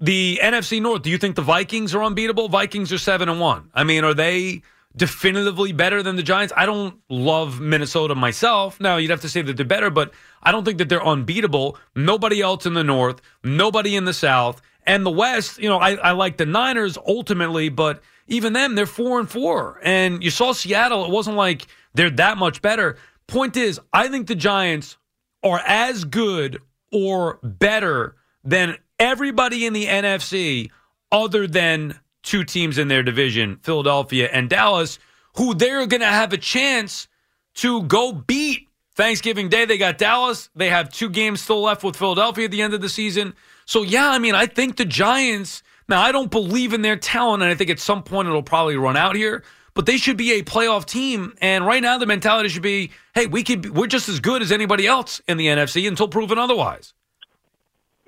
The 0.00 0.40
NFC 0.42 0.80
North, 0.80 1.02
do 1.02 1.10
you 1.10 1.18
think 1.18 1.36
the 1.36 1.42
Vikings 1.42 1.94
are 1.94 2.02
unbeatable? 2.02 2.48
Vikings 2.48 2.94
are 2.94 2.98
7 2.98 3.28
and 3.28 3.38
1. 3.38 3.70
I 3.74 3.84
mean, 3.84 4.04
are 4.04 4.14
they 4.14 4.62
definitively 4.96 5.72
better 5.72 6.02
than 6.02 6.16
the 6.16 6.22
Giants? 6.22 6.54
I 6.56 6.64
don't 6.64 6.98
love 7.10 7.60
Minnesota 7.60 8.14
myself. 8.14 8.80
Now, 8.80 8.96
you'd 8.96 9.10
have 9.10 9.20
to 9.20 9.28
say 9.28 9.42
that 9.42 9.58
they're 9.58 9.66
better, 9.66 9.90
but 9.90 10.14
I 10.42 10.50
don't 10.50 10.64
think 10.64 10.78
that 10.78 10.88
they're 10.88 11.06
unbeatable. 11.06 11.76
Nobody 11.94 12.40
else 12.40 12.64
in 12.64 12.72
the 12.72 12.84
North, 12.84 13.20
nobody 13.44 13.96
in 13.96 14.06
the 14.06 14.14
South. 14.14 14.62
And 14.86 15.04
the 15.04 15.10
West, 15.10 15.58
you 15.58 15.68
know, 15.68 15.78
I, 15.78 15.96
I 15.96 16.12
like 16.12 16.38
the 16.38 16.46
Niners 16.46 16.96
ultimately, 17.06 17.68
but 17.68 18.02
even 18.26 18.52
them, 18.52 18.74
they're 18.74 18.86
four 18.86 19.20
and 19.20 19.30
four. 19.30 19.80
And 19.82 20.22
you 20.22 20.30
saw 20.30 20.52
Seattle, 20.52 21.04
it 21.04 21.10
wasn't 21.10 21.36
like 21.36 21.66
they're 21.94 22.10
that 22.10 22.38
much 22.38 22.62
better. 22.62 22.96
Point 23.26 23.56
is, 23.56 23.80
I 23.92 24.08
think 24.08 24.26
the 24.26 24.34
Giants 24.34 24.96
are 25.42 25.60
as 25.66 26.04
good 26.04 26.60
or 26.92 27.38
better 27.42 28.16
than 28.42 28.76
everybody 28.98 29.66
in 29.66 29.72
the 29.72 29.86
NFC 29.86 30.70
other 31.10 31.46
than 31.46 31.98
two 32.22 32.44
teams 32.44 32.78
in 32.78 32.88
their 32.88 33.02
division, 33.02 33.58
Philadelphia 33.62 34.28
and 34.32 34.48
Dallas, 34.48 34.98
who 35.36 35.54
they're 35.54 35.86
going 35.86 36.00
to 36.00 36.06
have 36.06 36.32
a 36.32 36.38
chance 36.38 37.08
to 37.54 37.82
go 37.82 38.12
beat 38.12 38.68
Thanksgiving 38.94 39.48
Day. 39.48 39.64
They 39.64 39.78
got 39.78 39.98
Dallas. 39.98 40.48
They 40.54 40.70
have 40.70 40.90
two 40.90 41.10
games 41.10 41.40
still 41.40 41.62
left 41.62 41.84
with 41.84 41.96
Philadelphia 41.96 42.46
at 42.46 42.50
the 42.50 42.62
end 42.62 42.74
of 42.74 42.80
the 42.80 42.88
season. 42.88 43.34
So, 43.66 43.82
yeah, 43.82 44.08
I 44.08 44.18
mean, 44.18 44.34
I 44.34 44.46
think 44.46 44.76
the 44.76 44.84
Giants, 44.84 45.62
now 45.88 46.00
I 46.00 46.12
don't 46.12 46.30
believe 46.30 46.72
in 46.72 46.82
their 46.82 46.96
talent, 46.96 47.42
and 47.42 47.50
I 47.50 47.54
think 47.54 47.70
at 47.70 47.78
some 47.78 48.02
point 48.02 48.28
it'll 48.28 48.42
probably 48.42 48.76
run 48.76 48.96
out 48.96 49.16
here, 49.16 49.44
but 49.74 49.86
they 49.86 49.96
should 49.96 50.16
be 50.16 50.32
a 50.32 50.42
playoff 50.42 50.86
team. 50.86 51.34
And 51.40 51.66
right 51.66 51.82
now, 51.82 51.98
the 51.98 52.06
mentality 52.06 52.48
should 52.48 52.62
be 52.62 52.90
hey, 53.14 53.26
we 53.26 53.42
could, 53.42 53.76
we're 53.76 53.86
just 53.86 54.08
as 54.08 54.20
good 54.20 54.42
as 54.42 54.50
anybody 54.50 54.86
else 54.86 55.20
in 55.28 55.36
the 55.36 55.46
NFC 55.46 55.86
until 55.86 56.08
proven 56.08 56.38
otherwise. 56.38 56.94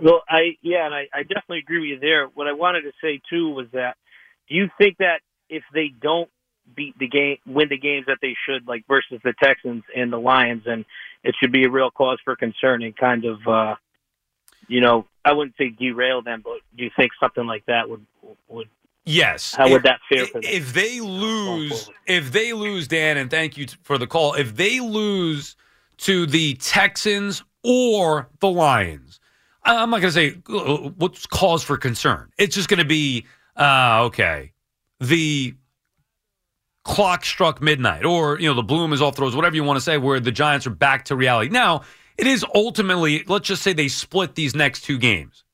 Well, 0.02 0.22
I, 0.28 0.56
yeah, 0.62 0.84
and 0.86 0.94
I, 0.94 1.08
I 1.12 1.22
definitely 1.22 1.58
agree 1.58 1.80
with 1.80 1.88
you 1.88 2.00
there. 2.00 2.26
What 2.26 2.46
I 2.46 2.52
wanted 2.52 2.82
to 2.82 2.92
say, 3.00 3.20
too, 3.30 3.50
was 3.50 3.66
that 3.72 3.96
do 4.48 4.54
you 4.54 4.68
think 4.78 4.98
that 4.98 5.20
if 5.48 5.62
they 5.72 5.88
don't 5.88 6.28
beat 6.74 6.98
the 6.98 7.08
game, 7.08 7.38
win 7.46 7.68
the 7.68 7.78
games 7.78 8.06
that 8.06 8.18
they 8.20 8.34
should, 8.46 8.66
like 8.66 8.84
versus 8.88 9.20
the 9.24 9.32
Texans 9.42 9.84
and 9.94 10.12
the 10.12 10.18
Lions, 10.18 10.64
and 10.66 10.84
it 11.22 11.34
should 11.40 11.52
be 11.52 11.64
a 11.64 11.70
real 11.70 11.90
cause 11.90 12.18
for 12.24 12.36
concern 12.36 12.82
and 12.82 12.96
kind 12.96 13.24
of, 13.24 13.38
uh, 13.46 13.74
you 14.68 14.80
know, 14.80 15.06
I 15.24 15.32
wouldn't 15.32 15.56
say 15.56 15.70
derail 15.70 16.22
them, 16.22 16.42
but 16.44 16.58
do 16.76 16.84
you 16.84 16.90
think 16.96 17.12
something 17.20 17.46
like 17.46 17.64
that 17.66 17.88
would 17.88 18.06
would 18.48 18.68
Yes. 19.08 19.54
How 19.54 19.70
would 19.70 19.84
that 19.84 20.00
fare 20.10 20.26
for 20.26 20.40
them? 20.40 20.50
If 20.52 20.74
they 20.74 21.00
lose, 21.00 21.88
if 22.06 22.32
they 22.32 22.52
lose, 22.52 22.88
Dan, 22.88 23.16
and 23.16 23.30
thank 23.30 23.56
you 23.56 23.66
for 23.84 23.98
the 23.98 24.06
call. 24.06 24.34
If 24.34 24.56
they 24.56 24.80
lose 24.80 25.56
to 25.98 26.26
the 26.26 26.54
Texans 26.54 27.44
or 27.62 28.28
the 28.40 28.50
Lions, 28.50 29.20
I'm 29.62 29.90
not 29.90 30.00
going 30.00 30.12
to 30.12 30.12
say 30.12 30.36
uh, 30.48 30.90
what's 30.96 31.24
cause 31.24 31.62
for 31.62 31.76
concern. 31.76 32.30
It's 32.36 32.56
just 32.56 32.68
going 32.68 32.78
to 32.78 32.84
be 32.84 33.26
uh, 33.56 34.02
okay. 34.06 34.52
The 34.98 35.54
clock 36.84 37.24
struck 37.24 37.62
midnight, 37.62 38.04
or 38.04 38.40
you 38.40 38.48
know, 38.48 38.54
the 38.54 38.62
bloom 38.64 38.92
is 38.92 39.00
off 39.00 39.14
the 39.14 39.22
rose, 39.22 39.36
whatever 39.36 39.54
you 39.54 39.62
want 39.62 39.76
to 39.76 39.80
say, 39.80 39.98
where 39.98 40.18
the 40.18 40.32
Giants 40.32 40.66
are 40.66 40.70
back 40.70 41.04
to 41.06 41.16
reality. 41.16 41.50
Now, 41.50 41.82
it 42.18 42.26
is 42.26 42.44
ultimately, 42.54 43.24
let's 43.26 43.48
just 43.48 43.62
say 43.62 43.72
they 43.72 43.88
split 43.88 44.34
these 44.34 44.54
next 44.54 44.82
two 44.82 44.98
games. 44.98 45.44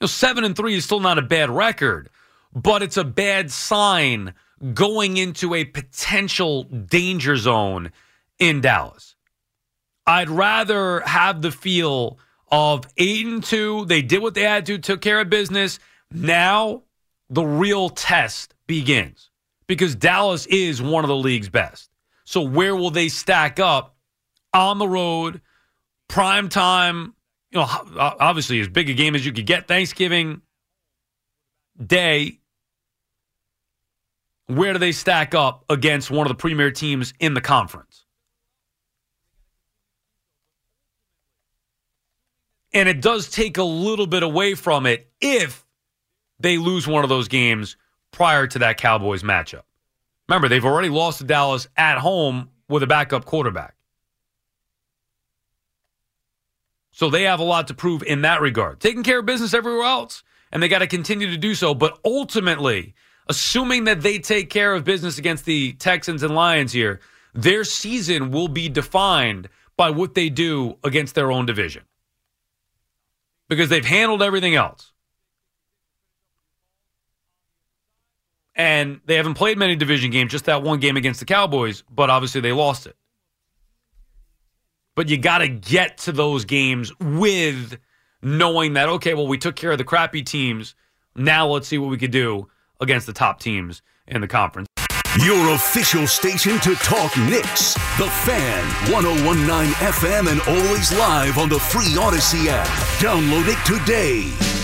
You 0.00 0.04
know, 0.04 0.06
seven 0.08 0.44
and 0.44 0.54
three 0.54 0.74
is 0.74 0.84
still 0.84 1.00
not 1.00 1.18
a 1.18 1.22
bad 1.22 1.50
record, 1.50 2.10
but 2.54 2.82
it's 2.82 2.96
a 2.96 3.04
bad 3.04 3.50
sign 3.50 4.34
going 4.74 5.16
into 5.16 5.54
a 5.54 5.64
potential 5.64 6.64
danger 6.64 7.36
zone 7.36 7.92
in 8.38 8.60
Dallas. 8.60 9.16
I'd 10.06 10.30
rather 10.30 11.00
have 11.00 11.42
the 11.42 11.50
feel 11.50 12.18
of 12.50 12.86
eight 12.96 13.26
and 13.26 13.42
two. 13.42 13.84
They 13.86 14.02
did 14.02 14.22
what 14.22 14.34
they 14.34 14.42
had 14.42 14.66
to, 14.66 14.78
took 14.78 15.00
care 15.00 15.20
of 15.20 15.28
business. 15.28 15.78
Now 16.12 16.82
the 17.28 17.44
real 17.44 17.88
test 17.88 18.54
begins 18.66 19.30
because 19.66 19.96
Dallas 19.96 20.46
is 20.46 20.80
one 20.80 21.04
of 21.04 21.08
the 21.08 21.16
league's 21.16 21.48
best. 21.48 21.90
So 22.24 22.40
where 22.40 22.76
will 22.76 22.90
they 22.90 23.08
stack 23.08 23.58
up 23.58 23.95
on 24.52 24.78
the 24.78 24.88
road, 24.88 25.40
prime 26.08 26.48
time? 26.48 27.14
You 27.50 27.60
know, 27.60 27.66
obviously 27.98 28.60
as 28.60 28.68
big 28.68 28.90
a 28.90 28.94
game 28.94 29.14
as 29.14 29.24
you 29.24 29.32
could 29.32 29.46
get 29.46 29.68
Thanksgiving 29.68 30.42
Day. 31.84 32.40
Where 34.46 34.72
do 34.72 34.78
they 34.78 34.92
stack 34.92 35.34
up 35.34 35.64
against 35.68 36.10
one 36.10 36.26
of 36.26 36.28
the 36.28 36.36
premier 36.36 36.70
teams 36.70 37.12
in 37.18 37.34
the 37.34 37.40
conference? 37.40 38.04
And 42.72 42.88
it 42.88 43.00
does 43.00 43.30
take 43.30 43.56
a 43.56 43.64
little 43.64 44.06
bit 44.06 44.22
away 44.22 44.54
from 44.54 44.84
it 44.86 45.10
if 45.20 45.64
they 46.38 46.58
lose 46.58 46.86
one 46.86 47.04
of 47.04 47.08
those 47.08 47.28
games 47.28 47.76
prior 48.10 48.46
to 48.48 48.58
that 48.58 48.76
Cowboys 48.76 49.22
matchup. 49.22 49.62
Remember, 50.28 50.48
they've 50.48 50.64
already 50.64 50.88
lost 50.88 51.18
to 51.18 51.24
Dallas 51.24 51.68
at 51.76 51.98
home 51.98 52.50
with 52.68 52.82
a 52.82 52.86
backup 52.86 53.24
quarterback. 53.24 53.75
So 56.96 57.10
they 57.10 57.24
have 57.24 57.40
a 57.40 57.44
lot 57.44 57.68
to 57.68 57.74
prove 57.74 58.02
in 58.02 58.22
that 58.22 58.40
regard. 58.40 58.80
Taking 58.80 59.02
care 59.02 59.18
of 59.18 59.26
business 59.26 59.52
everywhere 59.52 59.84
else, 59.84 60.22
and 60.50 60.62
they 60.62 60.68
got 60.68 60.78
to 60.78 60.86
continue 60.86 61.30
to 61.30 61.36
do 61.36 61.54
so. 61.54 61.74
But 61.74 61.98
ultimately, 62.06 62.94
assuming 63.28 63.84
that 63.84 64.00
they 64.00 64.18
take 64.18 64.48
care 64.48 64.72
of 64.72 64.84
business 64.84 65.18
against 65.18 65.44
the 65.44 65.74
Texans 65.74 66.22
and 66.22 66.34
Lions 66.34 66.72
here, 66.72 67.00
their 67.34 67.64
season 67.64 68.30
will 68.30 68.48
be 68.48 68.70
defined 68.70 69.50
by 69.76 69.90
what 69.90 70.14
they 70.14 70.30
do 70.30 70.78
against 70.82 71.14
their 71.14 71.30
own 71.30 71.44
division 71.44 71.82
because 73.50 73.68
they've 73.68 73.84
handled 73.84 74.22
everything 74.22 74.54
else. 74.54 74.90
And 78.54 79.02
they 79.04 79.16
haven't 79.16 79.34
played 79.34 79.58
many 79.58 79.76
division 79.76 80.10
games, 80.10 80.32
just 80.32 80.46
that 80.46 80.62
one 80.62 80.80
game 80.80 80.96
against 80.96 81.20
the 81.20 81.26
Cowboys, 81.26 81.84
but 81.90 82.08
obviously 82.08 82.40
they 82.40 82.52
lost 82.52 82.86
it. 82.86 82.96
But 84.96 85.10
you 85.10 85.18
got 85.18 85.38
to 85.38 85.48
get 85.48 85.98
to 85.98 86.12
those 86.12 86.46
games 86.46 86.90
with 86.98 87.78
knowing 88.22 88.72
that, 88.72 88.88
okay, 88.88 89.14
well, 89.14 89.28
we 89.28 89.38
took 89.38 89.54
care 89.54 89.70
of 89.70 89.78
the 89.78 89.84
crappy 89.84 90.22
teams. 90.22 90.74
Now 91.14 91.46
let's 91.46 91.68
see 91.68 91.78
what 91.78 91.90
we 91.90 91.98
could 91.98 92.10
do 92.10 92.48
against 92.80 93.06
the 93.06 93.12
top 93.12 93.38
teams 93.38 93.82
in 94.08 94.22
the 94.22 94.28
conference. 94.28 94.68
Your 95.22 95.54
official 95.54 96.06
station 96.06 96.58
to 96.60 96.74
talk 96.76 97.16
Knicks. 97.16 97.74
The 97.98 98.08
Fan, 98.24 98.92
1019 98.92 99.72
FM, 99.74 100.30
and 100.30 100.40
always 100.48 100.92
live 100.92 101.38
on 101.38 101.48
the 101.48 101.58
free 101.58 101.94
Audacy 101.94 102.46
app. 102.48 102.66
Download 102.98 103.46
it 103.48 103.64
today. 103.64 104.55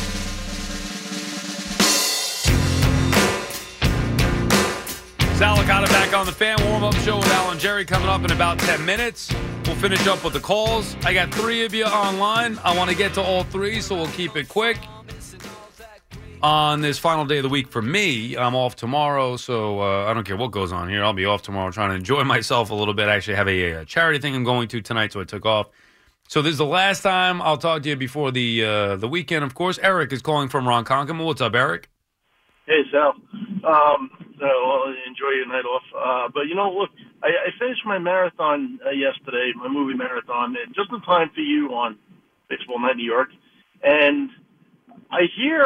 Sal 5.42 5.56
Licata 5.56 5.88
back 5.88 6.14
on 6.14 6.24
the 6.24 6.30
fan 6.30 6.56
warm 6.68 6.84
up 6.84 6.94
show 6.98 7.16
with 7.16 7.26
Al 7.32 7.50
and 7.50 7.58
Jerry 7.58 7.84
coming 7.84 8.08
up 8.08 8.22
in 8.22 8.30
about 8.30 8.60
10 8.60 8.86
minutes. 8.86 9.34
We'll 9.66 9.74
finish 9.74 10.06
up 10.06 10.22
with 10.22 10.34
the 10.34 10.38
calls. 10.38 10.94
I 11.04 11.12
got 11.12 11.34
three 11.34 11.64
of 11.64 11.74
you 11.74 11.84
online. 11.84 12.60
I 12.62 12.76
want 12.76 12.90
to 12.90 12.96
get 12.96 13.12
to 13.14 13.22
all 13.22 13.42
three, 13.42 13.80
so 13.80 13.96
we'll 13.96 14.06
keep 14.06 14.36
it 14.36 14.48
quick. 14.48 14.78
On 16.44 16.80
this 16.80 16.96
final 16.96 17.24
day 17.24 17.38
of 17.38 17.42
the 17.42 17.48
week 17.48 17.66
for 17.72 17.82
me, 17.82 18.36
I'm 18.36 18.54
off 18.54 18.76
tomorrow, 18.76 19.36
so 19.36 19.80
uh, 19.80 20.04
I 20.04 20.14
don't 20.14 20.22
care 20.22 20.36
what 20.36 20.52
goes 20.52 20.70
on 20.70 20.88
here. 20.88 21.02
I'll 21.02 21.12
be 21.12 21.26
off 21.26 21.42
tomorrow 21.42 21.72
trying 21.72 21.90
to 21.90 21.96
enjoy 21.96 22.22
myself 22.34 22.70
a 22.70 22.74
little 22.74 22.94
bit. 22.94 23.08
I 23.08 23.16
actually 23.16 23.34
have 23.34 23.48
a, 23.48 23.72
a 23.72 23.84
charity 23.84 24.20
thing 24.20 24.36
I'm 24.36 24.44
going 24.44 24.68
to 24.68 24.80
tonight, 24.80 25.10
so 25.10 25.22
I 25.22 25.24
took 25.24 25.44
off. 25.44 25.70
So 26.28 26.40
this 26.40 26.52
is 26.52 26.58
the 26.58 26.66
last 26.66 27.02
time 27.02 27.42
I'll 27.42 27.58
talk 27.58 27.82
to 27.82 27.88
you 27.88 27.96
before 27.96 28.30
the 28.30 28.64
uh, 28.64 28.94
the 28.94 29.08
weekend. 29.08 29.42
Of 29.42 29.56
course, 29.56 29.80
Eric 29.82 30.12
is 30.12 30.22
calling 30.22 30.48
from 30.48 30.66
Ronkonkoma. 30.66 31.24
What's 31.24 31.40
up, 31.40 31.56
Eric? 31.56 31.90
Hey, 32.66 32.82
Sal. 32.92 33.14
Um, 33.64 34.21
uh, 34.40 34.46
well, 34.46 34.94
enjoy 35.06 35.30
your 35.36 35.48
night 35.48 35.64
off. 35.64 35.82
Uh, 35.92 36.28
but 36.32 36.42
you 36.48 36.54
know, 36.54 36.70
look, 36.70 36.90
I, 37.22 37.28
I 37.28 37.50
finished 37.58 37.82
my 37.84 37.98
marathon 37.98 38.78
uh, 38.86 38.90
yesterday, 38.90 39.52
my 39.56 39.68
movie 39.68 39.94
marathon, 39.94 40.56
and 40.56 40.74
just 40.74 40.90
in 40.92 41.00
time 41.02 41.30
for 41.34 41.40
you 41.40 41.68
on 41.74 41.98
Baseball 42.48 42.80
Night 42.80 42.96
New 42.96 43.04
York. 43.04 43.28
And 43.82 44.30
I 45.10 45.22
hear, 45.36 45.64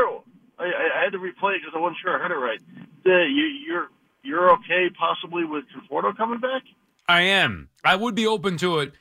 I, 0.59 0.65
I 0.65 1.05
had 1.05 1.13
to 1.13 1.19
replay 1.19 1.57
it 1.57 1.63
because 1.63 1.75
I 1.75 1.79
wasn't 1.79 1.99
sure 2.03 2.17
I 2.17 2.23
heard 2.23 2.33
it 2.33 2.41
right. 2.41 2.61
The, 3.05 3.27
you, 3.29 3.45
you're 3.67 3.89
you're 4.23 4.53
okay, 4.55 4.91
possibly 4.99 5.45
with 5.45 5.65
Conforto 5.71 6.17
coming 6.17 6.41
back. 6.41 6.63
I 7.09 7.23
am. 7.23 7.69
I 7.85 7.95
would 7.95 8.17
be 8.17 8.27
open 8.27 8.57
to 8.59 8.81
it 8.81 8.93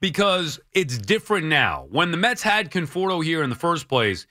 because 0.00 0.58
it's 0.72 0.98
different 0.98 1.46
now. 1.46 1.86
When 1.90 2.10
the 2.10 2.16
Mets 2.16 2.42
had 2.42 2.72
Conforto 2.72 3.24
here 3.24 3.44
in 3.44 3.50
the 3.50 3.56
first 3.56 3.86
place, 3.86 4.26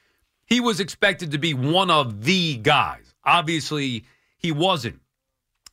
he 0.46 0.60
was 0.60 0.82
expected 0.82 1.32
to 1.32 1.38
be 1.38 1.54
one 1.54 1.90
of 1.90 2.26
the 2.26 2.58
guys. 2.58 3.16
Obviously, 3.24 4.04
he 4.44 4.52
wasn't. 4.52 5.00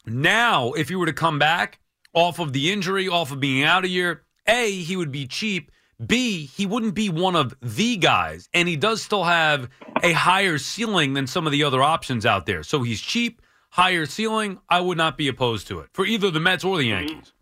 Now, 0.06 0.72
if 0.72 0.88
he 0.88 0.94
were 0.94 1.06
to 1.06 1.12
come 1.12 1.38
back 1.38 1.80
off 2.14 2.38
of 2.38 2.52
the 2.52 2.72
injury, 2.72 3.08
off 3.08 3.32
of 3.32 3.40
being 3.40 3.64
out 3.64 3.84
a 3.84 3.88
year, 3.88 4.22
A, 4.46 4.70
he 4.70 4.96
would 4.96 5.12
be 5.12 5.26
cheap. 5.26 5.70
B, 6.04 6.46
he 6.46 6.64
wouldn't 6.64 6.94
be 6.94 7.10
one 7.10 7.36
of 7.36 7.54
the 7.60 7.96
guys. 7.98 8.48
And 8.54 8.66
he 8.66 8.76
does 8.76 9.02
still 9.02 9.24
have 9.24 9.68
a 10.02 10.12
higher 10.12 10.56
ceiling 10.56 11.12
than 11.12 11.26
some 11.26 11.46
of 11.46 11.52
the 11.52 11.64
other 11.64 11.82
options 11.82 12.24
out 12.24 12.46
there. 12.46 12.62
So 12.62 12.82
he's 12.82 13.02
cheap, 13.02 13.42
higher 13.70 14.06
ceiling. 14.06 14.60
I 14.70 14.80
would 14.80 14.96
not 14.96 15.18
be 15.18 15.28
opposed 15.28 15.66
to 15.68 15.80
it 15.80 15.90
for 15.92 16.06
either 16.06 16.30
the 16.30 16.40
Mets 16.40 16.64
or 16.64 16.78
the 16.78 16.84
Yankees. 16.84 17.32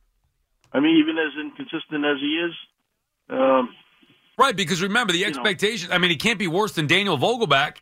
I 0.72 0.80
mean, 0.80 0.96
even 0.96 1.16
as 1.18 1.32
inconsistent 1.40 2.04
as 2.04 2.18
he 2.20 2.44
is, 2.44 2.52
um, 3.30 3.68
Right, 4.38 4.54
because 4.54 4.80
remember 4.80 5.12
the 5.12 5.24
expectation. 5.24 5.90
I 5.90 5.98
mean, 5.98 6.10
he 6.10 6.16
can't 6.16 6.38
be 6.38 6.46
worse 6.46 6.72
than 6.72 6.86
Daniel 6.86 7.18
Vogelbach 7.18 7.78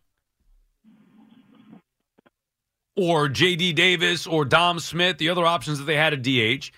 or 2.96 3.28
J.D. 3.28 3.74
Davis 3.74 4.26
or 4.26 4.44
Dom 4.44 4.80
Smith, 4.80 5.18
the 5.18 5.28
other 5.28 5.44
options 5.44 5.78
that 5.78 5.84
they 5.84 5.96
had 5.96 6.12
at 6.14 6.22
DH. 6.22 6.70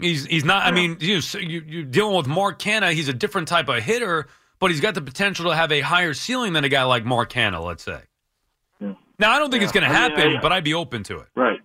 He's 0.00 0.26
he's 0.26 0.44
not. 0.44 0.64
I 0.64 0.70
mean, 0.70 0.98
you, 1.00 1.20
you're 1.40 1.82
dealing 1.84 2.16
with 2.16 2.28
Mark 2.28 2.60
Canha. 2.60 2.92
He's 2.92 3.08
a 3.08 3.12
different 3.12 3.48
type 3.48 3.68
of 3.68 3.82
hitter, 3.82 4.28
but 4.60 4.70
he's 4.70 4.80
got 4.80 4.94
the 4.94 5.02
potential 5.02 5.46
to 5.50 5.56
have 5.56 5.72
a 5.72 5.80
higher 5.80 6.14
ceiling 6.14 6.52
than 6.52 6.62
a 6.62 6.68
guy 6.68 6.84
like 6.84 7.04
Mark 7.04 7.32
Canha. 7.32 7.60
Let's 7.64 7.82
say. 7.82 8.00
Yeah. 8.80 8.94
Now, 9.18 9.32
I 9.32 9.38
don't 9.40 9.50
think 9.50 9.62
Yeah. 9.62 9.64
it's 9.64 9.72
going 9.72 9.82
to 9.82 9.90
I 9.90 10.08
mean, 10.08 10.16
happen, 10.18 10.36
I- 10.36 10.40
but 10.40 10.52
I'd 10.52 10.62
be 10.62 10.74
open 10.74 11.02
to 11.04 11.18
it. 11.18 11.26
Right. 11.34 11.58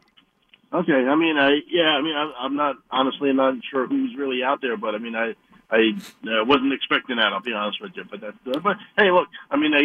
Okay. 0.73 0.93
I 0.93 1.15
mean, 1.15 1.37
I 1.37 1.59
yeah. 1.69 1.89
I 1.89 2.01
mean, 2.01 2.15
I, 2.15 2.31
I'm 2.39 2.55
not 2.55 2.77
honestly 2.89 3.31
not 3.33 3.53
sure 3.69 3.85
who's 3.87 4.15
really 4.17 4.41
out 4.43 4.61
there, 4.61 4.77
but 4.77 4.95
I 4.95 4.97
mean, 4.97 5.15
I 5.15 5.33
I 5.69 5.91
uh, 6.25 6.43
wasn't 6.45 6.73
expecting 6.73 7.17
that. 7.17 7.33
I'll 7.33 7.41
be 7.41 7.53
honest 7.53 7.79
with 7.81 7.91
you. 7.95 8.03
But 8.09 8.21
that's 8.21 8.37
uh, 8.55 8.59
but 8.61 8.77
hey, 8.97 9.11
look. 9.11 9.27
I 9.51 9.57
mean, 9.57 9.73
I, 9.75 9.81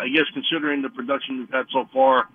I 0.00 0.04
I 0.04 0.08
guess 0.08 0.26
considering 0.32 0.82
the 0.82 0.88
production 0.90 1.38
we've 1.40 1.50
had 1.50 1.66
so 1.72 1.88
far, 1.92 2.28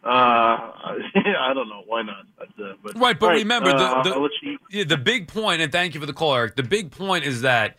I 0.04 1.52
don't 1.54 1.68
know 1.68 1.82
why 1.86 2.02
not. 2.02 2.24
But, 2.38 2.48
uh, 2.64 2.74
but 2.82 2.98
Right, 2.98 3.18
but 3.18 3.30
all 3.30 3.32
remember 3.34 3.70
uh, 3.70 4.02
the 4.02 4.10
the, 4.10 4.56
yeah, 4.70 4.84
the 4.84 4.96
big 4.96 5.28
point, 5.28 5.60
and 5.60 5.72
thank 5.72 5.94
you 5.94 6.00
for 6.00 6.06
the 6.06 6.12
call, 6.12 6.34
Eric. 6.34 6.56
The 6.56 6.62
big 6.62 6.90
point 6.90 7.24
is 7.24 7.42
that 7.42 7.76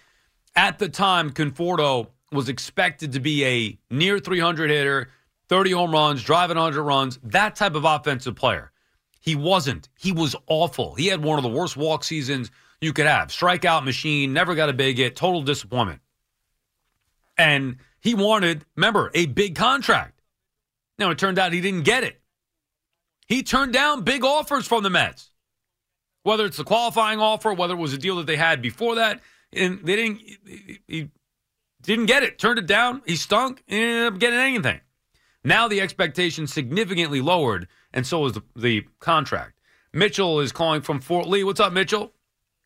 at 0.56 0.80
the 0.80 0.90
time, 0.90 1.32
Conforto 1.32 2.08
was 2.32 2.50
expected 2.50 3.14
to 3.14 3.20
be 3.20 3.46
a 3.46 3.80
near 3.94 4.20
300 4.20 4.70
hitter, 4.70 5.10
30 5.48 5.72
home 5.72 5.92
runs, 5.92 6.24
driving 6.24 6.58
100 6.58 6.84
runs, 6.84 7.20
that 7.24 7.56
type 7.56 7.76
of 7.76 7.86
offensive 7.86 8.36
player. 8.36 8.72
He 9.20 9.36
wasn't. 9.36 9.90
He 9.98 10.12
was 10.12 10.36
awful. 10.48 10.96
He 10.96 11.08
had 11.08 11.24
one 11.24 11.38
of 11.38 11.44
the 11.44 11.50
worst 11.50 11.76
walk 11.76 12.04
seasons 12.04 12.52
you 12.82 12.94
could 12.94 13.08
have. 13.08 13.30
Strikeout 13.30 13.84
machine, 13.84 14.34
never 14.34 14.56
got 14.56 14.70
a 14.70 14.74
big 14.74 14.98
hit, 14.98 15.16
total 15.16 15.42
disappointment. 15.42 16.02
And 17.38 17.78
he 18.00 18.14
wanted, 18.14 18.66
remember, 18.76 19.12
a 19.14 19.26
big 19.26 19.56
contract. 19.56 20.19
Now, 21.00 21.10
it 21.12 21.18
turned 21.18 21.40
out 21.40 21.54
he 21.54 21.62
didn't 21.62 21.84
get 21.84 22.04
it. 22.04 22.20
He 23.28 23.42
turned 23.42 23.72
down 23.74 24.04
big 24.04 24.24
offers 24.26 24.68
from 24.68 24.84
the 24.84 24.90
Mets. 24.90 25.32
Whether 26.24 26.46
it's 26.46 26.58
the 26.58 26.66
qualifying 26.66 27.20
offer, 27.20 27.54
whether 27.54 27.74
it 27.74 27.78
was 27.78 27.94
a 27.94 27.98
deal 27.98 28.18
that 28.18 28.28
they 28.28 28.36
had 28.36 28.62
before 28.62 28.96
that, 28.96 29.22
and 29.54 29.80
they 29.86 29.96
didn't 29.96 30.22
he- 30.88 31.10
didn't 31.82 32.08
get 32.08 32.24
it, 32.24 32.38
turned 32.38 32.60
it 32.60 32.66
down, 32.68 33.02
he 33.06 33.16
stunk, 33.16 33.64
and 33.70 33.78
he 33.80 33.84
ended 33.86 34.14
up 34.14 34.20
getting 34.20 34.38
anything. 34.40 34.82
Now 35.46 35.70
the 35.70 35.80
expectation 35.80 36.46
significantly 36.46 37.22
lowered, 37.22 37.70
and 37.94 38.06
so 38.06 38.26
is 38.26 38.34
the, 38.34 38.44
the 38.58 38.86
contract. 39.00 39.54
Mitchell 39.94 40.42
is 40.42 40.52
calling 40.52 40.82
from 40.82 41.00
Fort 41.00 41.26
Lee. 41.26 41.46
What's 41.46 41.62
up, 41.62 41.72
Mitchell? 41.72 42.12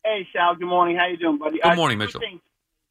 Hey, 0.04 0.26
Sal. 0.34 0.56
Good 0.56 0.66
morning. 0.66 0.96
How 0.96 1.06
you 1.06 1.16
doing, 1.16 1.38
buddy? 1.38 1.58
Good 1.62 1.66
Uh, 1.72 1.76
morning, 1.76 1.98
two 1.98 2.04
Mitchell. 2.06 2.20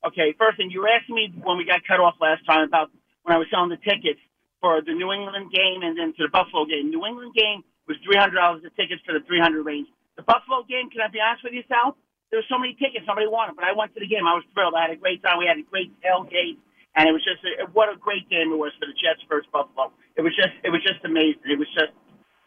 Okay, 0.08 0.34
first 0.40 0.56
thing, 0.58 0.72
you 0.72 0.80
were 0.80 0.88
asking 0.90 1.16
me 1.16 1.34
when 1.44 1.58
we 1.58 1.66
got 1.66 1.82
cut 1.86 2.00
off 2.00 2.16
last 2.22 2.46
time 2.46 2.66
about 2.68 2.90
when 3.24 3.36
I 3.36 3.38
was 3.40 3.48
selling 3.52 3.70
the 3.70 3.78
tickets 3.78 4.20
for 4.64 4.80
the 4.80 4.96
New 4.96 5.12
England 5.12 5.52
game 5.52 5.84
and 5.84 6.00
then 6.00 6.16
to 6.16 6.24
the 6.24 6.32
Buffalo 6.32 6.64
game. 6.64 6.88
New 6.88 7.04
England 7.04 7.36
game 7.36 7.68
was 7.84 8.00
three 8.08 8.16
hundred 8.16 8.40
dollars 8.40 8.64
the 8.64 8.72
tickets 8.80 9.04
for 9.04 9.12
the 9.12 9.20
three 9.28 9.44
hundred 9.44 9.68
range. 9.68 9.92
The 10.16 10.24
Buffalo 10.24 10.64
game, 10.64 10.88
can 10.88 11.04
I 11.04 11.12
be 11.12 11.20
honest 11.20 11.44
with 11.44 11.52
you, 11.52 11.68
Sal? 11.68 12.00
There 12.32 12.40
were 12.40 12.48
so 12.48 12.56
many 12.56 12.74
tickets 12.80 13.04
nobody 13.04 13.28
wanted, 13.28 13.60
but 13.60 13.68
I 13.68 13.76
went 13.76 13.94
to 13.94 14.00
the 14.00 14.08
game. 14.08 14.24
I 14.24 14.34
was 14.40 14.48
thrilled. 14.56 14.74
I 14.74 14.88
had 14.88 14.96
a 14.96 14.96
great 14.96 15.22
time. 15.22 15.38
We 15.38 15.46
had 15.46 15.60
a 15.60 15.68
great 15.68 15.92
tailgate, 16.00 16.58
and 16.96 17.06
it 17.06 17.12
was 17.12 17.22
just 17.28 17.44
a, 17.44 17.68
what 17.76 17.92
a 17.92 18.00
great 18.00 18.26
game 18.32 18.56
it 18.56 18.58
was 18.58 18.72
for 18.80 18.88
the 18.88 18.96
Jets 18.96 19.22
versus 19.28 19.46
Buffalo. 19.52 19.92
It 20.16 20.24
was 20.24 20.32
just 20.34 20.56
it 20.64 20.72
was 20.72 20.80
just 20.80 21.04
amazing. 21.04 21.44
It 21.44 21.60
was 21.60 21.68
just 21.76 21.92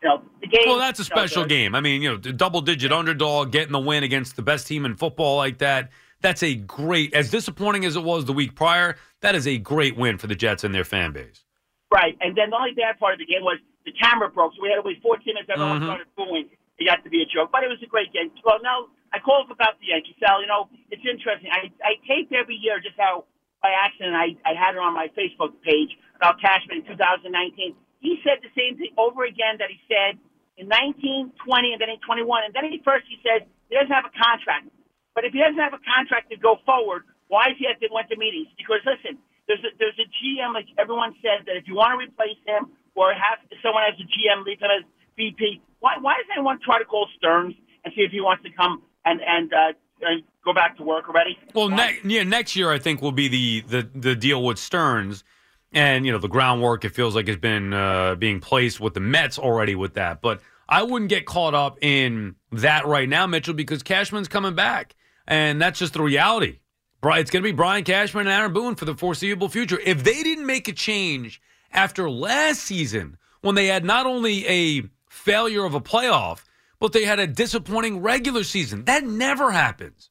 you 0.01 0.09
know 0.09 0.25
the 0.41 0.49
game. 0.49 0.73
Well, 0.73 0.81
that's 0.81 0.99
a 0.99 1.05
you 1.05 1.13
know, 1.13 1.21
special 1.21 1.45
game. 1.45 1.77
I 1.77 1.85
mean, 1.85 2.01
you 2.01 2.09
know, 2.11 2.17
the 2.17 2.33
double 2.33 2.65
digit 2.65 2.97
underdog 2.97 3.53
getting 3.53 3.77
the 3.77 3.85
win 3.85 4.03
against 4.03 4.41
the 4.41 4.43
best 4.43 4.67
team 4.67 4.89
in 4.89 4.97
football 4.97 5.37
like 5.37 5.61
that. 5.61 5.93
That's 6.23 6.43
a 6.43 6.55
great, 6.55 7.13
as 7.13 7.31
disappointing 7.31 7.85
as 7.85 7.95
it 7.95 8.03
was 8.03 8.25
the 8.25 8.33
week 8.33 8.57
prior, 8.57 8.97
that 9.21 9.35
is 9.35 9.47
a 9.47 9.59
great 9.59 9.99
win 9.99 10.17
for 10.17 10.29
the 10.29 10.35
Jets 10.35 10.65
and 10.65 10.75
their 10.75 10.83
fan 10.83 11.13
base. 11.13 11.45
Right, 11.93 12.19
and 12.21 12.35
then 12.35 12.51
the 12.51 12.57
only 12.59 12.75
bad 12.75 12.99
part 12.99 13.15
of 13.15 13.21
the 13.23 13.27
game 13.31 13.43
was 13.47 13.59
the 13.87 13.95
camera 13.95 14.29
broke, 14.29 14.55
so 14.55 14.63
we 14.63 14.69
had 14.69 14.77
to 14.77 14.83
wait 14.83 15.01
14 15.03 15.23
minutes. 15.35 15.49
Everyone 15.49 15.81
Mhm. 15.81 15.87
started 15.87 16.09
booing. 16.17 16.51
It 16.79 16.85
got 16.85 17.03
to 17.05 17.11
be 17.11 17.23
a 17.23 17.27
joke, 17.27 17.53
but 17.53 17.63
it 17.63 17.69
was 17.69 17.81
a 17.83 17.87
great 17.87 18.13
game. 18.13 18.31
Well, 18.45 18.61
now 18.61 18.89
I 19.13 19.19
called 19.21 19.51
about 19.51 19.79
the 19.79 19.87
Yankees, 19.87 20.17
Sal. 20.19 20.41
You 20.41 20.49
know, 20.49 20.69
it's 20.91 21.05
interesting. 21.07 21.51
I 21.51 21.71
I 21.85 21.95
taped 22.07 22.33
every 22.33 22.57
year 22.57 22.81
just 22.81 22.99
how 22.99 23.25
by 23.63 23.71
accident 23.71 24.15
I 24.15 24.37
I 24.45 24.55
had 24.55 24.75
it 24.75 24.79
on 24.79 24.93
my 24.93 25.09
Facebook 25.17 25.63
page 25.63 25.97
about 26.17 26.41
Cashman 26.41 26.79
in 26.79 26.85
2019. 26.85 27.77
He 28.01 28.21
said 28.23 28.43
the 28.43 28.51
same 28.59 28.77
thing 28.77 28.93
over 28.99 29.25
again 29.25 29.57
that 29.59 29.71
he 29.71 29.81
said 29.89 30.19
in 30.59 30.69
19, 30.69 31.33
20, 31.45 31.73
and 31.73 31.81
then 31.81 31.89
in 31.89 32.01
21, 32.01 32.45
and 32.45 32.53
then 32.53 32.65
he 32.71 32.79
first 32.79 33.07
he 33.07 33.19
said 33.23 33.47
he 33.71 33.77
doesn't 33.77 33.93
have 33.93 34.05
a 34.05 34.11
contract. 34.11 34.69
But 35.15 35.25
if 35.25 35.33
he 35.33 35.39
doesn't 35.39 35.59
have 35.59 35.73
a 35.73 35.81
contract 35.95 36.31
to 36.31 36.37
go 36.37 36.57
forward, 36.67 37.05
why 37.29 37.51
is 37.51 37.57
he 37.59 37.67
at 37.67 37.81
the 37.81 37.89
winter 37.91 38.17
meetings? 38.17 38.49
Because 38.59 38.85
listen, 38.85 39.19
there's 39.47 39.61
a, 39.61 39.71
there's 39.79 39.99
a 39.99 40.09
GM 40.19 40.55
like 40.55 40.67
everyone 40.79 41.15
says 41.23 41.47
that 41.47 41.57
if 41.57 41.67
you 41.67 41.75
want 41.75 41.99
to 41.99 42.05
replace 42.05 42.39
him 42.47 42.71
or 42.95 43.13
have 43.13 43.39
someone 43.63 43.83
as 43.89 43.99
a 44.01 44.05
GM 44.05 44.45
leave 44.45 44.59
him 44.59 44.71
as 44.71 44.85
VP, 45.17 45.61
why 45.81 45.95
why 46.01 46.15
does 46.15 46.27
anyone 46.35 46.59
try 46.65 46.79
to 46.79 46.85
call 46.85 47.09
Stearns 47.17 47.55
and 47.85 47.93
see 47.95 48.03
if 48.03 48.11
he 48.11 48.21
wants 48.21 48.43
to 48.45 48.51
come 48.51 48.83
and 49.05 49.21
and, 49.21 49.53
uh, 49.53 49.73
and 50.03 50.23
go 50.45 50.53
back 50.53 50.77
to 50.79 50.83
work 50.83 51.09
already? 51.09 51.39
Well, 51.55 51.69
ne- 51.69 51.99
yeah, 52.05 52.23
next 52.23 52.57
year 52.57 52.71
I 52.71 52.79
think 52.79 53.03
will 53.03 53.13
be 53.13 53.29
the, 53.29 53.61
the 53.63 53.91
the 53.95 54.17
deal 54.17 54.43
with 54.43 54.59
Stearns, 54.59 55.25
and 55.73 56.05
you 56.05 56.13
know 56.13 56.19
the 56.19 56.29
groundwork. 56.29 56.85
It 56.85 56.91
feels 56.91 57.15
like 57.15 57.29
has 57.29 57.37
been 57.37 57.73
uh, 57.73 58.17
being 58.17 58.41
placed 58.41 58.81
with 58.81 58.95
the 58.95 59.01
Mets 59.01 59.39
already 59.39 59.75
with 59.75 59.95
that, 59.95 60.21
but 60.21 60.41
I 60.69 60.83
wouldn't 60.83 61.09
get 61.09 61.27
caught 61.27 61.55
up 61.55 61.79
in 61.81 62.35
that 62.53 62.87
right 62.87 63.09
now, 63.09 63.27
Mitchell, 63.27 63.55
because 63.55 63.83
Cashman's 63.83 64.29
coming 64.29 64.55
back, 64.55 64.97
and 65.27 65.63
that's 65.63 65.79
just 65.79 65.93
the 65.93 66.03
reality. 66.03 66.59
It's 67.05 67.31
going 67.31 67.43
to 67.43 67.49
be 67.49 67.53
Brian 67.53 67.85
Cashman 67.85 68.27
and 68.27 68.37
Aaron 68.37 68.53
Boone 68.53 68.75
for 68.75 68.85
the 68.85 68.95
foreseeable 68.95 69.49
future. 69.49 69.79
If 69.85 70.03
they 70.03 70.23
didn't 70.23 70.47
make 70.47 70.67
a 70.67 70.73
change 70.73 71.41
after 71.73 72.11
last 72.11 72.63
season, 72.63 73.17
when 73.43 73.55
they 73.55 73.67
had 73.67 73.85
not 73.85 74.07
only 74.07 74.47
a 74.47 74.83
failure 75.09 75.65
of 75.65 75.75
a 75.75 75.81
playoff, 75.81 76.43
but 76.81 76.93
they 76.93 77.05
had 77.05 77.21
a 77.21 77.27
disappointing 77.27 78.01
regular 78.03 78.45
season. 78.45 78.85
That 78.85 79.05
never 79.05 79.51
happens. 79.51 80.11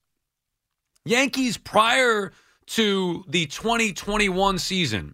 Yankees 1.03 1.57
prior 1.57 2.31
to 2.67 3.23
the 3.27 3.45
2021 3.45 4.57
season 4.57 5.13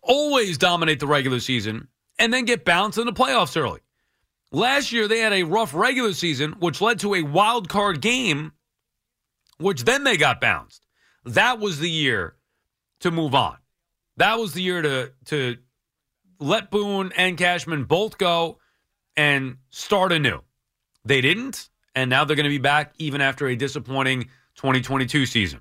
always 0.00 0.56
dominate 0.56 1.00
the 1.00 1.06
regular 1.06 1.40
season 1.40 1.88
and 2.18 2.32
then 2.32 2.44
get 2.44 2.64
bounced 2.64 2.98
in 2.98 3.06
the 3.06 3.12
playoffs 3.12 3.60
early. 3.60 3.80
Last 4.52 4.92
year, 4.92 5.08
they 5.08 5.18
had 5.18 5.32
a 5.32 5.42
rough 5.42 5.74
regular 5.74 6.12
season, 6.12 6.52
which 6.60 6.80
led 6.80 7.00
to 7.00 7.14
a 7.14 7.22
wild 7.22 7.68
card 7.68 8.00
game, 8.00 8.52
which 9.58 9.82
then 9.84 10.04
they 10.04 10.16
got 10.16 10.40
bounced. 10.40 10.85
That 11.26 11.58
was 11.58 11.78
the 11.80 11.90
year 11.90 12.34
to 13.00 13.10
move 13.10 13.34
on. 13.34 13.56
That 14.16 14.38
was 14.38 14.52
the 14.54 14.62
year 14.62 14.80
to 14.82 15.12
to 15.26 15.56
let 16.38 16.70
Boone 16.70 17.12
and 17.16 17.36
Cashman 17.36 17.84
both 17.84 18.18
go 18.18 18.58
and 19.16 19.56
start 19.70 20.12
anew. 20.12 20.40
They 21.04 21.20
didn't, 21.20 21.68
and 21.94 22.10
now 22.10 22.24
they're 22.24 22.36
going 22.36 22.44
to 22.44 22.50
be 22.50 22.58
back 22.58 22.94
even 22.98 23.20
after 23.20 23.46
a 23.46 23.56
disappointing 23.56 24.24
2022 24.56 25.26
season. 25.26 25.60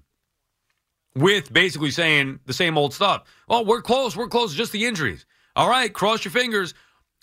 With 1.15 1.51
basically 1.53 1.91
saying 1.91 2.39
the 2.45 2.53
same 2.53 2.77
old 2.77 2.93
stuff. 2.93 3.23
Oh, 3.47 3.63
we're 3.63 3.81
close, 3.81 4.17
we're 4.17 4.27
close, 4.27 4.53
just 4.53 4.73
the 4.73 4.85
injuries. 4.85 5.25
All 5.55 5.69
right, 5.69 5.91
cross 5.91 6.25
your 6.25 6.31
fingers. 6.33 6.73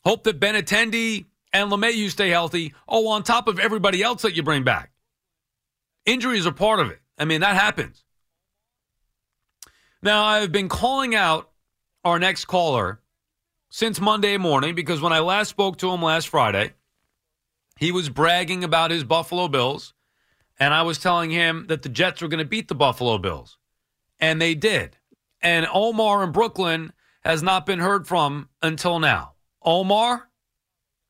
Hope 0.04 0.24
that 0.24 0.40
Benintendi 0.40 1.26
and 1.52 1.70
LeMahieu 1.70 2.10
stay 2.10 2.30
healthy. 2.30 2.74
Oh, 2.88 3.08
on 3.08 3.22
top 3.22 3.48
of 3.48 3.58
everybody 3.58 4.02
else 4.02 4.22
that 4.22 4.34
you 4.34 4.42
bring 4.42 4.64
back. 4.64 4.90
Injuries 6.06 6.46
are 6.46 6.52
part 6.52 6.80
of 6.80 6.90
it. 6.90 7.00
I 7.18 7.26
mean, 7.26 7.42
that 7.42 7.54
happens. 7.54 8.02
Now, 10.02 10.24
I've 10.24 10.50
been 10.50 10.68
calling 10.68 11.14
out 11.14 11.50
our 12.04 12.18
next 12.18 12.46
caller 12.46 13.00
since 13.70 14.00
Monday 14.00 14.36
morning 14.36 14.74
because 14.74 15.00
when 15.00 15.12
I 15.12 15.20
last 15.20 15.48
spoke 15.48 15.78
to 15.78 15.90
him 15.90 16.02
last 16.02 16.28
Friday, 16.28 16.72
he 17.78 17.92
was 17.92 18.08
bragging 18.08 18.64
about 18.64 18.90
his 18.90 19.04
Buffalo 19.04 19.46
Bills, 19.46 19.94
and 20.58 20.74
I 20.74 20.82
was 20.82 20.98
telling 20.98 21.30
him 21.30 21.66
that 21.68 21.82
the 21.82 21.88
Jets 21.88 22.20
were 22.20 22.26
going 22.26 22.38
to 22.38 22.44
beat 22.44 22.66
the 22.66 22.74
Buffalo 22.74 23.16
Bills. 23.18 23.58
And 24.18 24.40
they 24.40 24.54
did. 24.54 24.96
And 25.40 25.68
Omar 25.72 26.24
in 26.24 26.32
Brooklyn 26.32 26.92
has 27.20 27.42
not 27.42 27.64
been 27.64 27.78
heard 27.78 28.08
from 28.08 28.48
until 28.60 28.98
now. 28.98 29.34
Omar, 29.62 30.28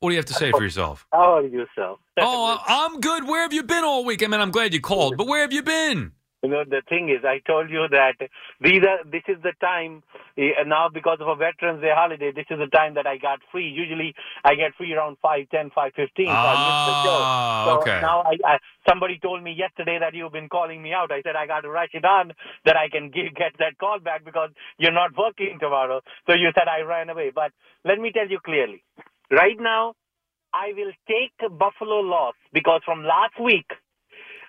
what 0.01 0.11
do 0.11 0.15
you 0.15 0.19
have 0.19 0.27
to 0.27 0.35
say 0.35 0.51
for 0.51 0.63
yourself? 0.63 1.07
How 1.13 1.37
are 1.37 1.47
you, 1.47 1.67
sir? 1.75 1.95
oh, 2.19 2.59
I'm 2.67 3.01
good. 3.01 3.27
Where 3.27 3.41
have 3.41 3.55
you 3.55 3.63
been 3.63 3.85
all 3.85 4.05
week? 4.05 4.23
I 4.23 4.27
mean, 4.27 4.41
I'm 4.41 4.51
glad 4.51 4.75
you 4.75 4.81
called, 4.81 5.17
but 5.17 5.27
where 5.27 5.41
have 5.41 5.53
you 5.53 5.63
been? 5.63 6.13
You 6.43 6.51
know, 6.51 6.65
the 6.65 6.83
thing 6.89 7.09
is, 7.09 7.25
I 7.25 7.39
told 7.47 7.71
you 7.71 7.87
that 7.91 8.15
these 8.61 8.83
are, 8.83 9.05
this 9.11 9.23
is 9.29 9.39
the 9.43 9.53
time 9.61 10.03
eh, 10.37 10.51
now 10.67 10.89
because 10.93 11.19
of 11.21 11.29
a 11.29 11.37
Veterans 11.37 11.81
Day 11.81 11.93
holiday. 11.95 12.33
This 12.35 12.47
is 12.51 12.59
the 12.59 12.67
time 12.67 12.95
that 12.95 13.07
I 13.07 13.17
got 13.19 13.39
free. 13.53 13.69
Usually, 13.69 14.13
I 14.45 14.57
get 14.57 14.75
free 14.77 14.93
around 14.93 15.19
five 15.23 15.49
ten, 15.51 15.71
five 15.75 15.93
fifteen. 15.95 16.39
So 16.43 16.49
I 16.49 16.57
missed 16.57 16.83
the 16.85 16.97
show. 17.01 17.31
Ah, 17.31 17.65
So 17.65 17.71
okay. 17.83 18.01
now 18.01 18.23
I, 18.27 18.35
I 18.45 18.59
somebody 18.89 19.21
told 19.23 19.43
me 19.45 19.53
yesterday 19.57 19.99
that 20.01 20.15
you've 20.15 20.33
been 20.33 20.49
calling 20.49 20.83
me 20.83 20.93
out. 20.93 21.13
I 21.13 21.23
said 21.23 21.37
I 21.37 21.47
got 21.47 21.61
to 21.61 21.71
rush 21.71 21.91
it 21.95 22.05
on 22.05 22.33
that 22.67 22.77
I 22.77 22.89
can 22.89 23.11
give, 23.11 23.35
get 23.37 23.53
that 23.61 23.79
call 23.79 24.01
back 24.01 24.25
because 24.25 24.51
you're 24.79 24.93
not 24.93 25.17
working 25.17 25.59
tomorrow. 25.61 26.01
So 26.27 26.35
you 26.35 26.51
said 26.55 26.67
I 26.67 26.83
ran 26.83 27.09
away. 27.09 27.31
But 27.35 27.53
let 27.85 27.99
me 28.01 28.11
tell 28.11 28.29
you 28.29 28.41
clearly, 28.45 28.83
right 29.31 29.59
now 29.61 29.95
I 30.53 30.73
will 30.77 30.93
take 31.07 31.39
Buffalo 31.59 32.01
loss 32.01 32.35
because 32.53 32.83
from 32.85 33.05
last 33.05 33.39
week. 33.43 33.67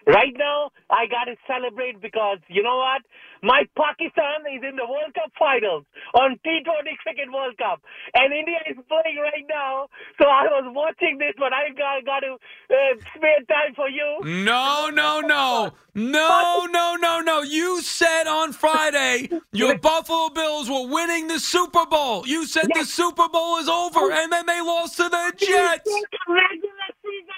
Right 0.06 0.34
now, 0.38 0.72
I 0.90 1.08
got 1.08 1.26
to 1.26 1.36
celebrate 1.48 2.02
because 2.02 2.40
you 2.48 2.62
know 2.62 2.78
what? 2.78 3.02
My 3.42 3.64
Pakistan 3.76 4.48
is 4.56 4.64
in 4.64 4.76
the 4.76 4.88
World 4.88 5.14
Cup 5.14 5.32
finals 5.38 5.84
on 6.14 6.40
T20 6.46 6.96
Cricket 7.04 7.32
World 7.32 7.58
Cup, 7.58 7.82
and 8.14 8.34
India 8.34 8.60
is 8.70 8.78
playing 8.88 9.18
right 9.20 9.46
now. 9.50 9.88
So 10.20 10.28
I 10.28 10.44
was 10.44 10.72
watching 10.76 11.18
this, 11.18 11.34
but 11.38 11.52
I 11.52 11.70
got, 11.76 12.06
got 12.06 12.20
to 12.22 12.34
uh, 12.36 12.96
spare 13.16 13.44
time 13.48 13.76
for 13.76 13.90
you. 13.90 14.44
No, 14.46 14.90
no, 14.94 15.22
no. 15.22 15.72
No, 15.96 16.68
no, 16.72 16.96
no, 16.96 17.20
no. 17.22 17.42
You 17.44 17.82
said 17.82 18.26
on 18.28 18.52
Friday 18.52 19.30
your 19.52 19.78
Buffalo 19.78 20.30
Bills 20.30 20.70
were 20.70 20.88
winning 20.88 21.28
the 21.28 21.40
Super 21.40 21.86
Bowl. 21.86 22.26
You 22.26 22.46
said 22.46 22.68
the 22.74 22.86
Super 22.86 23.30
Bowl 23.30 23.58
is 23.58 23.70
over, 23.70 24.12
and 24.12 24.32
then 24.32 24.46
they 24.46 24.60
lost 24.62 24.98
to 24.98 25.04
the 25.04 25.34
Jets. 25.38 25.90
Regular 26.28 26.90
season 27.04 27.04
loss 27.04 27.04
for 27.04 27.24
my 27.28 27.33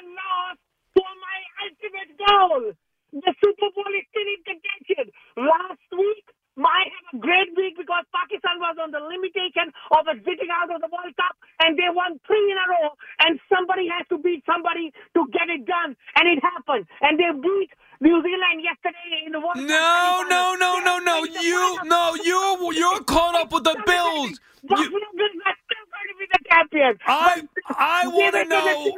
ultimate. 2.29 2.77
The 3.15 3.33
Super 3.39 3.69
Bowl 3.71 3.91
is 3.95 4.05
still 4.11 4.27
in 4.27 4.41
contention. 4.43 5.07
Last 5.39 5.87
week, 5.95 6.25
I 6.59 6.87
had 6.87 7.05
a 7.15 7.19
great 7.19 7.51
week 7.55 7.75
because 7.75 8.03
Pakistan 8.11 8.59
was 8.59 8.75
on 8.79 8.91
the 8.91 8.99
limitation 8.99 9.71
of 9.91 10.07
exiting 10.07 10.51
out 10.51 10.71
of 10.71 10.79
the 10.83 10.91
World 10.91 11.15
Cup, 11.15 11.35
and 11.63 11.75
they 11.79 11.87
won 11.91 12.19
three 12.27 12.47
in 12.47 12.57
a 12.59 12.67
row. 12.67 12.95
And 13.23 13.39
somebody 13.51 13.87
has 13.91 14.07
to 14.11 14.17
beat 14.19 14.43
somebody 14.47 14.91
to 15.15 15.27
get 15.31 15.47
it 15.47 15.63
done, 15.67 15.95
and 16.15 16.25
it 16.27 16.39
happened. 16.43 16.87
And 17.03 17.19
they 17.19 17.31
beat 17.39 17.71
New 17.99 18.19
Zealand 18.23 18.63
yesterday 18.63 19.27
in 19.27 19.31
the 19.31 19.39
World 19.39 19.59
Cup. 19.59 19.67
No, 19.67 20.23
no, 20.27 20.55
no, 20.55 20.79
no, 20.79 20.99
no. 20.99 21.23
You, 21.23 21.79
no, 21.87 22.15
you, 22.19 22.71
you're 22.75 23.03
caught 23.03 23.35
up 23.35 23.51
with 23.51 23.63
the 23.63 23.75
Bills. 23.87 24.39
Buffalo 24.63 25.07
Bills 25.15 25.39
are 25.45 25.59
still 25.59 25.85
going 25.87 26.07
to 26.11 26.15
be 26.19 26.25
the 26.31 26.41
champions. 26.51 26.99
I, 27.07 27.43
I 27.69 28.07
want 28.07 28.35
to 28.35 28.45
know. 28.45 28.95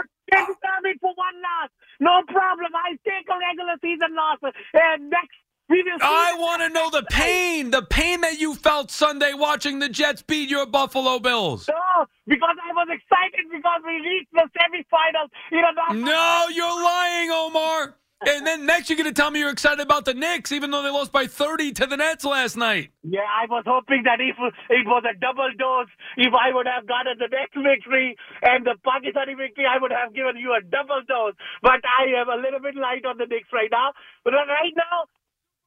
For 1.02 1.14
one 1.16 1.36
loss. 1.42 1.70
No 2.00 2.22
problem. 2.28 2.72
I 2.76 2.92
take 3.06 3.28
a 3.30 3.38
regular 3.38 3.76
season 3.82 4.16
loss. 4.16 4.40
And 4.74 5.10
next, 5.10 5.36
we 5.70 5.84
will 5.84 6.00
see. 6.00 6.06
I 6.06 6.36
want 6.38 6.62
to 6.62 6.70
know 6.70 6.90
the 6.90 7.04
pain, 7.10 7.72
the 7.72 7.82
pain 7.82 8.22
that 8.22 8.40
you 8.40 8.56
felt 8.56 8.92
Sunday 8.92 9.34
watching 9.34 9.80
the 9.80 9.90
Jets 9.90 10.22
beat 10.22 10.50
your 10.50 10.66
Buffalo 10.66 11.20
Bills. 11.20 11.68
No, 11.68 12.06
because 12.26 12.56
I 12.64 12.74
was 12.74 12.88
excited 12.90 13.52
because 13.52 13.82
we 13.86 13.94
reached 13.94 14.32
the 14.34 14.48
semifinals. 14.58 15.30
You 15.52 15.62
know, 15.62 16.06
No, 16.06 16.48
you're 16.54 16.84
lying, 16.84 17.32
Omar. 17.32 17.96
And 18.26 18.48
then 18.48 18.66
next, 18.66 18.90
you're 18.90 18.98
going 18.98 19.14
to 19.14 19.14
tell 19.14 19.30
me 19.30 19.40
you're 19.40 19.54
excited 19.54 19.80
about 19.80 20.06
the 20.06 20.14
Knicks, 20.14 20.52
even 20.52 20.72
though 20.72 20.82
they 20.82 20.90
lost 20.90 21.12
by 21.12 21.28
30 21.28 21.72
to 21.74 21.86
the 21.86 21.98
Nets 21.98 22.26
last 22.26 22.58
night. 22.58 22.90
Yeah, 23.04 23.30
I 23.30 23.46
was 23.46 23.64
hoping 23.68 24.04
that 24.10 24.18
if 24.20 24.36
it 24.70 24.88
was 24.88 25.04
a 25.06 25.14
double 25.20 25.50
dose, 25.54 25.94
if 26.18 26.34
I 26.34 26.50
would 26.50 26.66
have 26.66 26.88
gotten 26.88 27.22
the 27.22 27.30
next 27.30 27.54
victory 27.54 28.18
and 28.42 28.66
the 28.66 28.74
Pakistani 28.82 29.38
victory, 29.38 29.66
I 29.70 29.78
would 29.78 29.94
have 29.94 30.16
given 30.16 30.38
you 30.38 30.58
a 30.58 30.66
double 30.66 31.06
dose. 31.08 31.38
But 31.62 31.86
I 31.86 32.10
am 32.18 32.30
a 32.30 32.42
little 32.42 32.60
bit 32.60 32.74
light 32.74 33.06
on 33.06 33.18
the 33.22 33.30
Knicks 33.30 33.54
right 33.54 33.70
now. 33.70 33.94
But 34.26 34.34
right 34.34 34.74
now, 34.74 35.06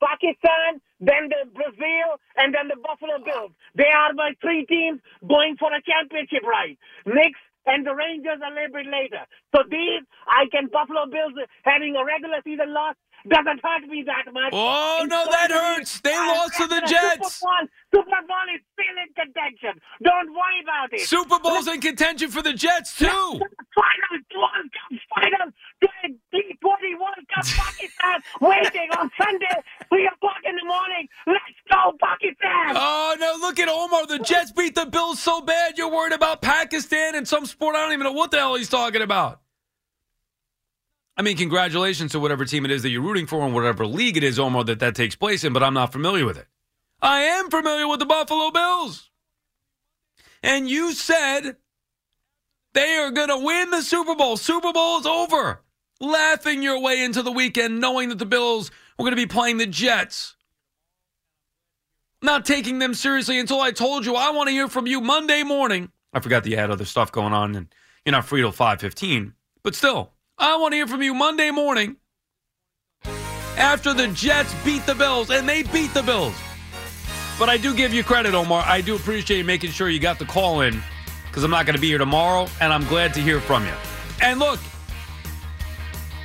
Pakistan, 0.02 0.80
then 0.98 1.28
the 1.30 1.46
Brazil, 1.54 2.18
and 2.36 2.50
then 2.50 2.66
the 2.66 2.80
Buffalo 2.82 3.22
Bills. 3.22 3.52
They 3.76 3.92
are 3.94 4.12
my 4.14 4.34
three 4.40 4.66
teams 4.66 4.98
going 5.22 5.54
for 5.60 5.70
a 5.70 5.80
championship 5.84 6.42
ride. 6.42 6.80
Knicks 7.06 7.38
and 7.66 7.86
the 7.86 7.94
Rangers 7.94 8.40
a 8.44 8.50
little 8.54 8.72
bit 8.72 8.86
later. 8.86 9.22
So 9.54 9.62
these, 9.70 10.02
I 10.26 10.46
can 10.50 10.68
Buffalo 10.72 11.06
Bills 11.06 11.34
having 11.64 11.96
a 11.96 12.04
regular 12.04 12.40
season 12.44 12.72
loss 12.72 12.96
doesn't 13.28 13.60
hurt 13.62 13.84
me 13.86 14.02
that 14.06 14.32
much. 14.32 14.48
Oh, 14.56 15.04
no, 15.06 15.24
that 15.28 15.48
going 15.48 15.48
to 15.50 15.54
be- 15.54 15.60
hurts. 15.76 16.00
They 16.00 16.14
Uh, 16.14 16.24
lost 16.40 16.56
to 16.56 16.66
the 16.66 16.80
Jets. 16.88 17.36
Super 17.36 17.52
Bowl, 17.52 17.68
Super 17.92 18.20
Bowl 18.24 18.46
is 18.56 18.62
still 18.72 18.96
in 18.96 19.10
contention. 19.12 19.74
Don't 20.02 20.30
worry 20.32 20.60
about 20.64 20.88
it. 20.94 21.00
Super 21.04 21.38
Bowl's 21.38 21.68
in 21.68 21.80
contention 21.82 22.30
for 22.30 22.40
the 22.40 22.54
Jets, 22.54 22.96
too. 22.96 23.06
Finals, 23.06 24.24
World 24.32 24.72
Cup 24.72 24.92
finals, 25.12 25.52
2020 25.84 26.94
World 26.96 27.24
Cup 27.28 27.44
Pakistan 27.60 28.18
waiting 28.40 28.88
on 28.96 29.10
Sunday, 29.20 29.56
3 29.92 30.06
o'clock 30.16 30.40
in 30.48 30.56
the 30.56 30.64
morning. 30.64 31.04
Let's 31.26 31.59
go, 31.70 31.96
Pakistan! 32.00 32.74
Oh, 32.76 33.16
no, 33.18 33.36
look 33.40 33.58
at 33.58 33.68
Omar. 33.68 34.06
The 34.06 34.18
Jets 34.18 34.52
beat 34.52 34.74
the 34.74 34.86
Bills 34.86 35.22
so 35.22 35.40
bad 35.40 35.78
you're 35.78 35.90
worried 35.90 36.12
about 36.12 36.42
Pakistan 36.42 37.14
and 37.14 37.26
some 37.26 37.46
sport. 37.46 37.76
I 37.76 37.80
don't 37.80 37.92
even 37.92 38.04
know 38.04 38.12
what 38.12 38.30
the 38.30 38.38
hell 38.38 38.56
he's 38.56 38.68
talking 38.68 39.02
about. 39.02 39.40
I 41.16 41.22
mean, 41.22 41.36
congratulations 41.36 42.12
to 42.12 42.20
whatever 42.20 42.44
team 42.44 42.64
it 42.64 42.70
is 42.70 42.82
that 42.82 42.88
you're 42.88 43.02
rooting 43.02 43.26
for 43.26 43.44
and 43.44 43.54
whatever 43.54 43.86
league 43.86 44.16
it 44.16 44.24
is, 44.24 44.38
Omar, 44.38 44.64
that 44.64 44.78
that 44.80 44.94
takes 44.94 45.14
place 45.14 45.44
in, 45.44 45.52
but 45.52 45.62
I'm 45.62 45.74
not 45.74 45.92
familiar 45.92 46.24
with 46.24 46.38
it. 46.38 46.46
I 47.02 47.22
am 47.22 47.50
familiar 47.50 47.86
with 47.88 48.00
the 48.00 48.06
Buffalo 48.06 48.50
Bills. 48.50 49.10
And 50.42 50.68
you 50.68 50.92
said 50.92 51.56
they 52.72 52.96
are 52.96 53.10
going 53.10 53.28
to 53.28 53.38
win 53.38 53.70
the 53.70 53.82
Super 53.82 54.14
Bowl. 54.14 54.36
Super 54.36 54.72
Bowl 54.72 55.00
is 55.00 55.06
over. 55.06 55.62
Laughing 56.00 56.62
your 56.62 56.80
way 56.80 57.04
into 57.04 57.22
the 57.22 57.32
weekend, 57.32 57.80
knowing 57.80 58.08
that 58.08 58.18
the 58.18 58.24
Bills 58.24 58.70
were 58.98 59.02
going 59.02 59.12
to 59.12 59.16
be 59.16 59.26
playing 59.26 59.58
the 59.58 59.66
Jets. 59.66 60.36
Not 62.22 62.44
taking 62.44 62.78
them 62.78 62.92
seriously 62.92 63.38
until 63.38 63.60
I 63.60 63.70
told 63.70 64.04
you 64.04 64.14
I 64.14 64.30
want 64.30 64.48
to 64.48 64.52
hear 64.52 64.68
from 64.68 64.86
you 64.86 65.00
Monday 65.00 65.42
morning. 65.42 65.90
I 66.12 66.20
forgot 66.20 66.42
that 66.44 66.50
you 66.50 66.56
had 66.56 66.70
other 66.70 66.84
stuff 66.84 67.10
going 67.12 67.32
on 67.32 67.54
and 67.54 67.74
you're 68.04 68.12
not 68.12 68.26
free 68.26 68.42
till 68.42 68.52
5:15. 68.52 69.32
But 69.62 69.74
still, 69.74 70.12
I 70.36 70.56
want 70.56 70.72
to 70.72 70.76
hear 70.76 70.86
from 70.86 71.02
you 71.02 71.14
Monday 71.14 71.50
morning 71.50 71.96
after 73.56 73.94
the 73.94 74.08
Jets 74.08 74.54
beat 74.64 74.84
the 74.86 74.94
Bills 74.94 75.30
and 75.30 75.48
they 75.48 75.62
beat 75.62 75.94
the 75.94 76.02
Bills. 76.02 76.34
But 77.38 77.48
I 77.48 77.56
do 77.56 77.74
give 77.74 77.94
you 77.94 78.04
credit, 78.04 78.34
Omar. 78.34 78.64
I 78.66 78.82
do 78.82 78.96
appreciate 78.96 79.38
you 79.38 79.44
making 79.44 79.70
sure 79.70 79.88
you 79.88 79.98
got 79.98 80.18
the 80.18 80.26
call 80.26 80.60
in 80.60 80.82
because 81.28 81.42
I'm 81.42 81.50
not 81.50 81.64
going 81.64 81.76
to 81.76 81.80
be 81.80 81.88
here 81.88 81.98
tomorrow 81.98 82.48
and 82.60 82.70
I'm 82.70 82.86
glad 82.88 83.14
to 83.14 83.20
hear 83.20 83.40
from 83.40 83.64
you. 83.64 83.72
And 84.20 84.38
look, 84.38 84.60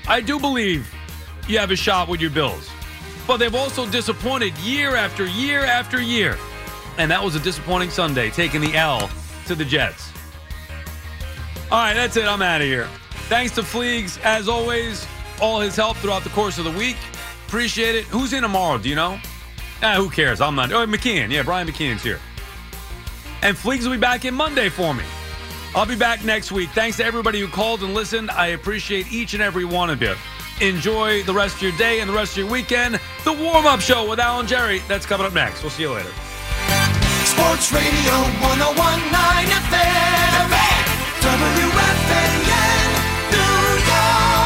I 0.08 0.20
do 0.20 0.40
believe 0.40 0.94
you 1.48 1.58
have 1.58 1.72
a 1.72 1.76
shot 1.76 2.10
with 2.10 2.20
your 2.20 2.32
Bills. 2.32 2.70
But 3.28 3.38
they've 3.38 3.56
also 3.56 3.90
disappointed 3.90 4.58
year 4.60 4.96
after 4.96 5.26
year 5.26 5.62
after 5.62 6.02
year. 6.02 6.38
And 6.98 7.10
that 7.12 7.24
was 7.24 7.36
a 7.36 7.40
disappointing 7.40 7.90
Sunday, 7.90 8.30
taking 8.30 8.62
the 8.62 8.76
L 8.76 9.10
to 9.48 9.56
the 9.56 9.66
Jets. 9.66 10.12
All 11.72 11.80
right, 11.80 11.94
that's 11.94 12.16
it. 12.16 12.26
I'm 12.26 12.42
out 12.42 12.62
of 12.62 12.68
here. 12.68 12.88
Thanks 13.28 13.56
to 13.56 13.62
Fleegs, 13.62 14.20
as 14.24 14.48
always, 14.48 15.08
all 15.42 15.60
his 15.60 15.76
help 15.76 15.98
throughout 15.98 16.24
the 16.24 16.30
course 16.30 16.58
of 16.60 16.66
the 16.66 16.72
week. 16.72 16.98
Appreciate 17.48 17.96
it. 17.96 18.06
Who's 18.06 18.34
in 18.34 18.44
tomorrow? 18.44 18.78
Do 18.78 18.88
you 18.88 18.96
know? 18.96 19.20
Ah, 19.82 19.96
who 19.96 20.10
cares? 20.10 20.42
I'm 20.42 20.56
not. 20.56 20.72
Oh, 20.72 20.86
McKeon. 20.86 21.32
Yeah, 21.32 21.44
Brian 21.44 21.68
McKeon's 21.68 22.04
here. 22.04 22.20
And 23.42 23.58
Fleegs 23.58 23.84
will 23.84 23.92
be 23.92 23.98
back 23.98 24.26
in 24.26 24.34
Monday 24.34 24.70
for 24.70 24.94
me. 24.94 25.04
I'll 25.76 25.86
be 25.86 25.96
back 25.96 26.24
next 26.24 26.52
week. 26.52 26.70
Thanks 26.70 26.98
to 26.98 27.06
everybody 27.06 27.40
who 27.40 27.48
called 27.48 27.84
and 27.84 27.94
listened. 27.94 28.32
I 28.32 28.48
appreciate 28.48 29.12
each 29.12 29.34
and 29.34 29.44
every 29.44 29.66
one 29.66 29.90
of 29.90 30.02
you. 30.02 30.16
Enjoy 30.62 31.22
the 31.24 31.34
rest 31.34 31.58
of 31.58 31.62
your 31.64 31.74
day 31.74 32.00
and 32.00 32.10
the 32.10 32.14
rest 32.14 32.32
of 32.34 32.38
your 32.38 32.48
weekend. 32.48 33.00
The 33.26 33.34
warm 33.34 33.66
up 33.66 33.82
show 33.82 34.10
with 34.10 34.20
Al 34.20 34.40
and 34.40 34.48
Jerry. 34.48 34.80
That's 34.88 35.06
coming 35.06 35.28
up 35.28 35.34
next. 35.34 35.62
We'll 35.62 35.70
see 35.70 35.84
you 35.84 35.92
later. 35.92 36.12
Sports 37.26 37.74
Radio 37.74 38.14
1019 38.40 39.52
FM. 39.52 40.16
WFAN, 41.26 42.46
New 43.32 43.66
York. 43.90 44.42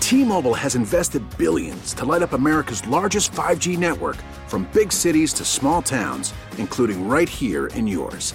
T-Mobile 0.00 0.54
has 0.54 0.74
invested 0.74 1.22
billions 1.38 1.94
to 1.94 2.04
light 2.04 2.22
up 2.22 2.32
America's 2.32 2.84
largest 2.88 3.30
5G 3.32 3.78
network 3.78 4.16
from 4.48 4.68
big 4.72 4.90
cities 4.92 5.32
to 5.34 5.44
small 5.44 5.80
towns, 5.80 6.34
including 6.58 7.06
right 7.06 7.28
here 7.28 7.66
in 7.68 7.86
yours. 7.86 8.34